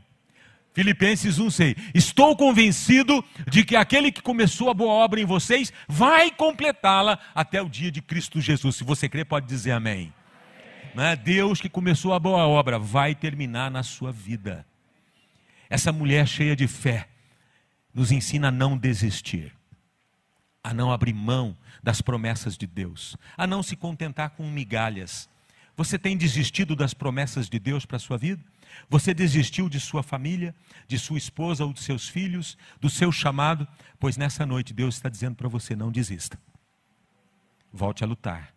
Filipenses 0.72 1.38
1,6. 1.38 1.76
Estou 1.94 2.36
convencido 2.36 3.24
de 3.48 3.64
que 3.64 3.74
aquele 3.74 4.12
que 4.12 4.22
começou 4.22 4.70
a 4.70 4.74
boa 4.74 4.92
obra 4.92 5.20
em 5.20 5.24
vocês 5.24 5.72
vai 5.88 6.30
completá-la 6.30 7.18
até 7.34 7.60
o 7.60 7.68
dia 7.68 7.90
de 7.90 8.00
Cristo 8.00 8.40
Jesus. 8.40 8.76
Se 8.76 8.84
você 8.84 9.08
crê, 9.08 9.24
pode 9.24 9.46
dizer 9.46 9.72
amém. 9.72 10.12
Né? 10.94 11.16
Deus 11.16 11.60
que 11.60 11.68
começou 11.68 12.12
a 12.12 12.18
boa 12.18 12.46
obra 12.46 12.78
vai 12.78 13.14
terminar 13.14 13.70
na 13.70 13.82
sua 13.82 14.12
vida. 14.12 14.64
Essa 15.68 15.92
mulher 15.92 16.26
cheia 16.26 16.54
de 16.54 16.66
fé 16.66 17.08
nos 17.92 18.12
ensina 18.12 18.48
a 18.48 18.52
não 18.52 18.76
desistir, 18.76 19.52
a 20.62 20.72
não 20.72 20.92
abrir 20.92 21.12
mão 21.12 21.56
das 21.82 22.00
promessas 22.00 22.56
de 22.56 22.66
Deus, 22.66 23.16
a 23.36 23.46
não 23.46 23.62
se 23.62 23.74
contentar 23.74 24.30
com 24.30 24.48
migalhas. 24.48 25.28
Você 25.76 25.98
tem 25.98 26.16
desistido 26.16 26.76
das 26.76 26.94
promessas 26.94 27.48
de 27.48 27.58
Deus 27.58 27.84
para 27.84 27.96
a 27.96 28.00
sua 28.00 28.18
vida? 28.18 28.44
Você 28.88 29.14
desistiu 29.14 29.68
de 29.68 29.80
sua 29.80 30.02
família, 30.02 30.54
de 30.86 30.98
sua 30.98 31.18
esposa 31.18 31.64
ou 31.64 31.72
de 31.72 31.80
seus 31.80 32.08
filhos, 32.08 32.56
do 32.80 32.90
seu 32.90 33.12
chamado? 33.12 33.66
Pois 33.98 34.16
nessa 34.16 34.44
noite 34.44 34.74
Deus 34.74 34.96
está 34.96 35.08
dizendo 35.08 35.36
para 35.36 35.48
você: 35.48 35.76
não 35.76 35.90
desista. 35.90 36.38
Volte 37.72 38.02
a 38.02 38.06
lutar. 38.06 38.54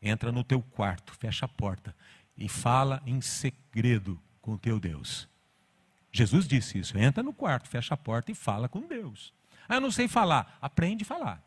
Entra 0.00 0.32
no 0.32 0.42
teu 0.42 0.60
quarto, 0.60 1.14
fecha 1.14 1.44
a 1.46 1.48
porta 1.48 1.94
e 2.36 2.48
fala 2.48 3.02
em 3.06 3.20
segredo 3.20 4.20
com 4.40 4.56
teu 4.56 4.80
Deus. 4.80 5.28
Jesus 6.10 6.46
disse 6.46 6.78
isso: 6.78 6.98
entra 6.98 7.22
no 7.22 7.32
quarto, 7.32 7.68
fecha 7.68 7.94
a 7.94 7.96
porta 7.96 8.30
e 8.32 8.34
fala 8.34 8.68
com 8.68 8.86
Deus. 8.86 9.32
Ah, 9.68 9.76
eu 9.76 9.80
não 9.80 9.90
sei 9.90 10.08
falar. 10.08 10.58
Aprende 10.60 11.04
a 11.04 11.06
falar. 11.06 11.42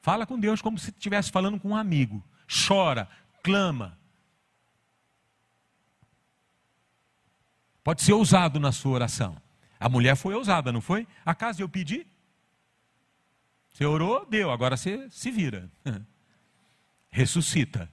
Fala 0.00 0.26
com 0.26 0.38
Deus 0.38 0.62
como 0.62 0.78
se 0.78 0.90
estivesse 0.90 1.30
falando 1.30 1.58
com 1.58 1.70
um 1.70 1.76
amigo. 1.76 2.22
Chora, 2.68 3.08
clama, 3.42 3.98
Pode 7.84 8.02
ser 8.02 8.14
ousado 8.14 8.58
na 8.58 8.72
sua 8.72 8.92
oração. 8.92 9.36
A 9.78 9.90
mulher 9.90 10.16
foi 10.16 10.34
ousada, 10.34 10.72
não 10.72 10.80
foi? 10.80 11.06
Acaso 11.24 11.60
eu 11.60 11.68
pedi? 11.68 12.06
Você 13.68 13.84
orou, 13.84 14.24
deu, 14.24 14.50
agora 14.50 14.76
você 14.76 15.06
se 15.10 15.30
vira. 15.30 15.70
Ressuscita. 17.10 17.90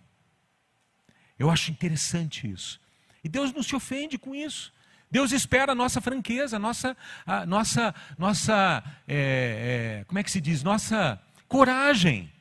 Eu 1.37 1.49
acho 1.49 1.69
interessante 1.71 2.49
isso. 2.49 2.79
E 3.21 3.27
Deus 3.27 3.51
não 3.51 3.61
se 3.61 3.75
ofende 3.75 4.17
com 4.17 4.33
isso. 4.33 4.73
Deus 5.11 5.33
espera 5.33 5.73
a 5.73 5.75
nossa 5.75 5.99
franqueza, 5.99 6.55
a 6.55 6.59
nossa, 6.59 6.95
a 7.25 7.45
nossa, 7.45 7.93
nossa 8.17 8.81
é, 9.05 9.99
é, 9.99 10.05
como 10.05 10.19
é 10.19 10.23
que 10.23 10.31
se 10.31 10.39
diz? 10.39 10.63
Nossa 10.63 11.21
coragem. 11.49 12.31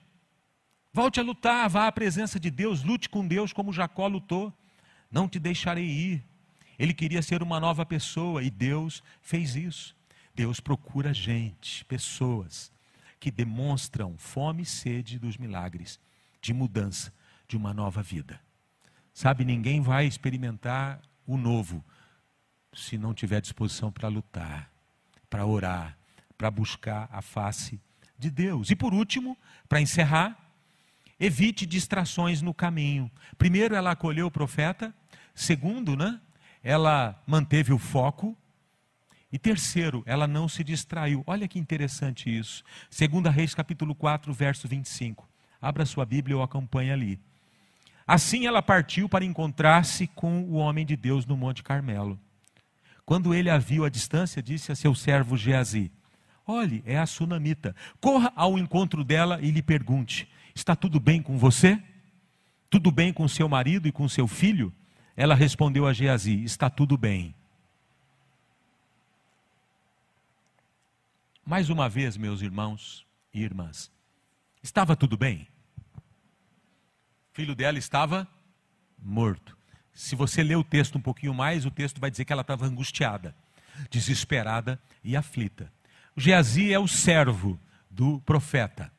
Volte 0.92 1.18
a 1.18 1.22
lutar, 1.22 1.68
vá 1.68 1.88
à 1.88 1.92
presença 1.92 2.38
de 2.38 2.48
Deus, 2.51 2.84
lute 2.84 3.09
com 3.09 3.26
Deus 3.26 3.53
como 3.53 3.72
Jacó 3.72 4.07
lutou. 4.07 4.53
Não 5.11 5.28
te 5.28 5.40
deixarei 5.40 5.84
ir. 5.84 6.30
Ele 6.81 6.95
queria 6.95 7.20
ser 7.20 7.43
uma 7.43 7.61
nova 7.61 7.85
pessoa 7.85 8.43
e 8.43 8.49
Deus 8.49 9.03
fez 9.20 9.55
isso. 9.55 9.95
Deus 10.35 10.61
procura 10.61 11.12
gente, 11.12 11.85
pessoas 11.85 12.72
que 13.20 13.31
demonstram 13.31 14.16
fome 14.16 14.62
e 14.62 14.66
sede 14.66 15.18
dos 15.18 15.37
milagres, 15.37 16.01
de 16.41 16.55
mudança, 16.55 17.12
de 17.47 17.55
uma 17.55 17.74
nova 17.74 18.03
vida. 18.03 18.41
Sabe, 19.12 19.45
ninguém 19.45 19.83
vai 19.83 20.07
experimentar 20.07 21.03
o 21.26 21.37
novo 21.37 21.85
se 22.72 22.97
não 22.97 23.12
tiver 23.12 23.43
disposição 23.43 23.93
para 23.93 24.09
lutar, 24.09 24.72
para 25.28 25.45
orar, 25.45 25.99
para 26.39 26.51
buscar 26.51 27.11
a 27.12 27.20
face 27.20 27.78
de 28.18 28.31
Deus. 28.31 28.70
E 28.70 28.74
por 28.74 28.95
último, 28.95 29.37
para 29.68 29.83
encerrar, 29.83 30.35
evite 31.18 31.66
distrações 31.66 32.41
no 32.41 32.55
caminho. 32.55 33.11
Primeiro, 33.37 33.74
ela 33.74 33.91
acolheu 33.91 34.28
o 34.28 34.31
profeta. 34.31 34.95
Segundo, 35.35 35.95
né? 35.95 36.18
Ela 36.62 37.20
manteve 37.26 37.72
o 37.72 37.78
foco. 37.78 38.36
E 39.32 39.38
terceiro, 39.38 40.02
ela 40.06 40.26
não 40.26 40.48
se 40.48 40.64
distraiu. 40.64 41.22
Olha 41.26 41.46
que 41.46 41.58
interessante 41.58 42.36
isso. 42.36 42.64
Segunda 42.88 43.30
Reis 43.30 43.54
capítulo 43.54 43.94
4, 43.94 44.32
verso 44.32 44.66
25. 44.66 45.28
Abra 45.62 45.86
sua 45.86 46.04
Bíblia 46.04 46.36
ou 46.36 46.42
acompanhe 46.42 46.90
ali. 46.90 47.20
Assim 48.06 48.46
ela 48.46 48.61
partiu 48.61 49.08
para 49.08 49.24
encontrar-se 49.24 50.08
com 50.08 50.42
o 50.42 50.54
homem 50.54 50.84
de 50.84 50.96
Deus 50.96 51.24
no 51.26 51.36
Monte 51.36 51.62
Carmelo. 51.62 52.18
Quando 53.06 53.32
ele 53.32 53.48
a 53.48 53.58
viu 53.58 53.84
à 53.84 53.88
distância, 53.88 54.42
disse 54.42 54.72
a 54.72 54.74
seu 54.74 54.94
servo 54.94 55.36
Geazi: 55.36 55.92
Olhe, 56.46 56.82
é 56.84 56.98
a 56.98 57.06
sunamita. 57.06 57.74
Corra 58.00 58.32
ao 58.34 58.58
encontro 58.58 59.04
dela 59.04 59.38
e 59.40 59.50
lhe 59.52 59.62
pergunte: 59.62 60.28
Está 60.54 60.74
tudo 60.74 60.98
bem 60.98 61.22
com 61.22 61.38
você? 61.38 61.80
Tudo 62.68 62.90
bem 62.90 63.12
com 63.12 63.26
seu 63.28 63.48
marido 63.48 63.86
e 63.86 63.92
com 63.92 64.08
seu 64.08 64.26
filho? 64.26 64.72
Ela 65.20 65.34
respondeu 65.34 65.86
a 65.86 65.92
Geazi: 65.92 66.42
Está 66.44 66.70
tudo 66.70 66.96
bem. 66.96 67.34
Mais 71.44 71.68
uma 71.68 71.90
vez, 71.90 72.16
meus 72.16 72.40
irmãos 72.40 73.06
e 73.34 73.42
irmãs, 73.42 73.92
estava 74.62 74.96
tudo 74.96 75.18
bem? 75.18 75.46
O 75.98 77.34
filho 77.34 77.54
dela 77.54 77.76
estava 77.76 78.26
morto. 78.98 79.54
Se 79.92 80.16
você 80.16 80.42
ler 80.42 80.56
o 80.56 80.64
texto 80.64 80.96
um 80.96 81.02
pouquinho 81.02 81.34
mais, 81.34 81.66
o 81.66 81.70
texto 81.70 82.00
vai 82.00 82.10
dizer 82.10 82.24
que 82.24 82.32
ela 82.32 82.40
estava 82.40 82.64
angustiada, 82.64 83.36
desesperada 83.90 84.80
e 85.04 85.14
aflita. 85.14 85.70
Geazi 86.16 86.72
é 86.72 86.78
o 86.78 86.88
servo 86.88 87.60
do 87.90 88.22
profeta. 88.22 88.90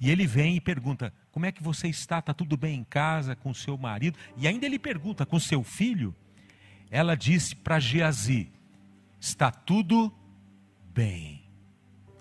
E 0.00 0.10
ele 0.10 0.26
vem 0.26 0.56
e 0.56 0.60
pergunta: 0.60 1.12
Como 1.30 1.44
é 1.44 1.52
que 1.52 1.62
você 1.62 1.86
está? 1.88 2.18
Está 2.18 2.32
tudo 2.32 2.56
bem 2.56 2.78
em 2.78 2.84
casa 2.84 3.36
com 3.36 3.52
seu 3.52 3.76
marido? 3.76 4.18
E 4.36 4.48
ainda 4.48 4.64
ele 4.64 4.78
pergunta: 4.78 5.26
Com 5.26 5.38
seu 5.38 5.62
filho? 5.62 6.14
Ela 6.90 7.14
disse 7.14 7.54
para 7.54 7.78
Geazi: 7.78 8.50
Está 9.20 9.50
tudo 9.50 10.12
bem. 10.92 11.44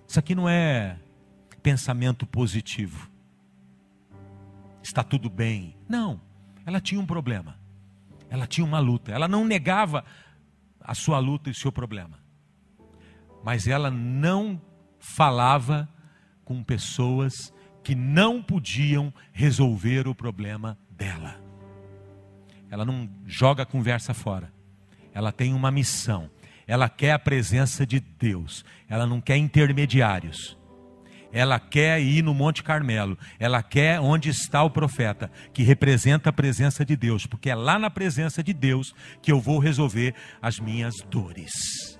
Isso 0.05 0.19
aqui 0.19 0.35
não 0.35 0.49
é 0.49 0.99
pensamento 1.63 2.25
positivo. 2.25 3.09
Está 4.83 5.03
tudo 5.03 5.29
bem. 5.29 5.75
Não. 5.87 6.19
Ela 6.65 6.81
tinha 6.81 6.99
um 6.99 7.05
problema. 7.05 7.57
Ela 8.29 8.45
tinha 8.45 8.65
uma 8.65 8.79
luta. 8.79 9.11
Ela 9.11 9.27
não 9.27 9.45
negava 9.45 10.03
a 10.81 10.93
sua 10.93 11.19
luta 11.19 11.49
e 11.49 11.51
o 11.51 11.55
seu 11.55 11.71
problema. 11.71 12.19
Mas 13.43 13.67
ela 13.67 13.89
não 13.89 14.61
falava 14.99 15.87
com 16.43 16.63
pessoas 16.63 17.53
que 17.89 17.95
não 17.95 18.39
podiam 18.39 19.11
resolver 19.33 20.07
o 20.07 20.13
problema 20.13 20.77
dela. 20.91 21.41
Ela 22.69 22.85
não 22.85 23.09
joga 23.25 23.63
a 23.63 23.65
conversa 23.65 24.13
fora. 24.13 24.53
Ela 25.11 25.31
tem 25.31 25.55
uma 25.55 25.71
missão. 25.71 26.29
Ela 26.67 26.87
quer 26.87 27.13
a 27.13 27.17
presença 27.17 27.87
de 27.87 27.99
Deus. 27.99 28.63
Ela 28.87 29.07
não 29.07 29.19
quer 29.19 29.37
intermediários. 29.37 30.55
Ela 31.31 31.59
quer 31.59 31.99
ir 31.99 32.21
no 32.21 32.31
Monte 32.31 32.61
Carmelo. 32.61 33.17
Ela 33.39 33.63
quer 33.63 33.99
onde 33.99 34.29
está 34.29 34.61
o 34.61 34.69
profeta, 34.69 35.31
que 35.51 35.63
representa 35.63 36.29
a 36.29 36.33
presença 36.33 36.85
de 36.85 36.95
Deus, 36.95 37.25
porque 37.25 37.49
é 37.49 37.55
lá 37.55 37.79
na 37.79 37.89
presença 37.89 38.43
de 38.43 38.53
Deus 38.53 38.93
que 39.19 39.31
eu 39.31 39.41
vou 39.41 39.57
resolver 39.57 40.13
as 40.39 40.59
minhas 40.59 40.93
dores. 41.09 41.99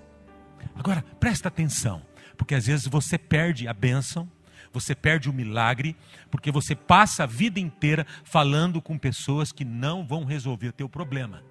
Agora, 0.75 1.03
presta 1.19 1.47
atenção, 1.47 2.03
porque 2.37 2.53
às 2.53 2.67
vezes 2.67 2.85
você 2.85 3.17
perde 3.17 3.67
a 3.67 3.73
bênção 3.73 4.29
você 4.71 4.95
perde 4.95 5.29
o 5.29 5.33
milagre, 5.33 5.95
porque 6.29 6.51
você 6.51 6.75
passa 6.75 7.23
a 7.23 7.27
vida 7.27 7.59
inteira 7.59 8.05
falando 8.23 8.81
com 8.81 8.97
pessoas 8.97 9.51
que 9.51 9.65
não 9.65 10.05
vão 10.05 10.23
resolver 10.23 10.69
o 10.69 10.73
teu 10.73 10.87
problema. 10.87 11.43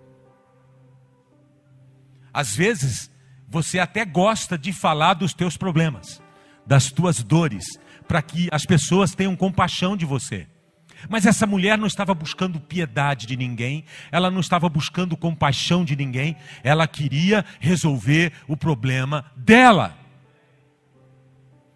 Às 2.32 2.54
vezes, 2.54 3.10
você 3.48 3.78
até 3.78 4.04
gosta 4.04 4.56
de 4.56 4.72
falar 4.72 5.14
dos 5.14 5.34
teus 5.34 5.56
problemas, 5.56 6.22
das 6.66 6.92
tuas 6.92 7.22
dores, 7.22 7.78
para 8.06 8.22
que 8.22 8.48
as 8.52 8.64
pessoas 8.64 9.14
tenham 9.14 9.34
compaixão 9.34 9.96
de 9.96 10.06
você. 10.06 10.46
Mas 11.08 11.26
essa 11.26 11.46
mulher 11.46 11.76
não 11.76 11.86
estava 11.86 12.14
buscando 12.14 12.60
piedade 12.60 13.26
de 13.26 13.36
ninguém, 13.36 13.84
ela 14.10 14.30
não 14.30 14.40
estava 14.40 14.68
buscando 14.68 15.16
compaixão 15.16 15.84
de 15.84 15.96
ninguém, 15.96 16.36
ela 16.62 16.86
queria 16.86 17.44
resolver 17.60 18.32
o 18.46 18.56
problema 18.56 19.24
dela. 19.36 19.97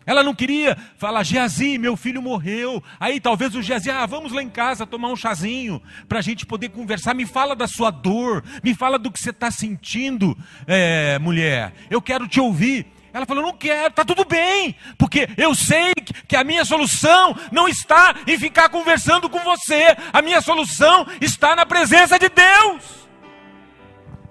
Ela 0.04 0.22
não 0.22 0.34
queria 0.34 0.76
falar, 0.96 1.22
Geazi, 1.22 1.78
meu 1.78 1.96
filho 1.96 2.20
morreu. 2.20 2.82
Aí 2.98 3.20
talvez 3.20 3.54
o 3.54 3.62
Geazi, 3.62 3.90
ah, 3.90 4.06
vamos 4.06 4.32
lá 4.32 4.42
em 4.42 4.48
casa 4.48 4.86
tomar 4.86 5.08
um 5.08 5.16
chazinho, 5.16 5.82
para 6.08 6.18
a 6.18 6.22
gente 6.22 6.44
poder 6.44 6.70
conversar. 6.70 7.14
Me 7.14 7.26
fala 7.26 7.54
da 7.54 7.66
sua 7.66 7.90
dor, 7.90 8.44
me 8.62 8.74
fala 8.74 8.98
do 8.98 9.10
que 9.10 9.20
você 9.20 9.30
está 9.30 9.50
sentindo, 9.50 10.36
é, 10.66 11.18
mulher. 11.18 11.72
Eu 11.90 12.02
quero 12.02 12.26
te 12.26 12.40
ouvir. 12.40 12.86
Ela 13.12 13.26
falou: 13.26 13.42
não 13.42 13.52
quero, 13.52 13.88
está 13.88 14.04
tudo 14.04 14.24
bem, 14.24 14.74
porque 14.96 15.28
eu 15.36 15.54
sei 15.54 15.92
que 16.26 16.34
a 16.34 16.42
minha 16.42 16.64
solução 16.64 17.36
não 17.50 17.68
está 17.68 18.16
em 18.26 18.38
ficar 18.38 18.70
conversando 18.70 19.28
com 19.28 19.38
você, 19.40 19.96
a 20.12 20.22
minha 20.22 20.40
solução 20.40 21.06
está 21.20 21.54
na 21.54 21.66
presença 21.66 22.18
de 22.18 22.28
Deus. 22.28 23.08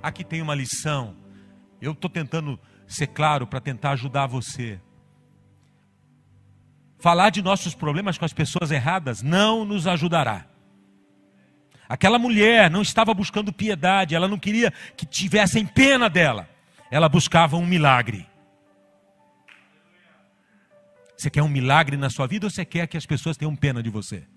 Aqui 0.01 0.24
tem 0.24 0.41
uma 0.41 0.55
lição, 0.55 1.15
eu 1.80 1.91
estou 1.91 2.09
tentando 2.09 2.59
ser 2.88 3.07
claro 3.07 3.45
para 3.45 3.61
tentar 3.61 3.91
ajudar 3.91 4.26
você. 4.26 4.80
Falar 7.01 7.31
de 7.31 7.41
nossos 7.41 7.73
problemas 7.73 8.15
com 8.19 8.25
as 8.25 8.31
pessoas 8.31 8.69
erradas 8.69 9.23
não 9.23 9.65
nos 9.65 9.87
ajudará. 9.87 10.45
Aquela 11.89 12.19
mulher 12.19 12.69
não 12.69 12.83
estava 12.83 13.11
buscando 13.11 13.51
piedade, 13.51 14.13
ela 14.13 14.27
não 14.27 14.37
queria 14.37 14.71
que 14.95 15.03
tivessem 15.05 15.65
pena 15.65 16.07
dela, 16.07 16.47
ela 16.91 17.09
buscava 17.09 17.57
um 17.57 17.65
milagre. 17.65 18.29
Você 21.17 21.29
quer 21.31 21.41
um 21.41 21.49
milagre 21.49 21.97
na 21.97 22.11
sua 22.11 22.27
vida 22.27 22.45
ou 22.45 22.51
você 22.51 22.63
quer 22.63 22.85
que 22.85 22.95
as 22.95 23.05
pessoas 23.07 23.35
tenham 23.35 23.55
pena 23.55 23.81
de 23.81 23.89
você? 23.89 24.27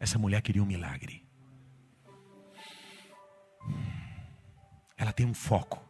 Essa 0.00 0.18
mulher 0.18 0.40
queria 0.40 0.62
um 0.62 0.66
milagre. 0.66 1.19
Ela 5.00 5.14
tem 5.14 5.24
um 5.24 5.32
foco. 5.32 5.82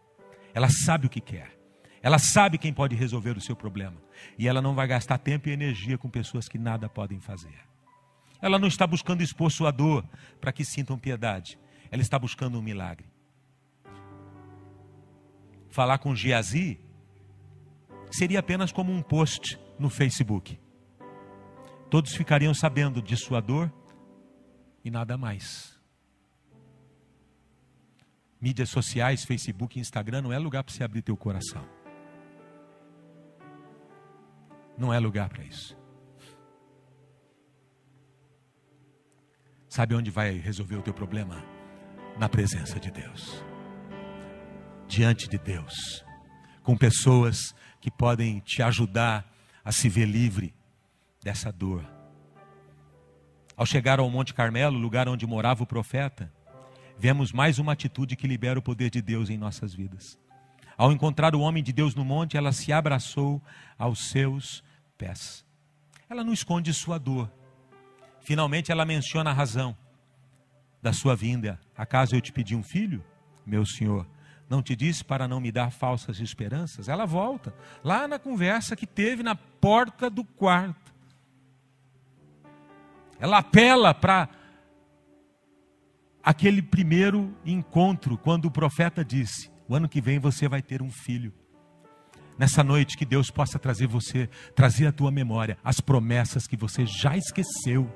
Ela 0.54 0.68
sabe 0.70 1.06
o 1.06 1.10
que 1.10 1.20
quer. 1.20 1.58
Ela 2.00 2.16
sabe 2.16 2.56
quem 2.56 2.72
pode 2.72 2.94
resolver 2.94 3.36
o 3.36 3.40
seu 3.40 3.56
problema. 3.56 4.00
E 4.38 4.46
ela 4.46 4.62
não 4.62 4.72
vai 4.72 4.86
gastar 4.86 5.18
tempo 5.18 5.48
e 5.48 5.52
energia 5.52 5.98
com 5.98 6.08
pessoas 6.08 6.48
que 6.48 6.56
nada 6.56 6.88
podem 6.88 7.18
fazer. 7.18 7.58
Ela 8.40 8.56
não 8.56 8.68
está 8.68 8.86
buscando 8.86 9.20
expor 9.20 9.50
sua 9.50 9.72
dor 9.72 10.08
para 10.40 10.52
que 10.52 10.64
sintam 10.64 10.96
piedade. 10.96 11.58
Ela 11.90 12.00
está 12.00 12.20
buscando 12.20 12.56
um 12.56 12.62
milagre. 12.62 13.10
Falar 15.68 15.98
com 15.98 16.14
Geazi 16.14 16.78
seria 18.12 18.38
apenas 18.38 18.70
como 18.70 18.92
um 18.92 19.02
post 19.02 19.58
no 19.76 19.90
Facebook. 19.90 20.56
Todos 21.90 22.14
ficariam 22.14 22.54
sabendo 22.54 23.02
de 23.02 23.16
sua 23.16 23.40
dor 23.40 23.72
e 24.84 24.90
nada 24.90 25.18
mais. 25.18 25.69
Mídias 28.40 28.70
sociais, 28.70 29.24
Facebook, 29.24 29.78
Instagram 29.78 30.22
não 30.22 30.32
é 30.32 30.38
lugar 30.38 30.64
para 30.64 30.72
você 30.72 30.82
abrir 30.82 31.02
teu 31.02 31.16
coração. 31.16 31.66
Não 34.78 34.92
é 34.92 34.98
lugar 34.98 35.28
para 35.28 35.44
isso. 35.44 35.76
Sabe 39.68 39.94
onde 39.94 40.10
vai 40.10 40.32
resolver 40.38 40.76
o 40.76 40.82
teu 40.82 40.94
problema? 40.94 41.60
na 42.20 42.28
presença 42.28 42.78
de 42.78 42.90
Deus. 42.90 43.42
Diante 44.86 45.26
de 45.26 45.38
Deus, 45.38 46.04
com 46.62 46.76
pessoas 46.76 47.54
que 47.80 47.90
podem 47.90 48.40
te 48.40 48.62
ajudar 48.62 49.26
a 49.64 49.72
se 49.72 49.88
ver 49.88 50.04
livre 50.04 50.54
dessa 51.22 51.50
dor. 51.50 51.82
Ao 53.56 53.64
chegar 53.64 54.00
ao 54.00 54.10
Monte 54.10 54.34
Carmelo, 54.34 54.76
lugar 54.76 55.08
onde 55.08 55.26
morava 55.26 55.62
o 55.62 55.66
profeta, 55.66 56.30
vemos 57.00 57.32
mais 57.32 57.58
uma 57.58 57.72
atitude 57.72 58.14
que 58.14 58.26
libera 58.26 58.58
o 58.58 58.62
poder 58.62 58.90
de 58.90 59.00
Deus 59.00 59.30
em 59.30 59.38
nossas 59.38 59.72
vidas. 59.72 60.18
Ao 60.76 60.92
encontrar 60.92 61.34
o 61.34 61.40
homem 61.40 61.62
de 61.62 61.72
Deus 61.72 61.94
no 61.94 62.04
monte, 62.04 62.36
ela 62.36 62.52
se 62.52 62.74
abraçou 62.74 63.42
aos 63.78 64.10
seus 64.10 64.62
pés. 64.98 65.42
Ela 66.10 66.22
não 66.22 66.34
esconde 66.34 66.74
sua 66.74 66.98
dor. 66.98 67.32
Finalmente 68.20 68.70
ela 68.70 68.84
menciona 68.84 69.30
a 69.30 69.32
razão 69.32 69.74
da 70.82 70.92
sua 70.92 71.16
vinda. 71.16 71.58
Acaso 71.74 72.14
eu 72.14 72.20
te 72.20 72.32
pedi 72.32 72.54
um 72.54 72.62
filho, 72.62 73.02
meu 73.46 73.64
senhor? 73.64 74.06
Não 74.46 74.62
te 74.62 74.76
disse 74.76 75.02
para 75.02 75.26
não 75.26 75.40
me 75.40 75.50
dar 75.50 75.70
falsas 75.70 76.20
esperanças? 76.20 76.86
Ela 76.86 77.06
volta, 77.06 77.54
lá 77.82 78.06
na 78.06 78.18
conversa 78.18 78.76
que 78.76 78.86
teve 78.86 79.22
na 79.22 79.34
porta 79.34 80.10
do 80.10 80.22
quarto. 80.22 80.92
Ela 83.18 83.38
apela 83.38 83.94
para 83.94 84.28
aquele 86.22 86.62
primeiro 86.62 87.34
encontro, 87.44 88.16
quando 88.16 88.46
o 88.46 88.50
profeta 88.50 89.04
disse: 89.04 89.50
O 89.68 89.74
ano 89.74 89.88
que 89.88 90.00
vem 90.00 90.18
você 90.18 90.48
vai 90.48 90.62
ter 90.62 90.82
um 90.82 90.90
filho. 90.90 91.32
Nessa 92.38 92.64
noite, 92.64 92.96
que 92.96 93.04
Deus 93.04 93.30
possa 93.30 93.58
trazer 93.58 93.86
você, 93.86 94.28
trazer 94.54 94.86
à 94.86 94.92
tua 94.92 95.10
memória 95.10 95.58
as 95.62 95.80
promessas 95.80 96.46
que 96.46 96.56
você 96.56 96.86
já 96.86 97.16
esqueceu 97.16 97.90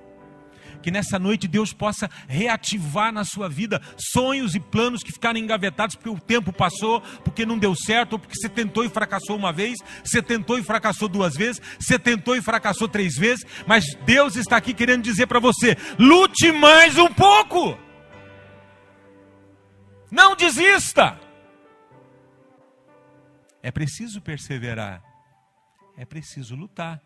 que 0.85 0.91
nessa 0.91 1.19
noite 1.19 1.49
Deus 1.49 1.73
possa 1.73 2.11
reativar 2.29 3.11
na 3.11 3.25
sua 3.25 3.49
vida 3.49 3.81
sonhos 3.97 4.55
e 4.55 4.61
planos 4.61 5.03
que 5.03 5.13
ficaram 5.13 5.41
engavetados 5.41 5.97
porque 5.97 6.11
o 6.11 6.21
tempo 6.21 6.53
passou, 6.53 7.01
porque 7.25 7.47
não 7.47 7.59
deu 7.59 7.75
certo, 7.75 8.13
ou 8.13 8.19
porque 8.19 8.37
você 8.37 8.51
tentou 8.51 8.85
e 8.85 8.91
fracassou 8.91 9.35
uma 9.35 9.51
vez, 9.51 9.79
você 10.05 10.21
tentou 10.21 10.59
e 10.59 10.63
fracassou 10.63 11.09
duas 11.09 11.35
vezes, 11.35 11.61
você 11.81 11.99
tentou 11.99 12.37
e 12.37 12.43
fracassou 12.43 12.87
três 12.87 13.15
vezes, 13.15 13.47
mas 13.67 13.87
Deus 14.05 14.37
está 14.37 14.59
aqui 14.59 14.75
querendo 14.75 15.03
dizer 15.03 15.27
para 15.27 15.41
você: 15.41 15.75
lute 15.99 16.53
mais 16.53 16.99
um 16.99 17.09
pouco, 17.09 17.79
não 20.15 20.37
desista. 20.37 21.19
É 23.61 23.71
preciso 23.71 24.21
perseverar, 24.21 25.03
é 25.97 26.05
preciso 26.05 26.55
lutar. 26.55 27.03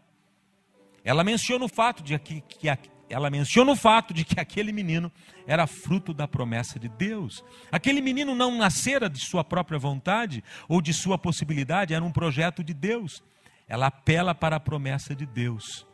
Ela 1.02 1.24
menciona 1.24 1.64
o 1.64 1.68
fato 1.68 2.02
de 2.02 2.18
que, 2.18 2.42
que, 2.42 2.68
ela 3.08 3.30
menciona 3.30 3.72
o 3.72 3.76
fato 3.76 4.12
de 4.12 4.24
que 4.24 4.38
aquele 4.38 4.72
menino 4.72 5.10
era 5.46 5.66
fruto 5.66 6.12
da 6.12 6.28
promessa 6.28 6.78
de 6.78 6.88
Deus. 6.88 7.42
Aquele 7.72 8.02
menino 8.02 8.34
não 8.34 8.58
nascera 8.58 9.08
de 9.08 9.18
sua 9.18 9.42
própria 9.42 9.78
vontade 9.78 10.44
ou 10.68 10.82
de 10.82 10.92
sua 10.92 11.16
possibilidade, 11.16 11.94
era 11.94 12.04
um 12.04 12.12
projeto 12.12 12.62
de 12.62 12.74
Deus. 12.74 13.22
Ela 13.66 13.86
apela 13.86 14.34
para 14.34 14.56
a 14.56 14.60
promessa 14.60 15.14
de 15.14 15.24
Deus. 15.24 15.86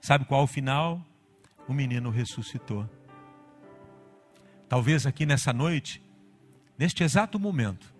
Sabe 0.00 0.24
qual 0.24 0.44
o 0.44 0.46
final? 0.46 1.04
O 1.68 1.74
menino 1.74 2.10
ressuscitou. 2.10 2.88
Talvez 4.68 5.04
aqui 5.04 5.26
nessa 5.26 5.52
noite, 5.52 6.05
neste 6.78 7.02
exato 7.02 7.38
momento, 7.38 7.94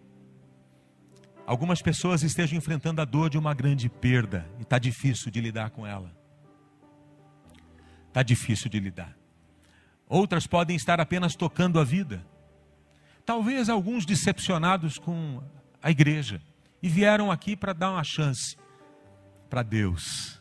algumas 1.47 1.81
pessoas 1.81 2.22
estejam 2.22 2.59
enfrentando 2.59 3.01
a 3.01 3.05
dor 3.05 3.31
de 3.31 3.39
uma 3.39 3.55
grande 3.55 3.89
perda 3.89 4.49
e 4.59 4.62
está 4.62 4.79
difícil 4.79 5.31
de 5.31 5.41
lidar 5.41 5.70
com 5.70 5.87
ela 5.87 6.16
está 8.16 8.22
difícil 8.22 8.70
de 8.70 8.81
lidar. 8.81 9.14
Outras 10.09 10.47
podem 10.47 10.74
estar 10.74 10.99
apenas 11.01 11.37
tocando 11.37 11.79
a 11.79 11.85
vida. 11.85 12.27
Talvez 13.27 13.68
alguns 13.68 14.07
decepcionados 14.07 14.97
com 14.97 15.43
a 15.83 15.91
igreja 15.91 16.41
e 16.83 16.89
vieram 16.89 17.31
aqui 17.31 17.55
para 17.55 17.74
dar 17.74 17.91
uma 17.91 18.03
chance 18.03 18.57
para 19.51 19.62
Deus. 19.62 20.41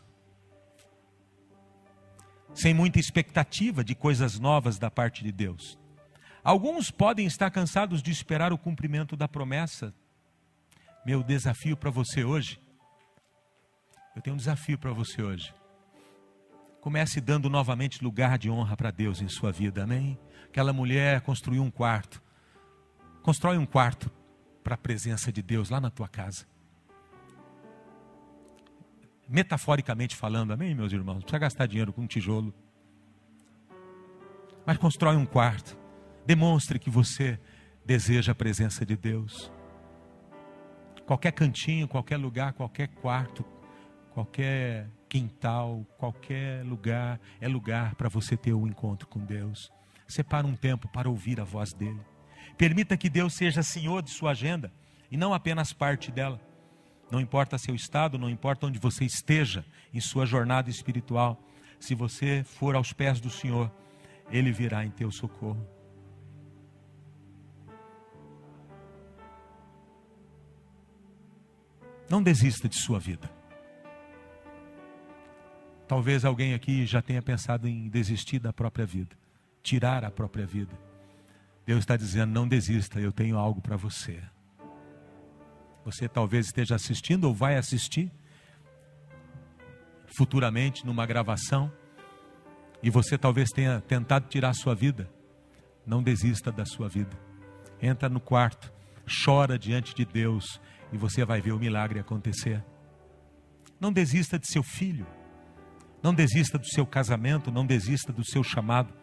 Sem 2.53 2.73
muita 2.73 2.97
expectativa 2.97 3.83
de 3.83 3.93
coisas 3.93 4.39
novas 4.39 4.79
da 4.79 4.89
parte 4.89 5.21
de 5.21 5.33
Deus. 5.33 5.77
Alguns 6.45 6.91
podem 6.91 7.25
estar 7.25 7.49
cansados 7.49 8.03
de 8.03 8.11
esperar 8.11 8.53
o 8.53 8.57
cumprimento 8.57 9.17
da 9.17 9.27
promessa. 9.27 9.91
Meu 11.03 11.23
desafio 11.23 11.75
para 11.75 11.89
você 11.89 12.23
hoje. 12.23 12.61
Eu 14.15 14.21
tenho 14.21 14.35
um 14.35 14.37
desafio 14.37 14.77
para 14.77 14.93
você 14.93 15.23
hoje. 15.23 15.51
Comece 16.79 17.19
dando 17.19 17.49
novamente 17.49 18.03
lugar 18.03 18.37
de 18.37 18.47
honra 18.47 18.77
para 18.77 18.91
Deus 18.91 19.23
em 19.23 19.27
sua 19.27 19.51
vida, 19.51 19.85
amém? 19.85 20.19
Aquela 20.45 20.71
mulher 20.71 21.21
construiu 21.21 21.63
um 21.63 21.71
quarto. 21.71 22.21
Constrói 23.23 23.57
um 23.57 23.65
quarto 23.65 24.11
para 24.63 24.75
a 24.75 24.77
presença 24.77 25.31
de 25.31 25.41
Deus 25.41 25.71
lá 25.71 25.81
na 25.81 25.89
tua 25.89 26.07
casa. 26.07 26.45
Metaforicamente 29.27 30.15
falando, 30.15 30.53
amém, 30.53 30.75
meus 30.75 30.93
irmãos? 30.93 31.15
Não 31.15 31.21
precisa 31.21 31.39
gastar 31.39 31.65
dinheiro 31.65 31.91
com 31.91 32.03
um 32.03 32.07
tijolo. 32.07 32.53
Mas 34.63 34.77
constrói 34.77 35.15
um 35.15 35.25
quarto. 35.25 35.84
Demonstre 36.26 36.80
que 36.80 36.89
você 36.89 37.39
deseja 37.86 38.32
a 38.32 38.36
presença 38.36 38.84
de 38.84 38.97
Deus. 38.97 39.51
Qualquer 41.05 41.32
cantinho, 41.32 41.88
qualquer 41.88 42.17
lugar, 42.17 42.53
qualquer 42.53 42.88
quarto, 42.88 43.45
qualquer 44.11 44.89
quintal, 45.07 45.86
qualquer 45.97 46.65
lugar, 46.65 47.19
é 47.39 47.47
lugar 47.47 47.93
para 47.93 48.09
você 48.09 48.36
ter 48.36 48.53
um 48.53 48.65
encontro 48.65 49.07
com 49.07 49.19
Deus. 49.19 49.71
Separa 50.07 50.47
um 50.47 50.55
tempo 50.55 50.88
para 50.88 51.07
ouvir 51.07 51.39
a 51.39 51.43
voz 51.43 51.73
dele. 51.73 52.01
Permita 52.57 52.97
que 52.97 53.09
Deus 53.09 53.34
seja 53.36 53.61
senhor 53.61 54.01
de 54.01 54.09
sua 54.09 54.32
agenda 54.32 54.73
e 55.11 55.17
não 55.17 55.34
apenas 55.34 55.73
parte 55.73 56.11
dela. 56.11 56.41
Não 57.11 57.21
importa 57.21 57.59
seu 57.59 57.76
estado, 57.76 58.17
não 58.17 58.30
importa 58.30 58.65
onde 58.65 58.80
você 58.80 59.05
esteja 59.05 59.63
em 59.93 59.99
sua 59.99 60.26
jornada 60.26 60.71
espiritual, 60.71 61.39
se 61.80 61.93
você 61.93 62.43
for 62.43 62.76
aos 62.76 62.93
pés 62.93 63.19
do 63.19 63.30
Senhor, 63.30 63.71
ele 64.32 64.51
virá 64.51 64.84
em 64.84 64.89
teu 64.89 65.11
socorro. 65.11 65.74
Não 72.09 72.21
desista 72.21 72.69
de 72.69 72.79
sua 72.79 72.99
vida. 72.99 73.29
Talvez 75.87 76.25
alguém 76.25 76.53
aqui 76.53 76.85
já 76.85 77.01
tenha 77.01 77.21
pensado 77.21 77.67
em 77.67 77.87
desistir 77.87 78.39
da 78.39 78.51
própria 78.51 78.85
vida, 78.85 79.15
tirar 79.61 80.03
a 80.03 80.11
própria 80.11 80.45
vida. 80.45 80.73
Deus 81.65 81.79
está 81.79 81.95
dizendo: 81.95 82.31
não 82.31 82.47
desista, 82.47 82.99
eu 82.99 83.11
tenho 83.11 83.37
algo 83.37 83.61
para 83.61 83.75
você. 83.75 84.21
Você 85.83 86.07
talvez 86.07 86.47
esteja 86.47 86.75
assistindo 86.75 87.25
ou 87.25 87.33
vai 87.33 87.57
assistir 87.57 88.11
futuramente 90.17 90.85
numa 90.85 91.05
gravação 91.05 91.71
e 92.81 92.89
você 92.89 93.17
talvez 93.17 93.49
tenha 93.49 93.81
tentado 93.81 94.27
tirar 94.27 94.49
a 94.49 94.53
sua 94.53 94.73
vida. 94.73 95.09
Não 95.85 96.01
desista 96.01 96.51
da 96.51 96.65
sua 96.65 96.89
vida. 96.89 97.15
Entra 97.79 98.09
no 98.09 98.19
quarto, 98.19 98.71
chora 99.23 99.59
diante 99.59 99.93
de 99.93 100.05
Deus 100.05 100.59
e 100.91 100.97
você 100.97 101.25
vai 101.25 101.41
ver 101.41 101.51
o 101.51 101.59
milagre 101.59 101.99
acontecer. 101.99 102.63
Não 103.79 103.91
desista 103.91 104.39
de 104.39 104.47
seu 104.47 104.63
filho. 104.63 105.05
Não 106.01 106.13
desista 106.13 106.57
do 106.57 106.67
seu 106.67 106.86
casamento, 106.86 107.51
não 107.51 107.65
desista 107.65 108.13
do 108.13 108.23
seu 108.23 108.43
chamado. 108.43 108.93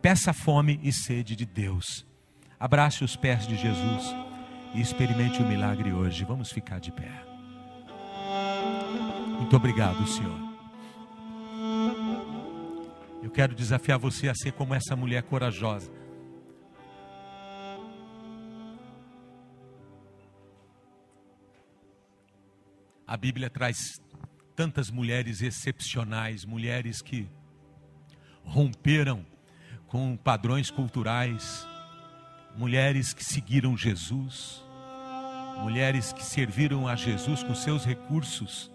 Peça 0.00 0.32
fome 0.32 0.80
e 0.82 0.92
sede 0.92 1.36
de 1.36 1.44
Deus. 1.44 2.06
Abrace 2.58 3.04
os 3.04 3.16
pés 3.16 3.46
de 3.46 3.56
Jesus 3.56 4.14
e 4.74 4.80
experimente 4.80 5.42
o 5.42 5.46
milagre 5.46 5.92
hoje. 5.92 6.24
Vamos 6.24 6.50
ficar 6.50 6.80
de 6.80 6.90
pé. 6.90 7.22
Muito 9.38 9.54
obrigado, 9.56 10.06
Senhor. 10.06 10.48
Eu 13.22 13.30
quero 13.30 13.54
desafiar 13.54 13.98
você 13.98 14.28
a 14.28 14.34
ser 14.34 14.52
como 14.52 14.74
essa 14.74 14.96
mulher 14.96 15.22
corajosa. 15.22 15.92
A 23.08 23.16
Bíblia 23.16 23.48
traz 23.48 24.02
tantas 24.54 24.90
mulheres 24.90 25.40
excepcionais, 25.40 26.44
mulheres 26.44 27.00
que 27.00 27.26
romperam 28.44 29.24
com 29.86 30.14
padrões 30.14 30.70
culturais, 30.70 31.66
mulheres 32.54 33.14
que 33.14 33.24
seguiram 33.24 33.74
Jesus, 33.78 34.62
mulheres 35.62 36.12
que 36.12 36.22
serviram 36.22 36.86
a 36.86 36.94
Jesus 36.96 37.42
com 37.42 37.54
seus 37.54 37.82
recursos. 37.82 38.70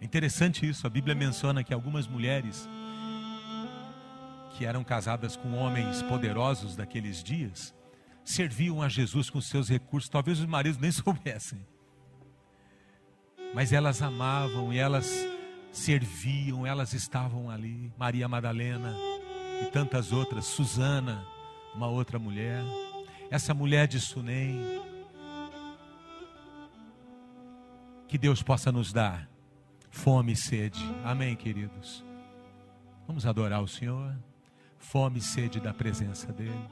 É 0.00 0.04
interessante 0.04 0.68
isso, 0.68 0.84
a 0.84 0.90
Bíblia 0.90 1.14
menciona 1.14 1.62
que 1.62 1.72
algumas 1.72 2.08
mulheres 2.08 2.68
que 4.56 4.66
eram 4.66 4.82
casadas 4.82 5.36
com 5.36 5.54
homens 5.54 6.02
poderosos 6.02 6.74
daqueles 6.74 7.22
dias 7.22 7.72
serviam 8.24 8.82
a 8.82 8.88
Jesus 8.88 9.30
com 9.30 9.40
seus 9.40 9.68
recursos, 9.68 10.08
talvez 10.08 10.40
os 10.40 10.46
maridos 10.46 10.80
nem 10.80 10.90
soubessem. 10.92 11.64
Mas 13.54 13.72
elas 13.72 14.02
amavam 14.02 14.72
e 14.72 14.78
elas 14.78 15.08
serviam, 15.70 16.66
elas 16.66 16.92
estavam 16.92 17.48
ali. 17.48 17.92
Maria 17.96 18.26
Madalena 18.26 18.92
e 19.62 19.70
tantas 19.70 20.12
outras, 20.12 20.44
Susana, 20.44 21.24
uma 21.72 21.86
outra 21.86 22.18
mulher, 22.18 22.64
essa 23.30 23.54
mulher 23.54 23.86
de 23.86 24.00
Sunem. 24.00 24.82
Que 28.08 28.18
Deus 28.18 28.42
possa 28.42 28.72
nos 28.72 28.92
dar 28.92 29.28
fome 29.88 30.32
e 30.32 30.36
sede. 30.36 30.84
Amém, 31.04 31.36
queridos. 31.36 32.04
Vamos 33.06 33.24
adorar 33.24 33.62
o 33.62 33.68
Senhor. 33.68 34.16
Fome 34.78 35.18
e 35.18 35.22
sede 35.22 35.60
da 35.60 35.72
presença 35.72 36.32
dEle. 36.32 36.68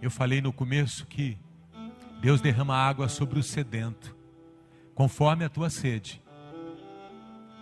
Eu 0.00 0.10
falei 0.10 0.40
no 0.40 0.52
começo 0.52 1.06
que 1.06 1.38
Deus 2.20 2.40
derrama 2.40 2.74
água 2.74 3.08
sobre 3.08 3.38
o 3.38 3.42
sedento 3.42 4.17
conforme 4.98 5.44
a 5.44 5.48
tua 5.48 5.70
sede, 5.70 6.20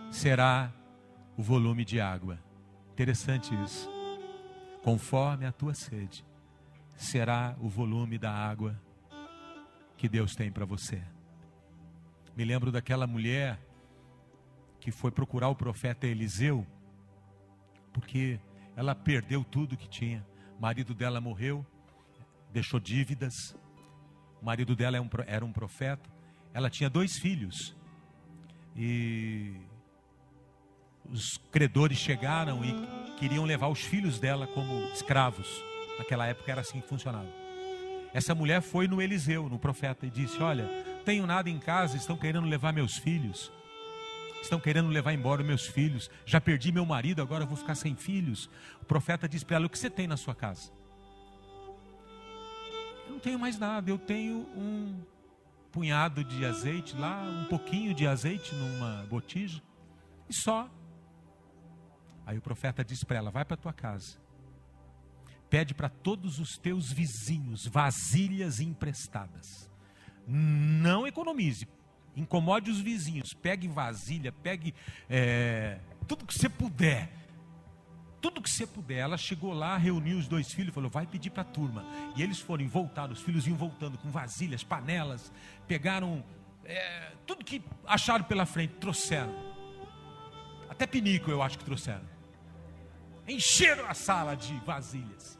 será 0.09 0.73
o 1.37 1.43
volume 1.43 1.85
de 1.85 2.01
água. 2.01 2.39
Interessante 2.93 3.53
isso. 3.63 3.87
Conforme 4.83 5.45
a 5.45 5.51
tua 5.51 5.75
sede, 5.75 6.25
será 6.95 7.55
o 7.61 7.69
volume 7.69 8.17
da 8.17 8.31
água 8.31 8.81
que 9.95 10.09
Deus 10.09 10.35
tem 10.35 10.51
para 10.51 10.65
você. 10.65 10.99
Me 12.35 12.43
lembro 12.43 12.71
daquela 12.71 13.05
mulher 13.05 13.59
que 14.79 14.89
foi 14.89 15.11
procurar 15.11 15.49
o 15.49 15.55
profeta 15.55 16.07
Eliseu, 16.07 16.65
porque 17.93 18.39
ela 18.75 18.95
perdeu 18.95 19.43
tudo 19.43 19.77
que 19.77 19.87
tinha. 19.87 20.25
O 20.57 20.61
marido 20.63 20.95
dela 20.95 21.21
morreu, 21.21 21.63
deixou 22.51 22.79
dívidas. 22.79 23.55
O 24.41 24.45
marido 24.45 24.75
dela 24.75 24.97
é 24.97 25.01
era 25.27 25.45
um 25.45 25.53
profeta. 25.53 26.16
Ela 26.57 26.71
tinha 26.71 26.89
dois 26.89 27.19
filhos. 27.19 27.75
E 28.75 29.53
os 31.07 31.37
credores 31.51 31.99
chegaram 31.99 32.65
e 32.65 32.73
queriam 33.19 33.45
levar 33.45 33.67
os 33.67 33.81
filhos 33.81 34.19
dela 34.19 34.47
como 34.47 34.85
escravos. 34.85 35.47
Naquela 35.99 36.25
época 36.25 36.51
era 36.51 36.61
assim 36.61 36.81
que 36.81 36.87
funcionava. 36.87 37.29
Essa 38.11 38.33
mulher 38.33 38.63
foi 38.63 38.87
no 38.87 38.99
Eliseu, 38.99 39.47
no 39.47 39.59
profeta, 39.59 40.07
e 40.07 40.09
disse: 40.09 40.41
Olha, 40.41 40.67
tenho 41.05 41.27
nada 41.27 41.47
em 41.47 41.59
casa, 41.59 41.95
estão 41.95 42.17
querendo 42.17 42.47
levar 42.47 42.73
meus 42.73 42.97
filhos. 42.97 43.51
Estão 44.41 44.59
querendo 44.59 44.89
levar 44.89 45.13
embora 45.13 45.43
meus 45.43 45.67
filhos. 45.67 46.09
Já 46.25 46.41
perdi 46.41 46.71
meu 46.71 46.87
marido, 46.87 47.21
agora 47.21 47.45
vou 47.45 47.55
ficar 47.55 47.75
sem 47.75 47.95
filhos. 47.95 48.49
O 48.81 48.85
profeta 48.85 49.29
disse 49.29 49.45
para 49.45 49.57
ela: 49.57 49.67
O 49.67 49.69
que 49.69 49.77
você 49.77 49.91
tem 49.91 50.07
na 50.07 50.17
sua 50.17 50.33
casa? 50.33 50.71
Eu 53.05 53.11
não 53.11 53.19
tenho 53.19 53.37
mais 53.37 53.59
nada, 53.59 53.91
eu 53.91 53.99
tenho 53.99 54.37
um 54.55 54.99
punhado 55.71 56.23
de 56.23 56.45
azeite 56.45 56.95
lá, 56.95 57.21
um 57.23 57.45
pouquinho 57.45 57.93
de 57.93 58.07
azeite 58.07 58.53
numa 58.55 59.05
botija 59.09 59.61
e 60.29 60.33
só. 60.33 60.69
Aí 62.25 62.37
o 62.37 62.41
profeta 62.41 62.83
diz 62.83 63.03
para 63.03 63.17
ela: 63.17 63.31
vai 63.31 63.45
para 63.45 63.57
tua 63.57 63.73
casa, 63.73 64.17
pede 65.49 65.73
para 65.73 65.89
todos 65.89 66.39
os 66.39 66.57
teus 66.57 66.91
vizinhos 66.91 67.65
vasilhas 67.65 68.59
emprestadas. 68.59 69.69
Não 70.27 71.07
economize, 71.07 71.67
incomode 72.15 72.69
os 72.69 72.81
vizinhos, 72.81 73.33
pegue 73.33 73.67
vasilha, 73.67 74.31
pegue 74.31 74.73
é, 75.09 75.79
tudo 76.07 76.25
que 76.25 76.33
você 76.33 76.49
puder 76.49 77.26
tudo 78.21 78.41
que 78.41 78.49
você 78.49 78.65
puder. 78.65 78.97
Ela 78.97 79.17
chegou 79.17 79.53
lá, 79.53 79.77
reuniu 79.77 80.17
os 80.17 80.27
dois 80.27 80.51
filhos, 80.51 80.73
falou: 80.73 80.89
vai 80.89 81.05
pedir 81.05 81.29
para 81.29 81.41
a 81.41 81.45
turma. 81.45 81.85
E 82.15 82.23
eles 82.23 82.39
foram 82.39 82.67
voltar, 82.67 83.11
os 83.11 83.21
filhos 83.21 83.47
iam 83.47 83.55
voltando 83.55 83.97
com 83.97 84.09
vasilhas, 84.09 84.63
panelas, 84.63 85.31
pegaram 85.67 86.23
é, 86.65 87.11
tudo 87.25 87.43
que 87.43 87.61
acharam 87.85 88.25
pela 88.25 88.45
frente, 88.45 88.73
trouxeram. 88.75 89.33
Até 90.69 90.85
pinico 90.85 91.31
eu 91.31 91.41
acho 91.41 91.57
que 91.57 91.65
trouxeram. 91.65 92.05
Encheram 93.27 93.85
a 93.87 93.93
sala 93.93 94.35
de 94.35 94.53
vasilhas. 94.59 95.39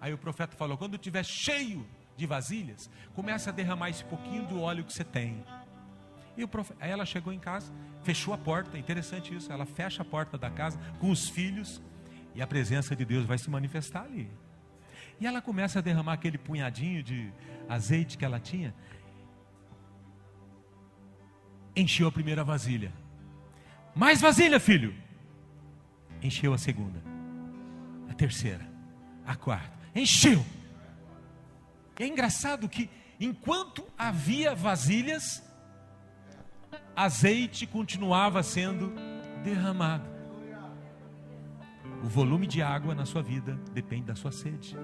Aí 0.00 0.12
o 0.12 0.18
profeta 0.18 0.56
falou: 0.56 0.76
quando 0.76 0.94
estiver 0.94 1.24
cheio 1.24 1.86
de 2.16 2.26
vasilhas, 2.26 2.90
comece 3.14 3.48
a 3.48 3.52
derramar 3.52 3.90
esse 3.90 4.04
pouquinho 4.04 4.46
do 4.46 4.60
óleo 4.60 4.84
que 4.84 4.92
você 4.92 5.04
tem. 5.04 5.44
E 6.36 6.46
profe... 6.46 6.74
aí 6.80 6.90
ela 6.90 7.06
chegou 7.06 7.32
em 7.32 7.38
casa, 7.38 7.72
fechou 8.02 8.34
a 8.34 8.38
porta, 8.38 8.76
interessante 8.76 9.34
isso. 9.34 9.52
Ela 9.52 9.64
fecha 9.64 10.02
a 10.02 10.04
porta 10.04 10.36
da 10.36 10.50
casa 10.50 10.78
com 10.98 11.10
os 11.10 11.28
filhos 11.28 11.80
e 12.34 12.42
a 12.42 12.46
presença 12.46 12.96
de 12.96 13.04
Deus 13.04 13.24
vai 13.24 13.38
se 13.38 13.48
manifestar 13.48 14.02
ali. 14.02 14.30
E 15.20 15.26
ela 15.26 15.40
começa 15.40 15.78
a 15.78 15.82
derramar 15.82 16.14
aquele 16.14 16.36
punhadinho 16.36 17.02
de 17.02 17.32
azeite 17.68 18.18
que 18.18 18.24
ela 18.24 18.40
tinha. 18.40 18.74
Encheu 21.76 22.08
a 22.08 22.12
primeira 22.12 22.42
vasilha. 22.42 22.92
Mais 23.94 24.20
vasilha, 24.20 24.58
filho. 24.58 24.94
Encheu 26.22 26.52
a 26.52 26.58
segunda. 26.58 27.02
A 28.10 28.14
terceira. 28.14 28.66
A 29.24 29.36
quarta. 29.36 29.72
Encheu. 29.94 30.44
É 31.98 32.06
engraçado 32.06 32.68
que 32.68 32.90
enquanto 33.20 33.86
havia 33.96 34.54
vasilhas, 34.54 35.42
azeite 36.96 37.66
continuava 37.66 38.42
sendo 38.42 38.92
derramado. 39.44 40.13
O 42.04 42.06
volume 42.06 42.46
de 42.46 42.60
água 42.60 42.94
na 42.94 43.06
sua 43.06 43.22
vida 43.22 43.58
depende 43.72 44.02
da 44.02 44.14
sua 44.14 44.30
sede. 44.30 44.76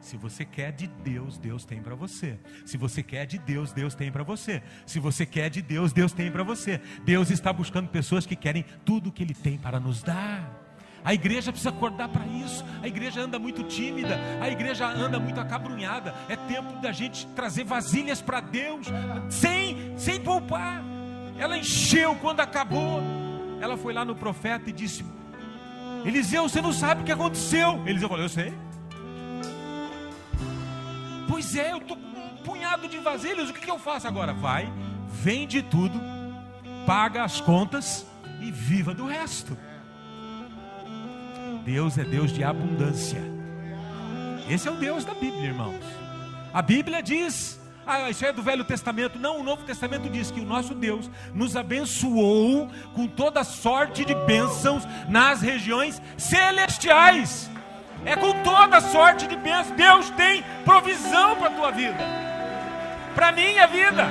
Se 0.00 0.16
você 0.16 0.42
quer 0.42 0.72
de 0.72 0.86
Deus, 0.86 1.36
Deus 1.36 1.66
tem 1.66 1.82
para 1.82 1.94
você. 1.94 2.38
Se 2.64 2.78
você 2.78 3.02
quer 3.02 3.26
de 3.26 3.38
Deus, 3.38 3.72
Deus 3.72 3.94
tem 3.94 4.10
para 4.10 4.22
você. 4.22 4.62
Se 4.86 4.98
você 4.98 5.26
quer 5.26 5.50
de 5.50 5.60
Deus, 5.60 5.92
Deus 5.92 6.14
tem 6.14 6.32
para 6.32 6.42
você. 6.42 6.80
Deus 7.04 7.30
está 7.30 7.52
buscando 7.52 7.88
pessoas 7.88 8.24
que 8.24 8.34
querem 8.34 8.64
tudo 8.86 9.12
que 9.12 9.22
Ele 9.22 9.34
tem 9.34 9.58
para 9.58 9.78
nos 9.78 10.02
dar. 10.02 10.62
A 11.04 11.12
igreja 11.12 11.52
precisa 11.52 11.68
acordar 11.68 12.08
para 12.08 12.26
isso. 12.26 12.64
A 12.82 12.88
igreja 12.88 13.20
anda 13.20 13.38
muito 13.38 13.62
tímida, 13.64 14.18
a 14.40 14.48
igreja 14.48 14.86
anda 14.86 15.20
muito 15.20 15.38
acabrunhada. 15.38 16.14
É 16.26 16.36
tempo 16.36 16.80
da 16.80 16.90
gente 16.90 17.26
trazer 17.28 17.64
vasilhas 17.64 18.22
para 18.22 18.40
Deus, 18.40 18.86
sem, 19.28 19.98
sem 19.98 20.18
poupar. 20.22 20.82
Ela 21.38 21.58
encheu 21.58 22.14
quando 22.16 22.40
acabou. 22.40 23.02
Ela 23.60 23.76
foi 23.76 23.92
lá 23.92 24.06
no 24.06 24.16
profeta 24.16 24.70
e 24.70 24.72
disse: 24.72 25.04
Eliseu, 26.04 26.48
você 26.48 26.60
não 26.60 26.72
sabe 26.72 27.02
o 27.02 27.04
que 27.04 27.12
aconteceu. 27.12 27.82
Eliseu 27.86 28.08
falou, 28.08 28.24
eu 28.24 28.28
sei. 28.28 28.52
Pois 31.28 31.56
é, 31.56 31.72
eu 31.72 31.80
com 31.80 31.96
punhado 32.44 32.86
de 32.88 32.98
vasilhas, 32.98 33.48
o 33.48 33.52
que, 33.52 33.60
que 33.60 33.70
eu 33.70 33.78
faço 33.78 34.06
agora? 34.06 34.32
Vai, 34.34 34.70
vende 35.08 35.62
tudo, 35.62 35.98
paga 36.86 37.24
as 37.24 37.40
contas 37.40 38.06
e 38.40 38.50
viva 38.50 38.92
do 38.92 39.06
resto. 39.06 39.56
Deus 41.64 41.96
é 41.96 42.04
Deus 42.04 42.30
de 42.30 42.44
abundância. 42.44 43.22
Esse 44.48 44.68
é 44.68 44.70
o 44.70 44.76
Deus 44.76 45.04
da 45.04 45.14
Bíblia, 45.14 45.46
irmãos. 45.46 45.82
A 46.52 46.60
Bíblia 46.60 47.02
diz, 47.02 47.58
ah, 47.86 48.08
isso 48.10 48.24
é 48.24 48.32
do 48.32 48.42
Velho 48.42 48.64
Testamento. 48.64 49.18
Não, 49.18 49.40
o 49.40 49.42
Novo 49.42 49.62
Testamento 49.64 50.08
diz 50.08 50.30
que 50.30 50.40
o 50.40 50.44
nosso 50.44 50.74
Deus 50.74 51.10
nos 51.34 51.56
abençoou 51.56 52.70
com 52.94 53.06
toda 53.06 53.44
sorte 53.44 54.04
de 54.04 54.14
bênçãos 54.14 54.84
nas 55.08 55.40
regiões 55.40 56.00
celestiais. 56.16 57.50
É 58.04 58.16
com 58.16 58.42
toda 58.42 58.80
sorte 58.80 59.26
de 59.26 59.36
bênçãos. 59.36 59.76
Deus 59.76 60.10
tem 60.10 60.42
provisão 60.64 61.36
para 61.36 61.48
a 61.48 61.50
tua 61.50 61.70
vida, 61.70 61.98
para 63.14 63.28
a 63.28 63.32
minha 63.32 63.66
vida. 63.66 64.08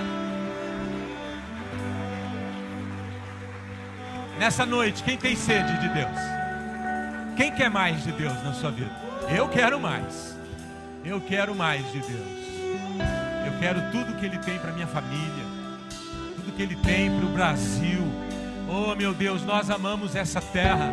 Nessa 4.37 4.65
noite, 4.65 5.03
quem 5.03 5.17
tem 5.17 5.35
sede 5.35 5.79
de 5.79 5.89
Deus? 5.89 6.17
Quem 7.35 7.51
quer 7.51 7.69
mais 7.69 8.03
de 8.03 8.11
Deus 8.11 8.33
na 8.43 8.53
sua 8.53 8.71
vida? 8.71 8.91
Eu 9.29 9.47
quero 9.47 9.79
mais. 9.79 10.37
Eu 11.03 11.19
quero 11.21 11.55
mais 11.55 11.91
de 11.91 11.99
Deus. 11.99 12.42
Quero 13.63 13.81
tudo 13.93 14.19
que 14.19 14.25
Ele 14.25 14.37
tem 14.39 14.59
para 14.59 14.73
minha 14.73 14.85
família, 14.85 15.45
tudo 16.35 16.51
que 16.53 16.61
Ele 16.61 16.75
tem 16.75 17.09
para 17.09 17.25
o 17.25 17.29
Brasil. 17.29 18.01
Oh 18.67 18.93
meu 18.93 19.13
Deus, 19.13 19.41
nós 19.45 19.69
amamos 19.69 20.17
essa 20.17 20.41
terra 20.41 20.91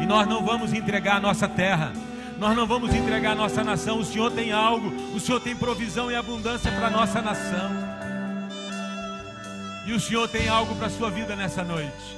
e 0.00 0.06
nós 0.06 0.26
não 0.26 0.42
vamos 0.42 0.72
entregar 0.72 1.16
a 1.16 1.20
nossa 1.20 1.46
terra. 1.46 1.92
Nós 2.38 2.56
não 2.56 2.66
vamos 2.66 2.94
entregar 2.94 3.32
a 3.32 3.34
nossa 3.34 3.62
nação. 3.62 3.98
O 3.98 4.04
Senhor 4.04 4.30
tem 4.30 4.50
algo, 4.50 4.88
o 5.14 5.20
Senhor 5.20 5.40
tem 5.40 5.54
provisão 5.54 6.10
e 6.10 6.16
abundância 6.16 6.72
para 6.72 6.86
a 6.86 6.90
nossa 6.90 7.20
nação. 7.20 7.70
E 9.84 9.92
o 9.92 10.00
Senhor 10.00 10.26
tem 10.26 10.48
algo 10.48 10.74
para 10.76 10.86
a 10.86 10.90
sua 10.90 11.10
vida 11.10 11.36
nessa 11.36 11.62
noite. 11.62 12.16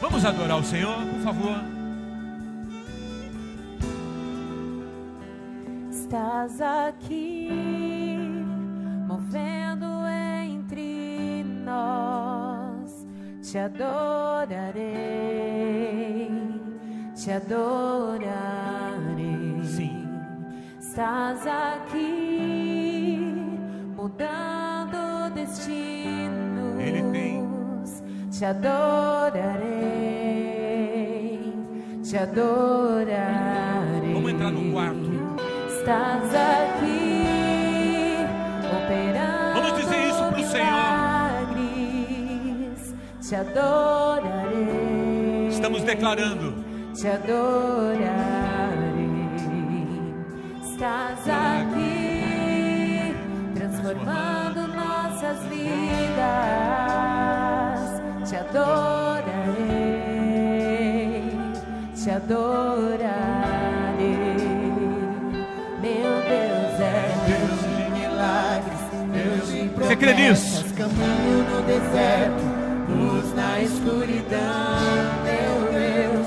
Vamos 0.00 0.24
adorar 0.24 0.56
o 0.56 0.64
Senhor, 0.64 0.96
por 0.96 1.20
favor. 1.20 1.76
Estás 5.90 6.60
aqui, 6.62 7.75
movendo 9.06 9.86
entre 10.44 11.44
nós, 11.64 13.06
te 13.40 13.58
adorarei, 13.58 14.76
te 17.14 17.30
adorarei. 17.30 18.26
Sim. 19.62 20.06
Estás 20.80 21.46
aqui, 21.46 23.20
mudando 23.96 25.30
destinos. 25.34 26.80
Ele 26.80 27.02
tem. 27.12 27.46
Te 28.30 28.44
adorarei, 28.44 29.42
te 32.02 32.16
adorarei. 32.18 34.12
Vamos 34.12 34.30
entrar 34.30 34.50
no 34.50 34.72
quarto. 34.72 35.10
Estás 35.68 36.34
aqui, 36.34 37.15
Senhor. 40.56 40.96
Te 43.28 43.34
adorarei. 43.34 44.68
Estamos 45.48 45.82
declarando. 45.84 46.54
Te 46.94 47.08
adorarei. 47.08 48.06
Estás 50.62 51.28
aqui, 51.28 53.14
transformando 53.56 54.68
nossas 54.68 55.38
vidas. 55.48 56.20
Te 58.28 58.36
adorarei. 58.36 59.66
Te 61.94 62.10
adorarei. 62.12 63.05
Você 69.96 70.04
crê 70.04 70.12
nisso? 70.12 70.62
Caminho 70.74 71.42
no 71.50 71.62
deserto, 71.62 72.44
luz 72.86 73.34
na 73.34 73.60
escuridão. 73.60 74.76
Meu 75.24 75.72
Deus, 75.72 76.26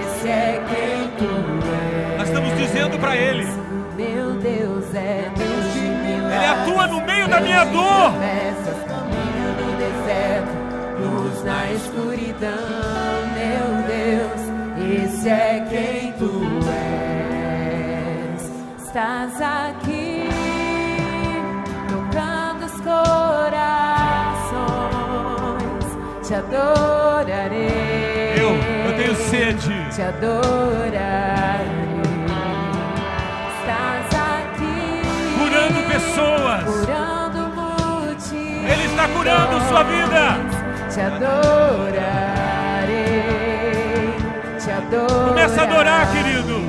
esse 0.00 0.28
é 0.28 0.62
quem 0.70 1.10
tu 1.18 1.28
és. 1.68 2.18
Nós 2.18 2.28
estamos 2.28 2.56
dizendo 2.56 2.98
para 2.98 3.14
Ele. 3.14 3.46
Meu 3.94 4.32
Deus 4.40 4.94
é 4.94 5.30
Deus 5.36 5.72
de 5.74 5.80
milagres. 5.80 6.34
Ele 6.34 6.46
atua 6.46 6.86
no 6.86 7.04
meio 7.04 7.28
da 7.28 7.40
minha 7.42 7.64
dor. 7.64 8.12
Promessas, 8.12 8.84
caminho 8.88 9.52
no 9.60 9.68
deserto, 9.76 10.56
luz 11.00 11.44
na 11.44 11.72
escuridão. 11.72 13.20
Meu 13.34 13.66
Deus, 13.86 14.40
esse 15.04 15.28
é 15.28 15.66
quem 15.68 16.12
tu 16.12 16.40
és. 16.70 17.24
Estás 18.86 19.40
aqui, 19.42 19.93
Te 26.26 26.34
adorarei. 26.34 27.68
Eu, 28.36 28.50
eu 28.86 28.96
tenho 28.96 29.14
sede. 29.14 29.74
Te 29.94 30.02
adorarei. 30.02 30.94
Estás 33.58 34.06
aqui 34.40 35.02
Curando 35.38 35.80
pessoas. 35.92 36.64
curando 36.64 37.38
multidões. 37.54 38.70
Ele 38.72 38.84
está 38.86 39.08
curando 39.08 39.60
sua 39.68 39.82
vida. 39.82 40.38
Te 40.92 41.00
adorarei, 41.00 41.34
te 44.58 44.70
adorarei. 44.70 45.28
Começa 45.28 45.60
a 45.60 45.64
adorar, 45.64 46.10
querido. 46.12 46.60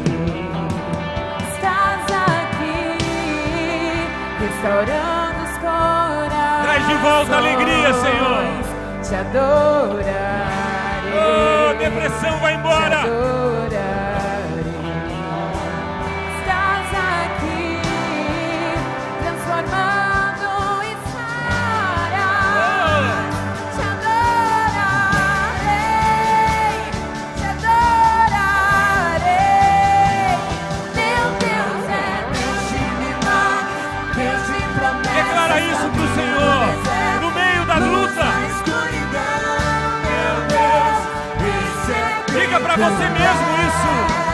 Estás 1.54 2.12
aqui, 2.28 2.98
restaurando 4.40 5.44
os 5.44 5.58
corações. 5.60 6.64
Traz 6.64 6.88
de 6.88 6.94
volta 6.96 7.36
a 7.36 7.38
alegria, 7.38 7.94
Senhor. 7.94 8.65
Te 9.08 9.14
adorarei. 9.14 10.04
Oh, 11.14 11.78
depressão 11.78 12.40
vai 12.40 12.56
embora. 12.56 13.25
Para 42.76 42.90
você 42.90 43.10
mesmo 43.10 43.56
isso. 43.68 44.25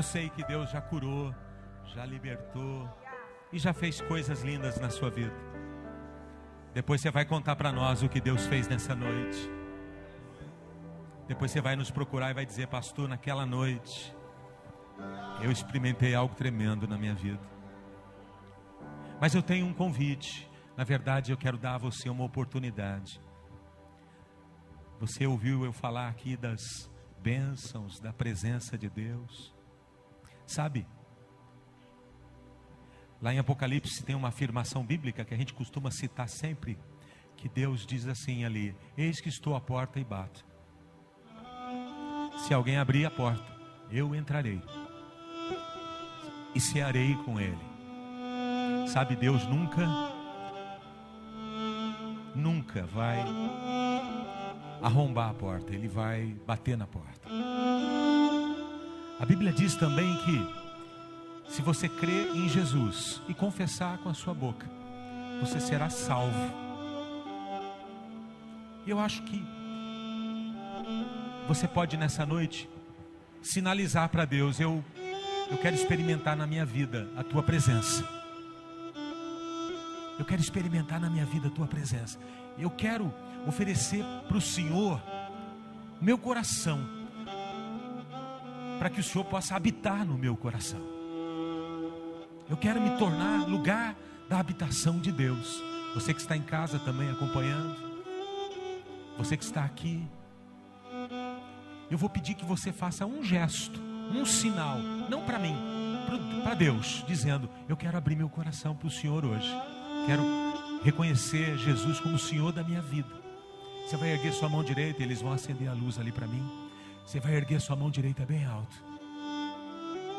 Eu 0.00 0.04
sei 0.04 0.30
que 0.30 0.42
Deus 0.42 0.70
já 0.70 0.80
curou, 0.80 1.30
já 1.84 2.06
libertou 2.06 2.88
e 3.52 3.58
já 3.58 3.74
fez 3.74 4.00
coisas 4.00 4.40
lindas 4.40 4.80
na 4.80 4.88
sua 4.88 5.10
vida. 5.10 5.34
Depois 6.72 7.02
você 7.02 7.10
vai 7.10 7.26
contar 7.26 7.54
para 7.54 7.70
nós 7.70 8.02
o 8.02 8.08
que 8.08 8.18
Deus 8.18 8.46
fez 8.46 8.66
nessa 8.66 8.94
noite. 8.94 9.38
Depois 11.28 11.50
você 11.50 11.60
vai 11.60 11.76
nos 11.76 11.90
procurar 11.90 12.30
e 12.30 12.32
vai 12.32 12.46
dizer, 12.46 12.66
pastor, 12.68 13.10
naquela 13.10 13.44
noite 13.44 14.16
eu 15.42 15.52
experimentei 15.52 16.14
algo 16.14 16.34
tremendo 16.34 16.88
na 16.88 16.96
minha 16.96 17.14
vida. 17.14 17.46
Mas 19.20 19.34
eu 19.34 19.42
tenho 19.42 19.66
um 19.66 19.74
convite. 19.74 20.50
Na 20.78 20.84
verdade, 20.84 21.30
eu 21.30 21.36
quero 21.36 21.58
dar 21.58 21.74
a 21.74 21.78
você 21.78 22.08
uma 22.08 22.24
oportunidade. 22.24 23.20
Você 24.98 25.26
ouviu 25.26 25.62
eu 25.62 25.74
falar 25.74 26.08
aqui 26.08 26.38
das 26.38 26.62
bênçãos, 27.22 28.00
da 28.00 28.14
presença 28.14 28.78
de 28.78 28.88
Deus. 28.88 29.59
Sabe? 30.50 30.84
Lá 33.22 33.32
em 33.32 33.38
Apocalipse 33.38 34.02
tem 34.02 34.16
uma 34.16 34.28
afirmação 34.28 34.84
bíblica 34.84 35.24
que 35.24 35.32
a 35.32 35.36
gente 35.36 35.54
costuma 35.54 35.92
citar 35.92 36.28
sempre, 36.28 36.76
que 37.36 37.48
Deus 37.48 37.86
diz 37.86 38.04
assim 38.08 38.44
ali: 38.44 38.74
Eis 38.98 39.20
que 39.20 39.28
estou 39.28 39.54
à 39.54 39.60
porta 39.60 40.00
e 40.00 40.04
bato. 40.04 40.44
Se 42.38 42.52
alguém 42.52 42.78
abrir 42.78 43.06
a 43.06 43.10
porta, 43.12 43.46
eu 43.92 44.12
entrarei 44.12 44.60
e 46.52 46.60
cearei 46.60 47.14
com 47.24 47.38
ele. 47.38 48.88
Sabe, 48.88 49.14
Deus 49.14 49.46
nunca, 49.46 49.86
nunca 52.34 52.82
vai 52.86 53.24
arrombar 54.82 55.30
a 55.30 55.34
porta, 55.34 55.72
ele 55.72 55.86
vai 55.86 56.36
bater 56.44 56.76
na 56.76 56.88
porta. 56.88 57.28
A 59.20 59.26
Bíblia 59.26 59.52
diz 59.52 59.76
também 59.76 60.16
que 60.24 61.52
se 61.52 61.60
você 61.60 61.90
crer 61.90 62.34
em 62.34 62.48
Jesus 62.48 63.20
e 63.28 63.34
confessar 63.34 63.98
com 63.98 64.08
a 64.08 64.14
sua 64.14 64.32
boca, 64.32 64.66
você 65.40 65.60
será 65.60 65.90
salvo. 65.90 66.50
Eu 68.86 68.98
acho 68.98 69.22
que 69.24 69.44
você 71.46 71.68
pode 71.68 71.98
nessa 71.98 72.24
noite 72.24 72.66
sinalizar 73.42 74.08
para 74.08 74.24
Deus: 74.24 74.58
eu, 74.58 74.82
eu 75.50 75.58
quero 75.58 75.76
experimentar 75.76 76.34
na 76.34 76.46
minha 76.46 76.64
vida 76.64 77.06
a 77.14 77.22
tua 77.22 77.42
presença. 77.42 78.08
Eu 80.18 80.24
quero 80.24 80.40
experimentar 80.40 80.98
na 80.98 81.10
minha 81.10 81.26
vida 81.26 81.48
a 81.48 81.50
tua 81.50 81.66
presença. 81.66 82.18
Eu 82.58 82.70
quero 82.70 83.12
oferecer 83.46 84.02
para 84.28 84.38
o 84.38 84.40
Senhor 84.40 84.98
meu 86.00 86.16
coração, 86.16 86.99
para 88.80 88.88
que 88.88 88.98
o 88.98 89.04
Senhor 89.04 89.26
possa 89.26 89.54
habitar 89.54 90.06
no 90.06 90.16
meu 90.16 90.34
coração. 90.34 90.80
Eu 92.48 92.56
quero 92.56 92.80
me 92.80 92.96
tornar 92.96 93.46
lugar 93.46 93.94
da 94.26 94.40
habitação 94.40 94.98
de 94.98 95.12
Deus. 95.12 95.62
Você 95.92 96.14
que 96.14 96.20
está 96.20 96.34
em 96.34 96.40
casa 96.40 96.78
também 96.78 97.10
acompanhando, 97.10 97.76
você 99.18 99.36
que 99.36 99.44
está 99.44 99.66
aqui, 99.66 100.02
eu 101.90 101.98
vou 101.98 102.08
pedir 102.08 102.32
que 102.32 102.44
você 102.44 102.72
faça 102.72 103.04
um 103.04 103.22
gesto, 103.22 103.78
um 104.14 104.24
sinal, 104.24 104.78
não 105.10 105.26
para 105.26 105.38
mim, 105.38 105.54
para 106.42 106.54
Deus, 106.54 107.04
dizendo: 107.06 107.50
Eu 107.68 107.76
quero 107.76 107.98
abrir 107.98 108.16
meu 108.16 108.30
coração 108.30 108.74
para 108.74 108.88
o 108.88 108.90
Senhor 108.90 109.26
hoje. 109.26 109.54
Quero 110.06 110.22
reconhecer 110.82 111.58
Jesus 111.58 112.00
como 112.00 112.14
o 112.14 112.18
Senhor 112.18 112.50
da 112.50 112.64
minha 112.64 112.80
vida. 112.80 113.12
Você 113.86 113.98
vai 113.98 114.08
erguer 114.08 114.32
sua 114.32 114.48
mão 114.48 114.64
direita, 114.64 115.02
e 115.02 115.04
eles 115.04 115.20
vão 115.20 115.32
acender 115.32 115.68
a 115.68 115.74
luz 115.74 115.98
ali 115.98 116.10
para 116.10 116.26
mim. 116.26 116.69
Você 117.04 117.20
vai 117.20 117.34
erguer 117.34 117.60
sua 117.60 117.76
mão 117.76 117.90
direita 117.90 118.24
bem 118.24 118.44
alto. 118.44 118.76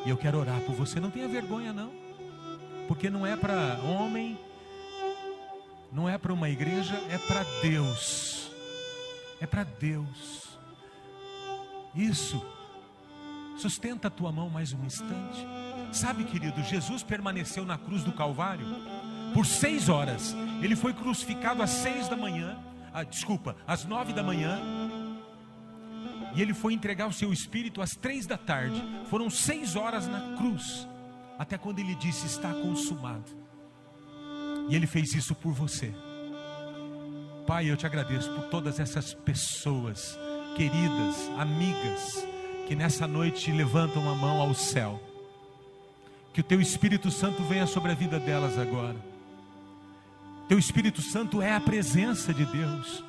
E 0.05 0.09
eu 0.09 0.17
quero 0.17 0.39
orar 0.39 0.59
por 0.61 0.75
você. 0.75 0.99
Não 0.99 1.11
tenha 1.11 1.27
vergonha, 1.27 1.71
não. 1.71 1.91
Porque 2.87 3.09
não 3.09 3.25
é 3.25 3.35
para 3.35 3.79
homem, 3.83 4.37
não 5.91 6.09
é 6.09 6.17
para 6.17 6.33
uma 6.33 6.49
igreja, 6.49 6.95
é 7.09 7.17
para 7.17 7.43
Deus. 7.61 8.51
É 9.39 9.45
para 9.45 9.63
Deus. 9.63 10.57
Isso. 11.95 12.43
Sustenta 13.57 14.07
a 14.07 14.11
tua 14.11 14.31
mão 14.31 14.49
mais 14.49 14.73
um 14.73 14.83
instante. 14.85 15.45
Sabe, 15.91 16.23
querido, 16.23 16.63
Jesus 16.63 17.03
permaneceu 17.03 17.65
na 17.65 17.77
cruz 17.77 18.03
do 18.03 18.11
Calvário 18.11 18.65
por 19.33 19.45
seis 19.45 19.89
horas. 19.89 20.35
Ele 20.61 20.75
foi 20.75 20.93
crucificado 20.93 21.61
às 21.61 21.69
seis 21.69 22.07
da 22.07 22.15
manhã, 22.15 22.57
ah, 22.93 23.03
desculpa, 23.03 23.55
às 23.67 23.85
nove 23.85 24.13
da 24.13 24.23
manhã. 24.23 24.59
E 26.33 26.41
ele 26.41 26.53
foi 26.53 26.73
entregar 26.73 27.07
o 27.07 27.13
seu 27.13 27.31
espírito 27.31 27.81
às 27.81 27.95
três 27.95 28.25
da 28.25 28.37
tarde. 28.37 28.81
Foram 29.09 29.29
seis 29.29 29.75
horas 29.75 30.07
na 30.07 30.37
cruz, 30.37 30.87
até 31.37 31.57
quando 31.57 31.79
ele 31.79 31.95
disse: 31.95 32.25
Está 32.25 32.53
consumado. 32.53 33.25
E 34.69 34.75
ele 34.75 34.87
fez 34.87 35.13
isso 35.13 35.35
por 35.35 35.53
você. 35.53 35.93
Pai, 37.45 37.69
eu 37.69 37.75
te 37.75 37.85
agradeço 37.85 38.31
por 38.31 38.45
todas 38.45 38.79
essas 38.79 39.13
pessoas, 39.13 40.17
queridas, 40.55 41.29
amigas, 41.37 42.25
que 42.67 42.75
nessa 42.75 43.07
noite 43.07 43.51
levantam 43.51 44.09
a 44.09 44.15
mão 44.15 44.39
ao 44.39 44.53
céu. 44.53 45.01
Que 46.33 46.39
o 46.39 46.43
teu 46.43 46.61
Espírito 46.61 47.11
Santo 47.11 47.43
venha 47.43 47.67
sobre 47.67 47.91
a 47.91 47.95
vida 47.95 48.19
delas 48.19 48.57
agora 48.57 49.11
teu 50.51 50.59
Espírito 50.59 51.01
Santo 51.01 51.41
é 51.41 51.55
a 51.55 51.61
presença 51.61 52.33
de 52.33 52.43
Deus. 52.43 53.01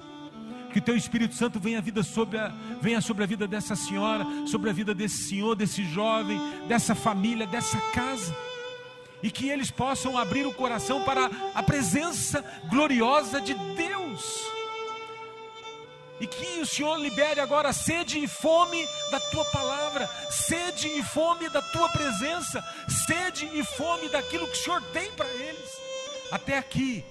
Que 0.73 0.79
o 0.79 0.83
teu 0.83 0.97
Espírito 0.97 1.35
Santo 1.35 1.61
venha, 1.61 1.81
vida 1.81 2.03
sobre 2.03 2.39
a, 2.39 2.49
venha 2.81 3.01
sobre 3.01 3.25
a 3.25 3.27
vida 3.27 3.47
dessa 3.47 3.77
senhora, 3.77 4.25
sobre 4.47 4.71
a 4.71 4.73
vida 4.73 4.95
desse 4.95 5.29
senhor, 5.29 5.55
desse 5.55 5.85
jovem, 5.85 6.41
dessa 6.67 6.95
família, 6.95 7.47
dessa 7.47 7.79
casa. 7.93 8.35
E 9.23 9.31
que 9.31 9.49
eles 9.49 9.71
possam 9.71 10.17
abrir 10.17 10.47
o 10.47 10.55
coração 10.55 11.03
para 11.05 11.31
a 11.55 11.63
presença 11.63 12.45
gloriosa 12.69 13.41
de 13.41 13.55
Deus. 13.55 14.41
E 16.21 16.27
que 16.27 16.61
o 16.61 16.67
Senhor 16.67 16.97
libere 16.97 17.41
agora 17.41 17.73
sede 17.73 18.19
e 18.19 18.29
fome 18.29 18.85
da 19.11 19.19
tua 19.19 19.45
palavra, 19.47 20.09
sede 20.31 20.89
e 20.89 21.03
fome 21.03 21.49
da 21.49 21.61
tua 21.61 21.89
presença, 21.89 22.65
sede 23.07 23.49
e 23.53 23.65
fome 23.65 24.09
daquilo 24.09 24.47
que 24.47 24.53
o 24.53 24.63
Senhor 24.63 24.83
tem 24.93 25.11
para 25.13 25.29
eles. 25.29 25.71
Até 26.31 26.57
aqui, 26.57 27.05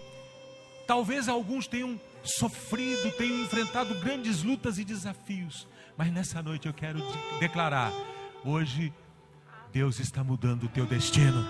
Talvez 0.91 1.29
alguns 1.29 1.67
tenham 1.67 1.97
sofrido, 2.23 3.11
tenham 3.11 3.41
enfrentado 3.41 3.95
grandes 3.95 4.43
lutas 4.43 4.77
e 4.77 4.83
desafios, 4.83 5.67
mas 5.97 6.11
nessa 6.11 6.41
noite 6.41 6.67
eu 6.67 6.73
quero 6.73 6.99
declarar: 7.39 7.91
hoje 8.43 8.93
Deus 9.71 9.99
está 9.99 10.23
mudando 10.23 10.63
o 10.63 10.69
teu 10.69 10.85
destino, 10.85 11.47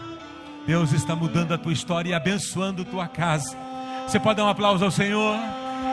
Deus 0.66 0.92
está 0.92 1.16
mudando 1.16 1.54
a 1.54 1.58
tua 1.58 1.74
história 1.74 2.10
e 2.10 2.14
abençoando 2.14 2.86
tua 2.86 3.08
casa. 3.08 3.56
Você 4.08 4.20
pode 4.20 4.38
dar 4.38 4.46
um 4.46 4.50
aplauso 4.50 4.84
ao 4.84 4.92
Senhor? 4.92 5.38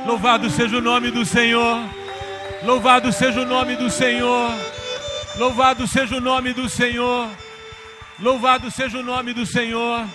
Louvado 0.06 0.48
seja 0.50 0.78
o 0.78 0.80
nome 0.80 1.10
do 1.10 1.24
Senhor, 1.24 1.78
louvado 2.64 3.12
seja 3.12 3.40
o 3.40 3.46
nome 3.46 3.76
do 3.76 3.90
Senhor, 3.90 4.52
louvado 5.36 5.86
seja 5.86 6.16
o 6.16 6.20
nome 6.20 6.52
do 6.52 6.68
Senhor, 6.68 7.28
louvado 8.18 8.70
seja 8.70 8.98
o 8.98 9.02
nome 9.02 9.32
do 9.32 9.44
Senhor. 9.44 10.06